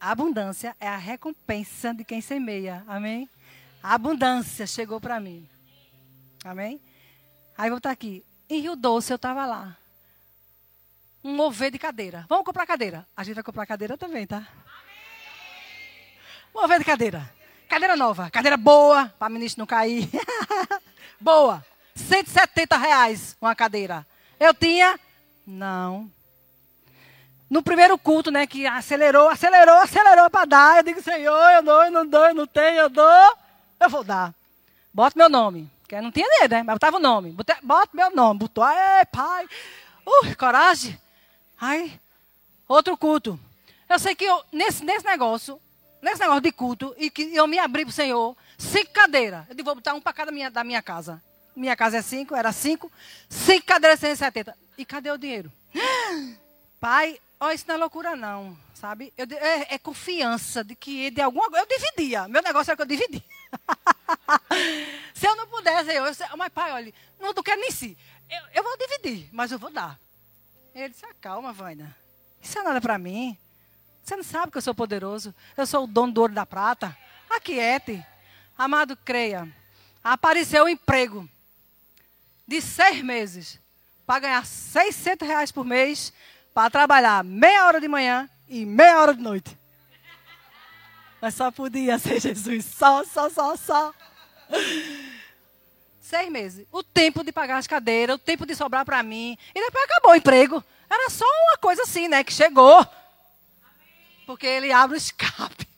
A 0.00 0.10
abundância 0.10 0.76
é 0.78 0.86
a 0.86 0.96
recompensa 0.96 1.94
de 1.94 2.04
quem 2.04 2.20
semeia. 2.20 2.84
Amém? 2.86 3.28
A 3.82 3.94
abundância 3.94 4.66
chegou 4.66 5.00
para 5.00 5.18
mim. 5.18 5.48
Amém? 6.44 6.80
Aí 7.58 7.68
vou 7.70 7.78
estar 7.78 7.90
aqui. 7.90 8.24
Em 8.48 8.60
Rio 8.60 8.76
Doce 8.76 9.12
eu 9.12 9.16
estava 9.16 9.44
lá. 9.44 9.76
Um 11.24 11.34
mover 11.34 11.72
de 11.72 11.78
cadeira. 11.78 12.24
Vamos 12.28 12.44
comprar 12.44 12.64
cadeira. 12.64 13.04
A 13.16 13.24
gente 13.24 13.34
vai 13.34 13.42
comprar 13.42 13.66
cadeira 13.66 13.98
também, 13.98 14.28
tá? 14.28 14.46
Mover 16.54 16.78
de 16.78 16.84
cadeira. 16.84 17.28
Cadeira 17.68 17.96
nova. 17.96 18.30
Cadeira 18.30 18.56
boa, 18.56 19.12
para 19.18 19.28
ministro 19.28 19.58
não 19.60 19.66
cair. 19.66 20.08
boa. 21.20 21.66
170 21.96 22.76
reais 22.76 23.36
uma 23.40 23.56
cadeira. 23.56 24.06
Eu 24.38 24.54
tinha? 24.54 24.98
Não. 25.44 26.08
no 27.50 27.60
primeiro 27.62 27.98
culto, 27.98 28.30
né, 28.30 28.46
que 28.46 28.66
acelerou, 28.66 29.28
acelerou, 29.28 29.78
acelerou 29.78 30.30
para 30.30 30.44
dar. 30.44 30.76
Eu 30.76 30.82
digo, 30.84 31.02
Senhor, 31.02 31.50
eu 31.50 31.62
dou, 31.64 31.82
eu 31.82 31.90
não 31.90 32.06
dou, 32.06 32.26
eu 32.26 32.34
não 32.34 32.46
tenho, 32.46 32.82
eu 32.82 32.88
dou. 32.88 33.36
Eu 33.80 33.90
vou 33.90 34.04
dar. 34.04 34.32
Bota 34.94 35.18
meu 35.18 35.28
nome. 35.28 35.68
Que 35.88 35.98
não 36.02 36.12
tinha 36.12 36.28
nele, 36.28 36.48
né? 36.48 36.62
Mas 36.62 36.74
botava 36.74 36.98
o 36.98 37.00
nome. 37.00 37.34
bota 37.62 37.90
meu 37.94 38.14
nome. 38.14 38.40
Botou, 38.40 38.68
é, 38.68 39.06
pai. 39.06 39.48
Uh, 40.06 40.36
coragem. 40.36 41.00
Aí, 41.58 41.98
outro 42.68 42.94
culto. 42.96 43.40
Eu 43.88 43.98
sei 43.98 44.14
que 44.14 44.24
eu, 44.24 44.44
nesse, 44.52 44.84
nesse 44.84 45.06
negócio, 45.06 45.58
nesse 46.02 46.20
negócio 46.20 46.42
de 46.42 46.52
culto, 46.52 46.94
e 46.98 47.10
que 47.10 47.34
eu 47.34 47.46
me 47.46 47.58
abri 47.58 47.86
para 47.86 47.90
o 47.90 47.94
Senhor, 47.94 48.36
cinco 48.58 48.92
cadeiras. 48.92 49.46
Eu 49.48 49.64
vou 49.64 49.74
botar 49.74 49.94
um 49.94 50.00
para 50.00 50.12
cada 50.12 50.30
minha, 50.30 50.50
da 50.50 50.62
minha 50.62 50.82
casa. 50.82 51.22
Minha 51.56 51.74
casa 51.74 51.96
é 51.96 52.02
cinco, 52.02 52.36
era 52.36 52.52
cinco. 52.52 52.92
Cinco 53.28 53.66
cadeiras 53.66 53.98
170. 53.98 54.54
E 54.76 54.84
cadê 54.84 55.10
o 55.10 55.16
dinheiro? 55.16 55.50
Pai, 56.78 57.18
ó, 57.40 57.50
isso 57.50 57.64
não 57.66 57.74
é 57.76 57.78
loucura, 57.78 58.14
não. 58.14 58.56
Sabe? 58.74 59.12
Eu, 59.16 59.26
é, 59.38 59.74
é, 59.74 59.78
confiança 59.78 60.62
de 60.62 60.76
que 60.76 61.10
de 61.10 61.20
alguma 61.20 61.48
Eu 61.58 61.66
dividia. 61.66 62.28
Meu 62.28 62.42
negócio 62.42 62.70
era 62.70 62.76
que 62.76 62.82
eu 62.82 62.86
dividia. 62.86 63.22
Se 65.14 65.26
eu 65.26 65.36
não 65.36 65.46
pudesse, 65.46 65.90
eu, 65.90 66.04
eu 66.04 66.36
mas 66.36 66.52
pai, 66.52 66.72
olha, 66.72 66.94
não, 67.18 67.32
não 67.32 67.42
quero 67.42 67.60
nem 67.60 67.70
si. 67.70 67.96
Eu, 68.28 68.42
eu 68.54 68.62
vou 68.62 68.76
dividir, 68.76 69.28
mas 69.32 69.50
eu 69.50 69.58
vou 69.58 69.70
dar. 69.70 69.98
Ele 70.74 70.90
disse, 70.90 71.04
acalma, 71.06 71.52
Vaina. 71.52 71.96
Isso 72.42 72.58
é 72.58 72.62
nada 72.62 72.80
para 72.80 72.98
mim. 72.98 73.36
Você 74.04 74.16
não 74.16 74.22
sabe 74.22 74.52
que 74.52 74.58
eu 74.58 74.62
sou 74.62 74.74
poderoso. 74.74 75.34
Eu 75.56 75.66
sou 75.66 75.84
o 75.84 75.86
dono 75.86 76.12
do 76.12 76.20
ouro 76.20 76.32
da 76.32 76.46
prata. 76.46 76.96
Aquiete. 77.28 78.04
Amado, 78.56 78.96
creia. 78.96 79.48
Apareceu 80.02 80.64
um 80.64 80.68
emprego 80.68 81.28
de 82.46 82.62
seis 82.62 83.02
meses 83.02 83.58
para 84.06 84.20
ganhar 84.20 84.46
600 84.46 85.26
reais 85.26 85.52
por 85.52 85.64
mês 85.64 86.12
para 86.54 86.70
trabalhar 86.70 87.22
meia 87.22 87.66
hora 87.66 87.80
de 87.80 87.88
manhã 87.88 88.28
e 88.48 88.64
meia 88.64 89.00
hora 89.00 89.14
de 89.14 89.20
noite. 89.20 89.57
Mas 91.20 91.34
só 91.34 91.50
podia 91.50 91.98
ser 91.98 92.20
Jesus. 92.20 92.64
Só, 92.64 93.04
só, 93.04 93.28
só, 93.28 93.56
só. 93.56 93.94
Seis 96.00 96.30
meses. 96.30 96.66
O 96.72 96.82
tempo 96.82 97.22
de 97.22 97.32
pagar 97.32 97.58
as 97.58 97.66
cadeiras, 97.66 98.16
o 98.16 98.18
tempo 98.18 98.46
de 98.46 98.54
sobrar 98.54 98.84
para 98.84 99.02
mim. 99.02 99.36
E 99.54 99.60
depois 99.60 99.84
acabou 99.84 100.12
o 100.12 100.16
emprego. 100.16 100.64
Era 100.88 101.10
só 101.10 101.24
uma 101.24 101.58
coisa 101.58 101.82
assim, 101.82 102.08
né? 102.08 102.24
Que 102.24 102.32
chegou. 102.32 102.86
Porque 104.26 104.46
ele 104.46 104.72
abre 104.72 104.96
o 104.96 104.96
escape. 104.96 105.68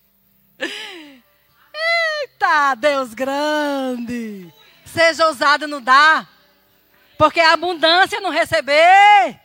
Eita, 0.60 2.74
Deus 2.76 3.14
grande. 3.14 4.52
Seja 4.84 5.26
ousado 5.26 5.66
no 5.66 5.80
dar. 5.80 6.28
Porque 7.16 7.40
a 7.40 7.54
abundância 7.54 8.20
não 8.20 8.30
receber. 8.30 9.40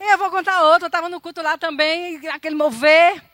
E 0.00 0.12
eu 0.12 0.18
vou 0.18 0.30
contar 0.30 0.62
outra. 0.62 0.86
Eu 0.86 0.88
estava 0.88 1.08
no 1.08 1.20
culto 1.20 1.42
lá 1.42 1.58
também, 1.58 2.26
aquele 2.28 2.54
mover. 2.54 3.29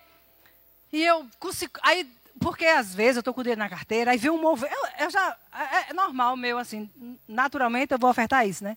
E 0.92 1.02
eu 1.02 1.26
consigo. 1.38 1.72
Aí, 1.82 2.10
porque 2.40 2.64
às 2.64 2.94
vezes 2.94 3.16
eu 3.16 3.20
estou 3.20 3.34
com 3.34 3.40
o 3.40 3.44
dinheiro 3.44 3.58
na 3.58 3.68
carteira, 3.68 4.10
aí 4.10 4.18
vi 4.18 4.30
um 4.30 4.40
mover. 4.40 4.70
Eu, 4.70 5.04
eu 5.06 5.10
já. 5.10 5.36
É, 5.52 5.90
é, 5.90 5.92
normal 5.92 6.36
meu, 6.36 6.58
assim. 6.58 6.90
Naturalmente 7.28 7.92
eu 7.92 7.98
vou 7.98 8.10
ofertar 8.10 8.46
isso, 8.46 8.62
né? 8.62 8.76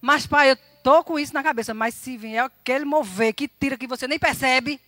Mas, 0.00 0.26
pai, 0.26 0.50
eu 0.50 0.56
tô 0.82 1.02
com 1.02 1.18
isso 1.18 1.34
na 1.34 1.42
cabeça. 1.42 1.74
Mas 1.74 1.94
se 1.94 2.16
vier 2.16 2.44
aquele 2.44 2.84
mover 2.84 3.34
que 3.34 3.48
tira 3.48 3.76
que 3.76 3.86
você 3.86 4.06
nem 4.06 4.18
percebe, 4.18 4.80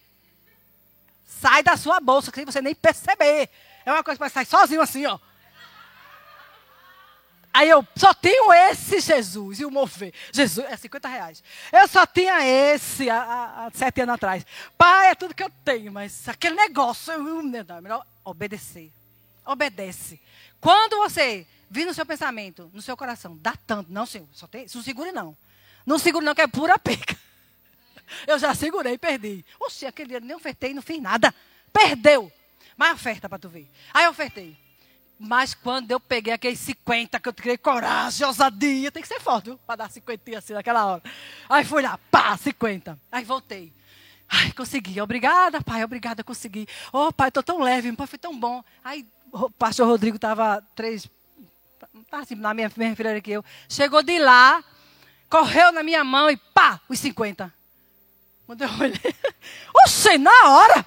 sai 1.26 1.62
da 1.62 1.76
sua 1.76 2.00
bolsa, 2.00 2.32
que 2.32 2.44
você 2.44 2.60
nem 2.60 2.74
perceber. 2.74 3.48
É 3.84 3.92
uma 3.92 4.04
coisa 4.04 4.18
que 4.18 4.28
sair 4.30 4.46
sozinho 4.46 4.80
assim, 4.80 5.06
ó. 5.06 5.18
Aí 7.52 7.68
eu 7.68 7.86
só 7.96 8.12
tenho 8.14 8.52
esse 8.52 9.00
Jesus 9.00 9.60
e 9.60 9.64
o 9.64 9.70
mover. 9.70 10.12
Jesus, 10.32 10.66
é 10.68 10.76
50 10.76 11.08
reais. 11.08 11.42
Eu 11.72 11.88
só 11.88 12.06
tinha 12.06 12.44
esse 12.44 13.08
há, 13.10 13.66
há, 13.66 13.70
sete 13.72 14.02
anos 14.02 14.14
atrás. 14.14 14.46
Pai, 14.76 15.08
é 15.08 15.14
tudo 15.14 15.34
que 15.34 15.42
eu 15.42 15.50
tenho, 15.64 15.90
mas 15.90 16.28
aquele 16.28 16.54
negócio, 16.54 17.12
eu, 17.12 17.42
não, 17.42 17.76
é 17.76 17.80
melhor 17.80 18.06
obedecer. 18.24 18.92
Obedece. 19.44 20.20
Quando 20.60 20.96
você 20.96 21.46
vir 21.70 21.84
no 21.84 21.94
seu 21.94 22.04
pensamento, 22.04 22.70
no 22.72 22.82
seu 22.82 22.96
coração, 22.96 23.36
dá 23.40 23.54
tanto. 23.66 23.90
Não, 23.92 24.06
Senhor, 24.06 24.28
só 24.32 24.46
tem, 24.46 24.66
não 24.74 24.82
segure 24.82 25.12
não. 25.12 25.36
Não 25.86 25.98
segure 25.98 26.24
não, 26.24 26.34
que 26.34 26.42
é 26.42 26.46
pura 26.46 26.78
peca. 26.78 27.16
Eu 28.26 28.38
já 28.38 28.54
segurei 28.54 28.94
e 28.94 28.98
perdi. 28.98 29.44
Oxe, 29.58 29.86
aquele 29.86 30.10
dia 30.10 30.20
nem 30.20 30.36
ofertei, 30.36 30.74
não 30.74 30.82
fiz 30.82 31.00
nada. 31.00 31.34
Perdeu. 31.72 32.32
Mas 32.76 32.94
oferta 32.94 33.28
para 33.28 33.38
tu 33.38 33.48
ver. 33.48 33.68
Aí 33.92 34.04
eu 34.04 34.10
ofertei. 34.10 34.56
Mas 35.18 35.52
quando 35.52 35.90
eu 35.90 35.98
peguei 35.98 36.32
aqueles 36.32 36.60
50, 36.60 37.18
que 37.18 37.28
eu 37.28 37.34
criei 37.34 37.58
coragem, 37.58 38.24
ousadia, 38.24 38.92
tem 38.92 39.02
que 39.02 39.08
ser 39.08 39.20
forte, 39.20 39.46
viu? 39.46 39.58
Para 39.66 39.76
dar 39.76 39.90
50 39.90 40.38
assim 40.38 40.52
naquela 40.52 40.86
hora. 40.86 41.02
Aí 41.48 41.64
fui 41.64 41.82
lá, 41.82 41.98
pá, 42.10 42.36
50. 42.36 42.96
Aí 43.10 43.24
voltei. 43.24 43.72
Ai, 44.28 44.52
consegui. 44.52 45.00
Obrigada, 45.00 45.60
pai, 45.60 45.82
obrigada, 45.82 46.22
consegui. 46.22 46.68
Oh, 46.92 47.12
pai, 47.12 47.28
estou 47.28 47.42
tão 47.42 47.60
leve, 47.60 47.90
pai, 47.92 48.06
foi 48.06 48.18
tão 48.18 48.38
bom. 48.38 48.62
Aí 48.84 49.04
o 49.32 49.50
pastor 49.50 49.88
Rodrigo 49.88 50.16
estava 50.16 50.62
três, 50.76 51.08
tá 52.10 52.18
assim, 52.18 52.36
na 52.36 52.54
minha, 52.54 52.70
minha 52.76 52.94
fileira 52.94 53.20
que 53.20 53.32
eu. 53.32 53.44
Chegou 53.68 54.02
de 54.02 54.18
lá, 54.18 54.62
correu 55.28 55.72
na 55.72 55.82
minha 55.82 56.04
mão 56.04 56.30
e 56.30 56.36
pá, 56.36 56.80
os 56.88 56.98
50. 57.00 57.52
Quando 58.46 58.62
eu 58.62 58.70
olhei, 58.78 59.14
oxe, 59.84 60.16
na 60.16 60.48
hora, 60.48 60.86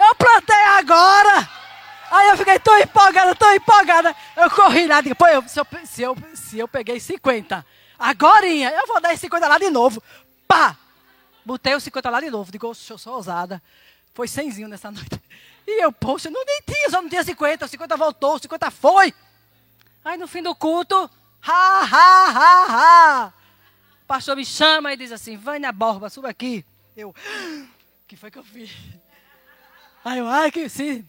eu 0.00 0.14
plantei 0.16 0.62
agora. 0.78 1.48
Aí 2.10 2.28
eu 2.28 2.36
fiquei 2.36 2.58
tão 2.58 2.76
empolgada, 2.78 3.34
tão 3.36 3.54
empolgada. 3.54 4.16
Eu 4.36 4.50
corri 4.50 4.86
lá, 4.88 5.00
digo, 5.00 5.14
pô, 5.14 5.28
eu, 5.28 5.46
se, 5.48 5.60
eu, 5.60 5.66
se, 5.84 6.02
eu, 6.02 6.16
se 6.34 6.58
eu 6.58 6.66
peguei 6.66 6.98
50, 6.98 7.64
agora 7.96 8.46
eu 8.46 8.86
vou 8.88 9.00
dar 9.00 9.12
esse 9.12 9.20
50 9.22 9.46
lá 9.46 9.58
de 9.58 9.70
novo. 9.70 10.02
Pá! 10.48 10.76
Botei 11.44 11.74
os 11.74 11.84
50 11.84 12.10
lá 12.10 12.20
de 12.20 12.28
novo. 12.28 12.50
Digo, 12.50 12.66
eu 12.66 12.74
sou 12.74 13.14
ousada. 13.14 13.62
Foi 14.12 14.26
100 14.26 14.66
nessa 14.66 14.90
noite. 14.92 15.20
E 15.66 15.82
eu, 15.82 15.92
poxa, 15.92 16.28
não 16.30 16.44
nem 16.44 16.60
tinha, 16.66 16.90
só 16.90 17.00
não 17.00 17.08
tinha 17.08 17.22
50. 17.22 17.68
50 17.68 17.96
voltou, 17.96 18.38
50 18.38 18.70
foi. 18.72 19.14
Aí 20.04 20.18
no 20.18 20.26
fim 20.26 20.42
do 20.42 20.54
culto, 20.54 21.08
ha, 21.46 21.80
ha, 21.80 22.26
ha, 22.28 22.66
ha. 22.68 23.32
O 24.02 24.06
pastor 24.06 24.34
me 24.34 24.44
chama 24.44 24.92
e 24.92 24.96
diz 24.96 25.12
assim, 25.12 25.36
Vânia 25.36 25.70
Borba, 25.70 26.10
suba 26.10 26.28
aqui. 26.28 26.64
Eu, 26.96 27.10
o 27.14 28.08
que 28.08 28.16
foi 28.16 28.32
que 28.32 28.38
eu 28.38 28.44
fiz? 28.44 28.70
Aí 30.04 30.18
eu, 30.18 30.26
ai, 30.26 30.50
que 30.50 30.68
sim. 30.68 31.06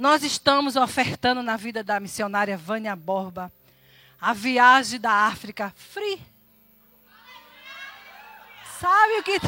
Nós 0.00 0.22
estamos 0.22 0.76
ofertando 0.76 1.42
na 1.42 1.58
vida 1.58 1.84
da 1.84 2.00
missionária 2.00 2.56
Vânia 2.56 2.96
Borba 2.96 3.52
a 4.18 4.32
viagem 4.32 4.98
da 4.98 5.12
África 5.26 5.74
free. 5.76 6.18
Sabe 8.80 9.18
o 9.18 9.22
que. 9.22 9.36
Uh! 9.36 9.40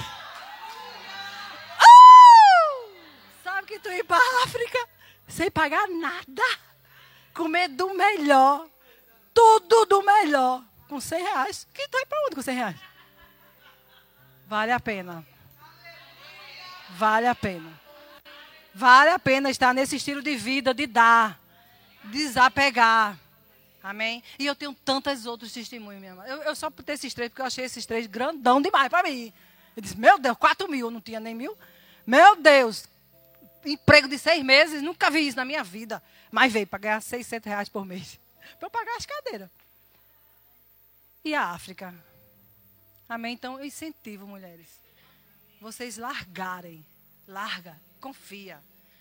Sabe 3.42 3.66
que 3.66 3.78
tu 3.78 3.90
ir 3.92 4.04
para 4.04 4.18
a 4.18 4.44
África 4.44 4.78
sem 5.26 5.50
pagar 5.50 5.88
nada? 5.88 6.42
Comer 7.32 7.68
do 7.68 7.94
melhor. 7.94 8.68
Tudo 9.32 9.86
do 9.86 10.02
melhor. 10.02 10.62
Com 10.86 11.00
100 11.00 11.22
reais. 11.22 11.66
Que 11.72 11.88
tu 11.88 11.92
vai 11.92 12.04
para 12.04 12.26
onde 12.26 12.34
com 12.36 12.42
100 12.42 12.54
reais? 12.54 12.76
Vale 14.46 14.72
a 14.72 14.78
pena. 14.78 15.26
Vale 16.90 17.26
a 17.26 17.34
pena. 17.34 17.81
Vale 18.74 19.10
a 19.10 19.18
pena 19.18 19.50
estar 19.50 19.74
nesse 19.74 19.96
estilo 19.96 20.22
de 20.22 20.34
vida, 20.34 20.72
de 20.72 20.86
dar, 20.86 21.38
desapegar. 22.04 23.18
Amém? 23.82 24.22
E 24.38 24.46
eu 24.46 24.54
tenho 24.54 24.72
tantos 24.72 25.26
outros 25.26 25.52
testemunhos, 25.52 26.00
minha 26.00 26.12
irmã. 26.12 26.24
Eu, 26.24 26.42
eu 26.42 26.56
só 26.56 26.70
ter 26.70 26.92
esses 26.92 27.12
três, 27.12 27.28
porque 27.28 27.42
eu 27.42 27.46
achei 27.46 27.64
esses 27.64 27.84
três 27.84 28.06
grandão 28.06 28.62
demais 28.62 28.88
para 28.88 29.08
mim. 29.08 29.32
Eu 29.76 29.82
disse, 29.82 29.98
meu 29.98 30.18
Deus, 30.18 30.36
quatro 30.38 30.68
mil, 30.68 30.90
não 30.90 31.00
tinha 31.00 31.20
nem 31.20 31.34
mil. 31.34 31.56
Meu 32.06 32.36
Deus, 32.36 32.84
emprego 33.64 34.08
de 34.08 34.18
seis 34.18 34.42
meses, 34.42 34.82
nunca 34.82 35.10
vi 35.10 35.26
isso 35.26 35.36
na 35.36 35.44
minha 35.44 35.62
vida. 35.62 36.02
Mas 36.30 36.52
veio 36.52 36.66
para 36.66 36.78
ganhar 36.78 37.00
600 37.02 37.46
reais 37.46 37.68
por 37.68 37.84
mês. 37.84 38.18
Para 38.58 38.66
eu 38.66 38.70
pagar 38.70 38.96
as 38.96 39.04
cadeiras. 39.04 39.50
E 41.24 41.34
a 41.34 41.50
África? 41.50 41.94
Amém? 43.08 43.34
Então, 43.34 43.58
eu 43.58 43.64
incentivo, 43.64 44.26
mulheres. 44.26 44.66
Vocês 45.60 45.98
largarem. 45.98 46.84
Larga 47.28 47.76
confia. 48.02 48.58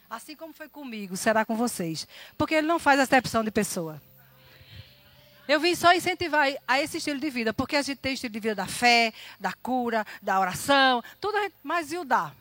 Assim 0.10 0.36
como 0.36 0.54
foi 0.54 0.70
comigo, 0.70 1.18
será 1.18 1.44
com 1.44 1.56
vocês. 1.56 2.08
Porque 2.38 2.56
ele 2.56 2.68
não 2.68 2.78
faz 2.78 3.00
acepção 3.00 3.44
de 3.44 3.50
pessoa. 3.50 4.02
Eu 5.48 5.60
vim 5.60 5.76
só 5.76 5.94
incentivar 5.94 6.48
a 6.68 6.80
esse 6.80 6.98
estilo 6.98 7.20
de 7.20 7.30
vida, 7.30 7.54
porque 7.54 7.76
a 7.76 7.82
gente 7.82 7.98
tem 7.98 8.14
estilo 8.14 8.32
de 8.32 8.40
vida 8.40 8.56
da 8.56 8.68
fé, 8.68 9.12
da 9.40 9.52
cura, 9.52 10.06
da 10.22 10.40
oração, 10.40 11.04
tudo, 11.20 11.38
mas 11.64 11.92
e 11.92 11.98
o 11.98 12.06
dar? 12.06 12.34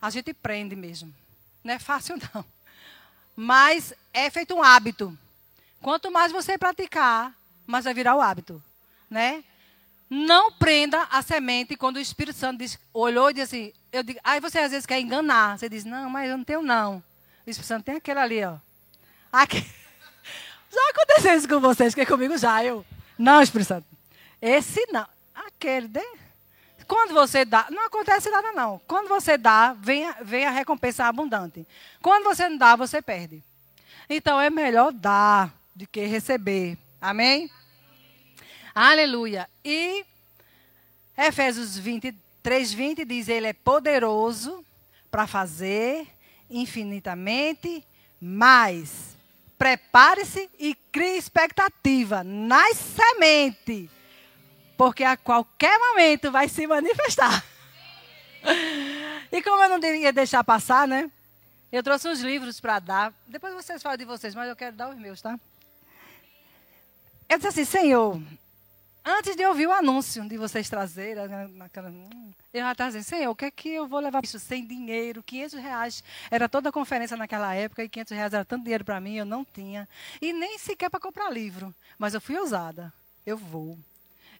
A 0.00 0.08
gente 0.08 0.32
prende 0.32 0.76
mesmo. 0.76 1.12
Não 1.64 1.74
é 1.74 1.78
fácil, 1.78 2.16
não. 2.32 2.44
Mas 3.34 3.92
é 4.14 4.30
feito 4.30 4.54
um 4.54 4.62
hábito. 4.62 5.16
Quanto 5.82 6.10
mais 6.10 6.30
você 6.30 6.56
praticar, 6.56 7.34
mais 7.66 7.84
vai 7.84 7.94
virar 7.94 8.14
o 8.14 8.20
hábito. 8.20 8.62
Né? 9.08 9.42
Não 10.08 10.52
prenda 10.52 11.02
a 11.10 11.20
semente 11.22 11.76
quando 11.76 11.96
o 11.96 12.00
Espírito 12.00 12.38
Santo 12.38 12.58
diz, 12.58 12.78
olhou 12.92 13.30
e 13.30 13.34
disse 13.34 13.56
assim, 13.56 13.72
eu 13.92 14.02
digo, 14.02 14.20
aí 14.22 14.40
você 14.40 14.58
às 14.58 14.70
vezes 14.70 14.86
quer 14.86 15.00
enganar. 15.00 15.58
Você 15.58 15.68
diz, 15.68 15.84
não, 15.84 16.10
mas 16.10 16.30
eu 16.30 16.36
não 16.36 16.44
tenho 16.44 16.62
não. 16.62 17.02
O 17.46 17.50
Espírito 17.50 17.68
Santo 17.68 17.84
tem 17.84 17.96
aquele 17.96 18.20
ali, 18.20 18.44
ó. 18.44 18.56
Aqui. 19.32 19.58
Já 20.70 20.90
aconteceu 20.90 21.34
isso 21.34 21.48
com 21.48 21.60
vocês, 21.60 21.94
que 21.94 22.00
é 22.00 22.06
comigo 22.06 22.36
já. 22.38 22.64
Eu, 22.64 22.86
não, 23.18 23.42
Espírito 23.42 23.68
Santo. 23.68 23.86
Esse 24.40 24.86
não. 24.92 25.06
Aquele, 25.34 25.88
né? 25.88 26.02
quando 26.90 27.14
você 27.14 27.44
dá, 27.44 27.68
não 27.70 27.86
acontece 27.86 28.28
nada 28.30 28.50
não. 28.50 28.80
Quando 28.88 29.06
você 29.06 29.38
dá, 29.38 29.72
vem, 29.74 30.12
vem 30.22 30.44
a 30.44 30.50
recompensa 30.50 31.04
abundante. 31.04 31.64
Quando 32.02 32.24
você 32.24 32.48
não 32.48 32.58
dá, 32.58 32.74
você 32.74 33.00
perde. 33.00 33.44
Então 34.08 34.40
é 34.40 34.50
melhor 34.50 34.92
dar 34.92 35.54
do 35.72 35.86
que 35.86 36.04
receber. 36.04 36.76
Amém? 37.00 37.48
Aleluia. 38.74 39.48
E 39.64 40.04
Efésios 41.16 41.78
23, 41.78 42.20
20 42.42 43.04
diz: 43.04 43.28
Ele 43.28 43.46
é 43.46 43.52
poderoso 43.52 44.64
para 45.10 45.26
fazer 45.26 46.06
infinitamente 46.48 47.84
mais. 48.20 49.16
Prepare-se 49.58 50.48
e 50.58 50.74
crie 50.90 51.18
expectativa 51.18 52.24
nas 52.24 52.76
sementes, 52.76 53.90
porque 54.76 55.04
a 55.04 55.16
qualquer 55.16 55.78
momento 55.78 56.30
vai 56.30 56.48
se 56.48 56.66
manifestar. 56.66 57.44
E 59.32 59.40
como 59.42 59.62
eu 59.62 59.68
não 59.68 59.78
devia 59.78 60.12
deixar 60.12 60.42
passar, 60.42 60.88
né? 60.88 61.08
Eu 61.70 61.84
trouxe 61.84 62.08
uns 62.08 62.20
livros 62.20 62.58
para 62.60 62.80
dar. 62.80 63.14
Depois 63.28 63.54
vocês 63.54 63.80
falam 63.80 63.96
de 63.96 64.04
vocês, 64.04 64.34
mas 64.34 64.48
eu 64.48 64.56
quero 64.56 64.74
dar 64.74 64.90
os 64.90 64.98
meus, 64.98 65.22
tá? 65.22 65.38
Eu 67.28 67.38
disse 67.38 67.46
assim, 67.46 67.64
Senhor, 67.64 68.20
antes 69.04 69.36
de 69.36 69.44
ouvir 69.46 69.66
o 69.66 69.72
anúncio 69.72 70.26
de 70.28 70.36
vocês 70.36 70.68
trazerem, 70.68 71.26
naquela, 71.54 71.90
hum, 71.90 72.32
eu 72.52 72.60
já 72.62 72.72
estava 72.72 72.90
dizendo, 72.90 73.04
Senhor, 73.04 73.30
o 73.30 73.34
que 73.36 73.44
é 73.46 73.50
que 73.50 73.68
eu 73.68 73.86
vou 73.86 74.00
levar 74.00 74.22
isso 74.24 74.38
sem 74.38 74.66
dinheiro? 74.66 75.22
500 75.22 75.58
reais 75.60 76.04
era 76.30 76.48
toda 76.48 76.68
a 76.68 76.72
conferência 76.72 77.16
naquela 77.16 77.54
época 77.54 77.82
e 77.84 77.88
500 77.88 78.12
reais 78.16 78.34
era 78.34 78.44
tanto 78.44 78.64
dinheiro 78.64 78.84
para 78.84 79.00
mim, 79.00 79.14
eu 79.16 79.24
não 79.24 79.44
tinha. 79.44 79.88
E 80.20 80.32
nem 80.32 80.58
sequer 80.58 80.90
para 80.90 81.00
comprar 81.00 81.30
livro. 81.30 81.74
Mas 81.98 82.14
eu 82.14 82.20
fui 82.20 82.36
ousada. 82.38 82.92
Eu 83.24 83.36
vou. 83.36 83.78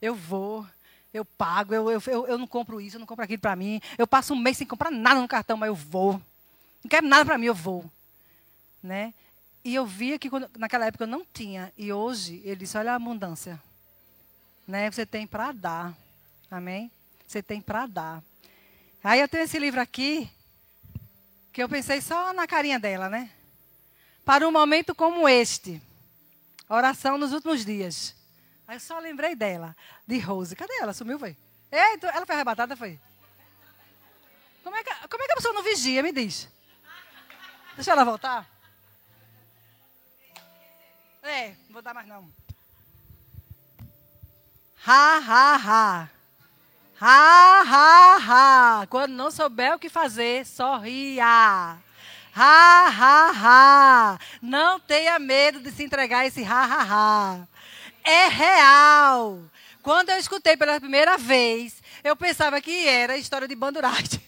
Eu 0.00 0.14
vou. 0.14 0.66
Eu 1.12 1.24
pago. 1.24 1.74
Eu, 1.74 1.90
eu, 1.90 2.02
eu, 2.06 2.26
eu 2.26 2.38
não 2.38 2.46
compro 2.46 2.80
isso, 2.80 2.96
eu 2.96 3.00
não 3.00 3.06
compro 3.06 3.24
aquilo 3.24 3.40
para 3.40 3.54
mim. 3.56 3.80
Eu 3.96 4.06
passo 4.06 4.34
um 4.34 4.38
mês 4.38 4.56
sem 4.56 4.66
comprar 4.66 4.90
nada 4.90 5.20
no 5.20 5.28
cartão, 5.28 5.56
mas 5.56 5.68
eu 5.68 5.74
vou. 5.74 6.14
Não 6.82 6.88
quero 6.88 7.06
nada 7.06 7.24
para 7.24 7.38
mim, 7.38 7.46
eu 7.46 7.54
vou. 7.54 7.84
Né? 8.82 9.12
E 9.62 9.74
eu 9.74 9.84
via 9.84 10.18
que 10.18 10.30
quando- 10.30 10.48
naquela 10.58 10.86
época 10.86 11.04
eu 11.04 11.08
não 11.08 11.24
tinha. 11.32 11.72
E 11.76 11.92
hoje 11.92 12.40
ele 12.44 12.56
disse: 12.56 12.76
olha 12.78 12.92
a 12.92 12.96
abundância. 12.96 13.60
Né? 14.70 14.88
Você 14.88 15.04
tem 15.04 15.26
para 15.26 15.50
dar. 15.50 15.92
Amém? 16.48 16.92
Você 17.26 17.42
tem 17.42 17.60
para 17.60 17.86
dar. 17.86 18.22
Aí 19.02 19.20
eu 19.20 19.28
tenho 19.28 19.42
esse 19.42 19.58
livro 19.58 19.80
aqui, 19.80 20.30
que 21.52 21.60
eu 21.60 21.68
pensei 21.68 22.00
só 22.00 22.32
na 22.32 22.46
carinha 22.46 22.78
dela, 22.78 23.08
né? 23.08 23.32
Para 24.24 24.46
um 24.46 24.52
momento 24.52 24.94
como 24.94 25.28
este. 25.28 25.82
Oração 26.68 27.18
nos 27.18 27.32
últimos 27.32 27.64
dias. 27.64 28.14
Aí 28.68 28.76
eu 28.76 28.80
só 28.80 29.00
lembrei 29.00 29.34
dela, 29.34 29.76
de 30.06 30.20
Rose. 30.20 30.54
Cadê 30.54 30.72
ela? 30.74 30.92
Sumiu, 30.92 31.18
foi? 31.18 31.36
Eita, 31.72 32.06
ela 32.06 32.24
foi 32.24 32.36
arrebatada, 32.36 32.76
foi? 32.76 32.96
Como 34.62 34.76
é, 34.76 34.84
que, 34.84 35.08
como 35.08 35.22
é 35.24 35.26
que 35.26 35.32
a 35.32 35.36
pessoa 35.36 35.54
não 35.54 35.64
vigia, 35.64 36.00
me 36.00 36.12
diz? 36.12 36.48
Deixa 37.74 37.90
ela 37.90 38.04
voltar. 38.04 38.48
É, 41.24 41.56
não 41.66 41.72
vou 41.72 41.82
dar 41.82 41.92
mais 41.92 42.06
não. 42.06 42.32
Ha, 44.86 45.18
ha, 45.18 45.56
ha. 45.56 46.08
Ha, 47.00 47.62
ha, 47.66 48.16
ha. 48.16 48.86
Quando 48.88 49.12
não 49.12 49.30
souber 49.30 49.74
o 49.74 49.78
que 49.78 49.88
fazer, 49.88 50.46
sorria. 50.46 51.76
Ha, 52.34 52.88
ha, 52.88 53.30
ha. 53.34 54.18
Não 54.40 54.80
tenha 54.80 55.18
medo 55.18 55.60
de 55.60 55.70
se 55.70 55.82
entregar 55.82 56.26
esse 56.26 56.42
ha, 56.44 56.64
ha, 56.64 56.86
ha. 56.88 57.48
É 58.04 58.28
real. 58.28 59.40
Quando 59.82 60.10
eu 60.10 60.18
escutei 60.18 60.56
pela 60.56 60.80
primeira 60.80 61.18
vez, 61.18 61.82
eu 62.02 62.16
pensava 62.16 62.60
que 62.60 62.86
era 62.86 63.16
história 63.16 63.48
de 63.48 63.54
banduragem. 63.54 64.20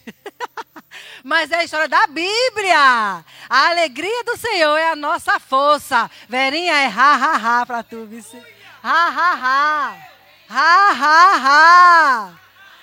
Mas 1.23 1.51
é 1.51 1.57
a 1.57 1.63
história 1.63 1.87
da 1.87 2.05
Bíblia. 2.05 3.23
A 3.49 3.69
alegria 3.69 4.23
do 4.23 4.37
Senhor 4.37 4.77
é 4.77 4.89
a 4.89 4.95
nossa 4.95 5.39
força. 5.39 6.09
Verinha 6.27 6.73
é 6.73 6.87
ha, 6.87 7.15
ha, 7.15 7.61
ha 7.61 7.65
para 7.65 7.81
tu, 7.81 8.05
vice. 8.05 8.37
Ha, 8.83 9.07
ha, 9.07 9.33
ha. 9.41 10.12
Ha, 10.49 10.91
ha, 10.91 11.35
ha. 11.37 12.33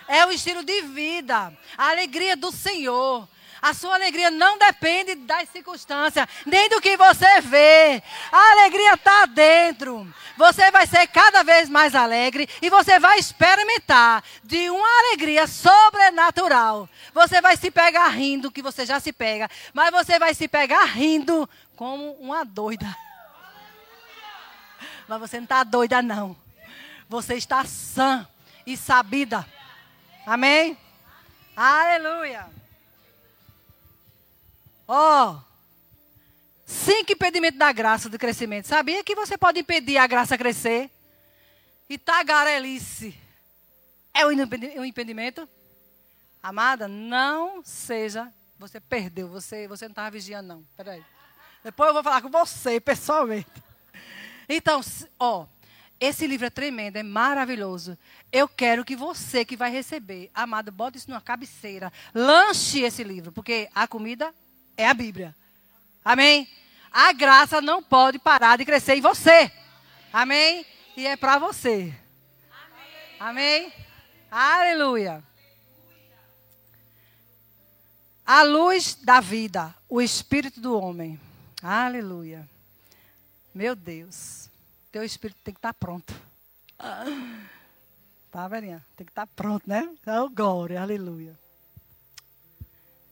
É 0.09 0.27
o 0.27 0.33
estilo 0.33 0.65
de 0.65 0.83
vida. 0.83 1.53
A 1.79 1.91
alegria 1.91 2.37
do 2.37 2.51
Senhor. 2.51 3.29
A 3.63 3.75
sua 3.75 3.95
alegria 3.95 4.31
não 4.31 4.59
depende 4.59 5.15
das 5.15 5.49
circunstâncias, 5.51 6.27
nem 6.47 6.69
do 6.71 6.81
que 6.81 6.97
você 6.97 7.41
vê. 7.43 8.03
A 8.33 8.53
alegria 8.53 8.95
está 8.95 9.27
dentro. 9.27 10.07
Você 10.37 10.71
vai 10.71 10.87
ser 10.87 11.07
cada 11.09 11.43
vez 11.43 11.69
mais 11.69 11.95
alegre 11.95 12.49
e 12.63 12.71
você 12.71 12.99
vai 12.99 13.19
experimentar 13.19 14.25
de 14.43 14.71
uma 14.71 14.89
alegria 15.01 15.47
sobrenatural. 15.47 16.89
Você 17.13 17.43
vai 17.43 17.57
se 17.57 17.71
pegar 17.71 18.09
rindo, 18.09 18.51
que 18.51 18.63
você 18.63 18.87
já 18.87 18.99
se 18.99 19.13
pega, 19.13 19.51
mas 19.75 19.91
você 19.91 20.19
vai 20.19 20.33
se 20.33 20.49
pegar 20.49 20.85
rindo 20.85 21.49
como 21.77 22.13
uma 22.13 22.45
doida. 22.45 22.97
Mas 25.07 25.21
você 25.21 25.37
não 25.37 25.45
está 25.45 25.63
doida, 25.65 26.01
não. 26.01 26.35
Você 27.11 27.35
está 27.35 27.65
sã 27.65 28.25
e 28.65 28.77
sabida. 28.77 29.45
Amém? 30.25 30.79
Aleluia. 31.57 32.49
Ó, 34.87 35.41
cinco 36.65 37.11
impedimentos 37.11 37.59
da 37.59 37.73
graça 37.73 38.09
do 38.09 38.17
crescimento. 38.17 38.69
Sabia 38.69 39.03
que 39.03 39.17
você 39.17 39.37
pode 39.37 39.59
impedir 39.59 39.99
a 39.99 40.07
graça 40.07 40.39
crescer? 40.39 40.89
E 41.89 41.99
tagarelice 41.99 43.19
é 44.15 44.25
um 44.25 44.31
impedi- 44.31 44.79
impedimento? 44.79 45.49
Amada, 46.41 46.87
não 46.87 47.61
seja. 47.65 48.33
Você 48.57 48.79
perdeu, 48.79 49.27
você, 49.27 49.67
você 49.67 49.87
não 49.87 49.93
estava 49.93 50.13
vigiando, 50.13 50.47
não. 50.47 50.65
Peraí. 50.77 51.05
Depois 51.65 51.89
eu 51.89 51.95
vou 51.95 52.05
falar 52.05 52.23
com 52.23 52.31
você 52.31 52.79
pessoalmente. 52.79 53.51
Então, 54.49 54.81
ó, 55.19 55.47
esse 56.01 56.27
livro 56.27 56.47
é 56.47 56.51
tremendo, 56.51 56.97
é 56.97 57.03
maravilhoso. 57.03 57.97
Eu 58.33 58.49
quero 58.49 58.87
que 58.87 58.97
você 58.97 59.45
que 59.45 59.55
vai 59.55 59.71
receber, 59.71 60.31
amado, 60.35 60.73
bota 60.73 60.97
isso 60.97 61.11
numa 61.11 61.21
cabeceira. 61.21 61.93
Lanche 62.15 62.81
esse 62.81 63.05
livro, 63.05 63.31
porque 63.31 63.69
a 63.75 63.87
comida 63.87 64.35
é 64.79 64.89
a 64.89 64.95
Bíblia. 64.95 65.37
Amém? 66.03 66.49
A 66.91 67.13
graça 67.13 67.61
não 67.61 67.83
pode 67.83 68.19
parar 68.19 68.57
de 68.57 68.65
crescer 68.65 68.97
em 68.97 69.03
você. 69.03 69.53
Amém? 70.11 70.65
E 70.97 71.07
é 71.07 71.17
para 71.19 71.39
você. 71.39 71.95
Amém? 73.19 73.71
Aleluia. 74.31 75.23
A 78.25 78.43
luz 78.43 78.95
da 78.95 79.21
vida, 79.21 79.75
o 79.87 80.01
espírito 80.01 80.61
do 80.61 80.79
homem. 80.79 81.21
Aleluia. 81.63 82.49
Meu 83.55 83.77
Deus. 83.77 84.50
Teu 84.91 85.05
espírito 85.05 85.39
tem 85.45 85.55
que 85.55 85.59
estar 85.59 85.73
pronto. 85.75 86.13
Tá, 88.31 88.49
Verinha? 88.49 88.85
Tem 88.97 89.05
que 89.05 89.13
estar 89.13 89.27
pronto, 89.27 89.69
né? 89.69 89.89
Oh, 90.07 90.29
glória, 90.29 90.81
aleluia. 90.81 91.39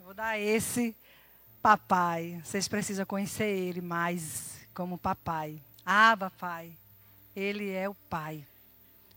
Vou 0.00 0.12
dar 0.12 0.38
esse 0.38 0.96
papai. 1.62 2.40
Vocês 2.44 2.66
precisam 2.66 3.06
conhecer 3.06 3.46
ele 3.46 3.80
mais 3.80 4.58
como 4.74 4.98
papai. 4.98 5.60
Aba, 5.84 6.30
pai. 6.30 6.72
Ele 7.34 7.70
é 7.70 7.88
o 7.88 7.94
pai. 7.94 8.44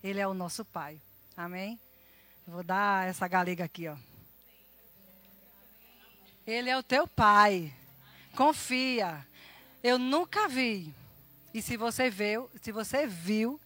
Ele 0.03 0.19
é 0.19 0.27
o 0.27 0.33
nosso 0.33 0.63
pai. 0.65 1.01
Amém? 1.35 1.79
Vou 2.45 2.63
dar 2.63 3.07
essa 3.07 3.27
galega 3.27 3.63
aqui, 3.63 3.87
ó. 3.87 3.95
Ele 6.45 6.69
é 6.69 6.77
o 6.77 6.83
teu 6.83 7.07
pai. 7.07 7.73
Confia. 8.35 9.25
Eu 9.81 9.97
nunca 9.97 10.47
vi. 10.47 10.93
E 11.53 11.61
se 11.61 11.75
você 11.75 12.09
viu, 12.09 12.49
se 12.61 12.71
você 12.71 13.05
viu, 13.05 13.59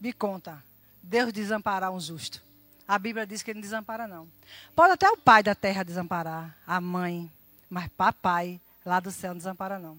me 0.00 0.12
conta. 0.12 0.62
Deus 1.02 1.32
desamparar 1.32 1.90
um 1.90 2.00
justo. 2.00 2.42
A 2.86 2.98
Bíblia 2.98 3.26
diz 3.26 3.42
que 3.42 3.50
ele 3.50 3.58
não 3.58 3.62
desampara 3.62 4.08
não. 4.08 4.26
Pode 4.74 4.94
até 4.94 5.08
o 5.10 5.16
pai 5.16 5.42
da 5.42 5.54
terra 5.54 5.82
desamparar, 5.82 6.56
a 6.66 6.80
mãe, 6.80 7.30
mas 7.68 7.88
papai 7.88 8.60
lá 8.84 8.98
do 8.98 9.10
céu 9.10 9.30
não 9.30 9.38
desampara 9.38 9.78
não. 9.78 9.98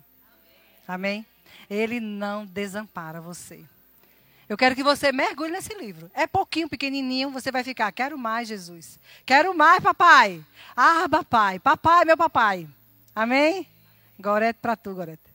Amém? 0.87 1.25
Ele 1.69 1.99
não 1.99 2.45
desampara 2.45 3.21
você. 3.21 3.63
Eu 4.49 4.57
quero 4.57 4.75
que 4.75 4.83
você 4.83 5.11
mergulhe 5.11 5.51
nesse 5.51 5.75
livro. 5.75 6.09
É 6.15 6.25
pouquinho, 6.25 6.67
pequenininho, 6.67 7.29
você 7.29 7.51
vai 7.51 7.63
ficar. 7.63 7.91
Quero 7.91 8.17
mais, 8.17 8.47
Jesus. 8.47 8.99
Quero 9.23 9.55
mais, 9.55 9.83
papai. 9.83 10.43
Ah, 10.75 11.07
papai. 11.07 11.59
Papai, 11.59 12.03
meu 12.05 12.17
papai. 12.17 12.67
Amém? 13.15 13.67
Gorete 14.19 14.57
para 14.59 14.75
tu, 14.75 14.95
Gorete 14.95 15.28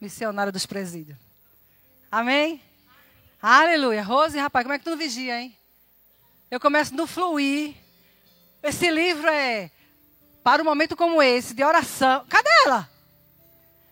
missionária 0.00 0.50
dos 0.50 0.66
presídios. 0.66 1.18
Amém? 2.10 2.60
Amém? 3.40 3.42
Aleluia. 3.42 4.02
Rose, 4.02 4.38
rapaz, 4.38 4.64
como 4.64 4.74
é 4.74 4.78
que 4.78 4.84
tu 4.84 4.90
não 4.90 4.96
vigia, 4.96 5.40
hein? 5.40 5.56
Eu 6.50 6.58
começo 6.58 6.94
no 6.94 7.06
fluir. 7.06 7.76
Esse 8.62 8.90
livro 8.90 9.28
é 9.28 9.70
para 10.42 10.62
um 10.62 10.64
momento 10.64 10.96
como 10.96 11.22
esse, 11.22 11.54
de 11.54 11.62
oração. 11.62 12.24
Cadê 12.28 12.48
ela? 12.66 12.88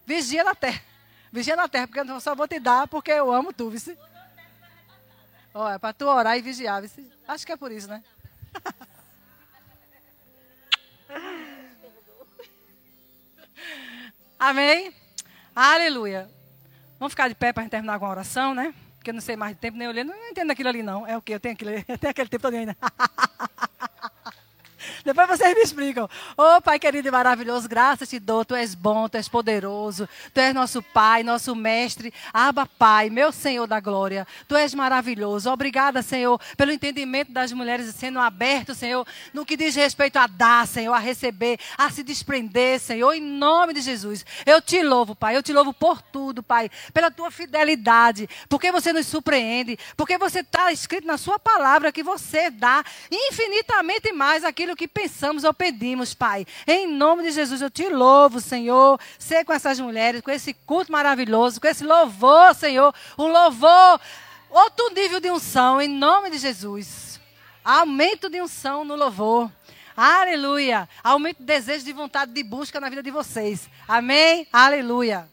Vigia 0.04 0.42
na 0.42 0.54
terra. 0.54 0.82
Vigia 1.30 1.54
na 1.54 1.68
terra, 1.68 1.86
porque 1.86 2.00
eu 2.00 2.20
só 2.20 2.34
vou 2.34 2.48
te 2.48 2.58
dar 2.58 2.88
porque 2.88 3.10
eu 3.10 3.32
amo 3.32 3.52
tu, 3.52 3.70
vice. 3.70 3.96
Olha, 5.54 5.74
é 5.74 5.78
para 5.78 5.92
tu 5.92 6.06
orar 6.06 6.36
e 6.36 6.42
vigiar, 6.42 6.82
vice. 6.82 7.12
Acho 7.26 7.46
que 7.46 7.52
é 7.52 7.56
por 7.56 7.70
isso, 7.70 7.88
né? 7.88 8.02
Amém? 14.38 14.94
Aleluia. 15.60 16.30
Vamos 17.00 17.14
ficar 17.14 17.26
de 17.26 17.34
pé 17.34 17.52
para 17.52 17.68
terminar 17.68 17.98
com 17.98 18.06
a 18.06 18.10
oração, 18.10 18.54
né? 18.54 18.72
Porque 18.94 19.10
eu 19.10 19.14
não 19.14 19.20
sei 19.20 19.34
mais 19.34 19.54
de 19.54 19.58
tempo, 19.58 19.76
nem 19.76 19.88
olhando. 19.88 20.10
Não 20.10 20.28
entendo 20.28 20.52
aquilo 20.52 20.68
ali, 20.68 20.84
não. 20.84 21.04
É 21.04 21.16
o 21.16 21.20
quê? 21.20 21.34
Eu 21.34 21.40
tenho 21.40 21.54
aquilo, 21.54 21.72
eu 21.88 21.98
tenho 21.98 22.10
aquele 22.12 22.28
tempo 22.28 22.42
todo 22.42 22.54
ainda. 22.54 22.76
Depois 25.04 25.28
vocês 25.28 25.54
me 25.54 25.62
explicam. 25.62 26.08
Ô 26.36 26.56
oh, 26.56 26.60
Pai 26.60 26.78
querido 26.78 27.08
e 27.08 27.10
maravilhoso, 27.10 27.68
graças 27.68 28.08
te 28.08 28.18
dou. 28.18 28.44
Tu 28.44 28.54
és 28.54 28.74
bom, 28.74 29.08
tu 29.08 29.16
és 29.16 29.28
poderoso. 29.28 30.08
Tu 30.32 30.40
és 30.40 30.54
nosso 30.54 30.82
Pai, 30.82 31.22
nosso 31.22 31.54
Mestre. 31.54 32.12
Aba, 32.32 32.66
Pai, 32.66 33.10
meu 33.10 33.32
Senhor 33.32 33.66
da 33.66 33.80
glória. 33.80 34.26
Tu 34.46 34.56
és 34.56 34.74
maravilhoso. 34.74 35.50
Obrigada, 35.50 36.02
Senhor, 36.02 36.40
pelo 36.56 36.72
entendimento 36.72 37.32
das 37.32 37.52
mulheres 37.52 37.94
sendo 37.94 38.18
aberto, 38.18 38.74
Senhor, 38.74 39.06
no 39.32 39.46
que 39.46 39.56
diz 39.56 39.74
respeito 39.74 40.16
a 40.18 40.26
dar, 40.26 40.66
Senhor, 40.66 40.92
a 40.92 40.98
receber, 40.98 41.58
a 41.76 41.90
se 41.90 42.02
desprender, 42.02 42.80
Senhor, 42.80 43.12
em 43.12 43.20
nome 43.20 43.72
de 43.72 43.80
Jesus. 43.80 44.24
Eu 44.44 44.60
te 44.60 44.82
louvo, 44.82 45.14
Pai. 45.14 45.36
Eu 45.36 45.42
te 45.42 45.52
louvo 45.52 45.72
por 45.72 46.02
tudo, 46.02 46.42
Pai. 46.42 46.70
Pela 46.92 47.10
tua 47.10 47.30
fidelidade. 47.30 48.28
Porque 48.48 48.72
você 48.72 48.92
nos 48.92 49.06
surpreende. 49.06 49.78
Porque 49.96 50.18
você 50.18 50.40
está 50.40 50.72
escrito 50.72 51.06
na 51.06 51.16
sua 51.16 51.38
palavra 51.38 51.92
que 51.92 52.02
você 52.02 52.50
dá 52.50 52.84
infinitamente 53.10 54.12
mais 54.12 54.44
aquilo 54.44 54.76
que 54.76 54.87
pensamos 54.88 55.44
ou 55.44 55.54
pedimos, 55.54 56.14
Pai. 56.14 56.46
Em 56.66 56.86
nome 56.86 57.22
de 57.22 57.30
Jesus, 57.30 57.62
eu 57.62 57.70
te 57.70 57.88
louvo, 57.88 58.40
Senhor. 58.40 58.98
Ser 59.18 59.44
com 59.44 59.52
essas 59.52 59.78
mulheres, 59.78 60.20
com 60.20 60.30
esse 60.30 60.52
culto 60.52 60.90
maravilhoso, 60.90 61.60
com 61.60 61.66
esse 61.66 61.84
louvor, 61.84 62.54
Senhor. 62.54 62.94
Um 63.18 63.28
louvor, 63.28 64.00
outro 64.50 64.90
nível 64.94 65.20
de 65.20 65.30
unção, 65.30 65.80
em 65.80 65.88
nome 65.88 66.30
de 66.30 66.38
Jesus. 66.38 67.20
Aumento 67.64 68.30
de 68.30 68.40
unção 68.40 68.84
no 68.84 68.96
louvor. 68.96 69.50
Aleluia. 69.96 70.88
Aumento 71.02 71.38
de 71.38 71.44
desejo 71.44 71.84
de 71.84 71.92
vontade 71.92 72.32
de 72.32 72.42
busca 72.42 72.80
na 72.80 72.88
vida 72.88 73.02
de 73.02 73.10
vocês. 73.10 73.68
Amém? 73.86 74.46
Aleluia. 74.52 75.28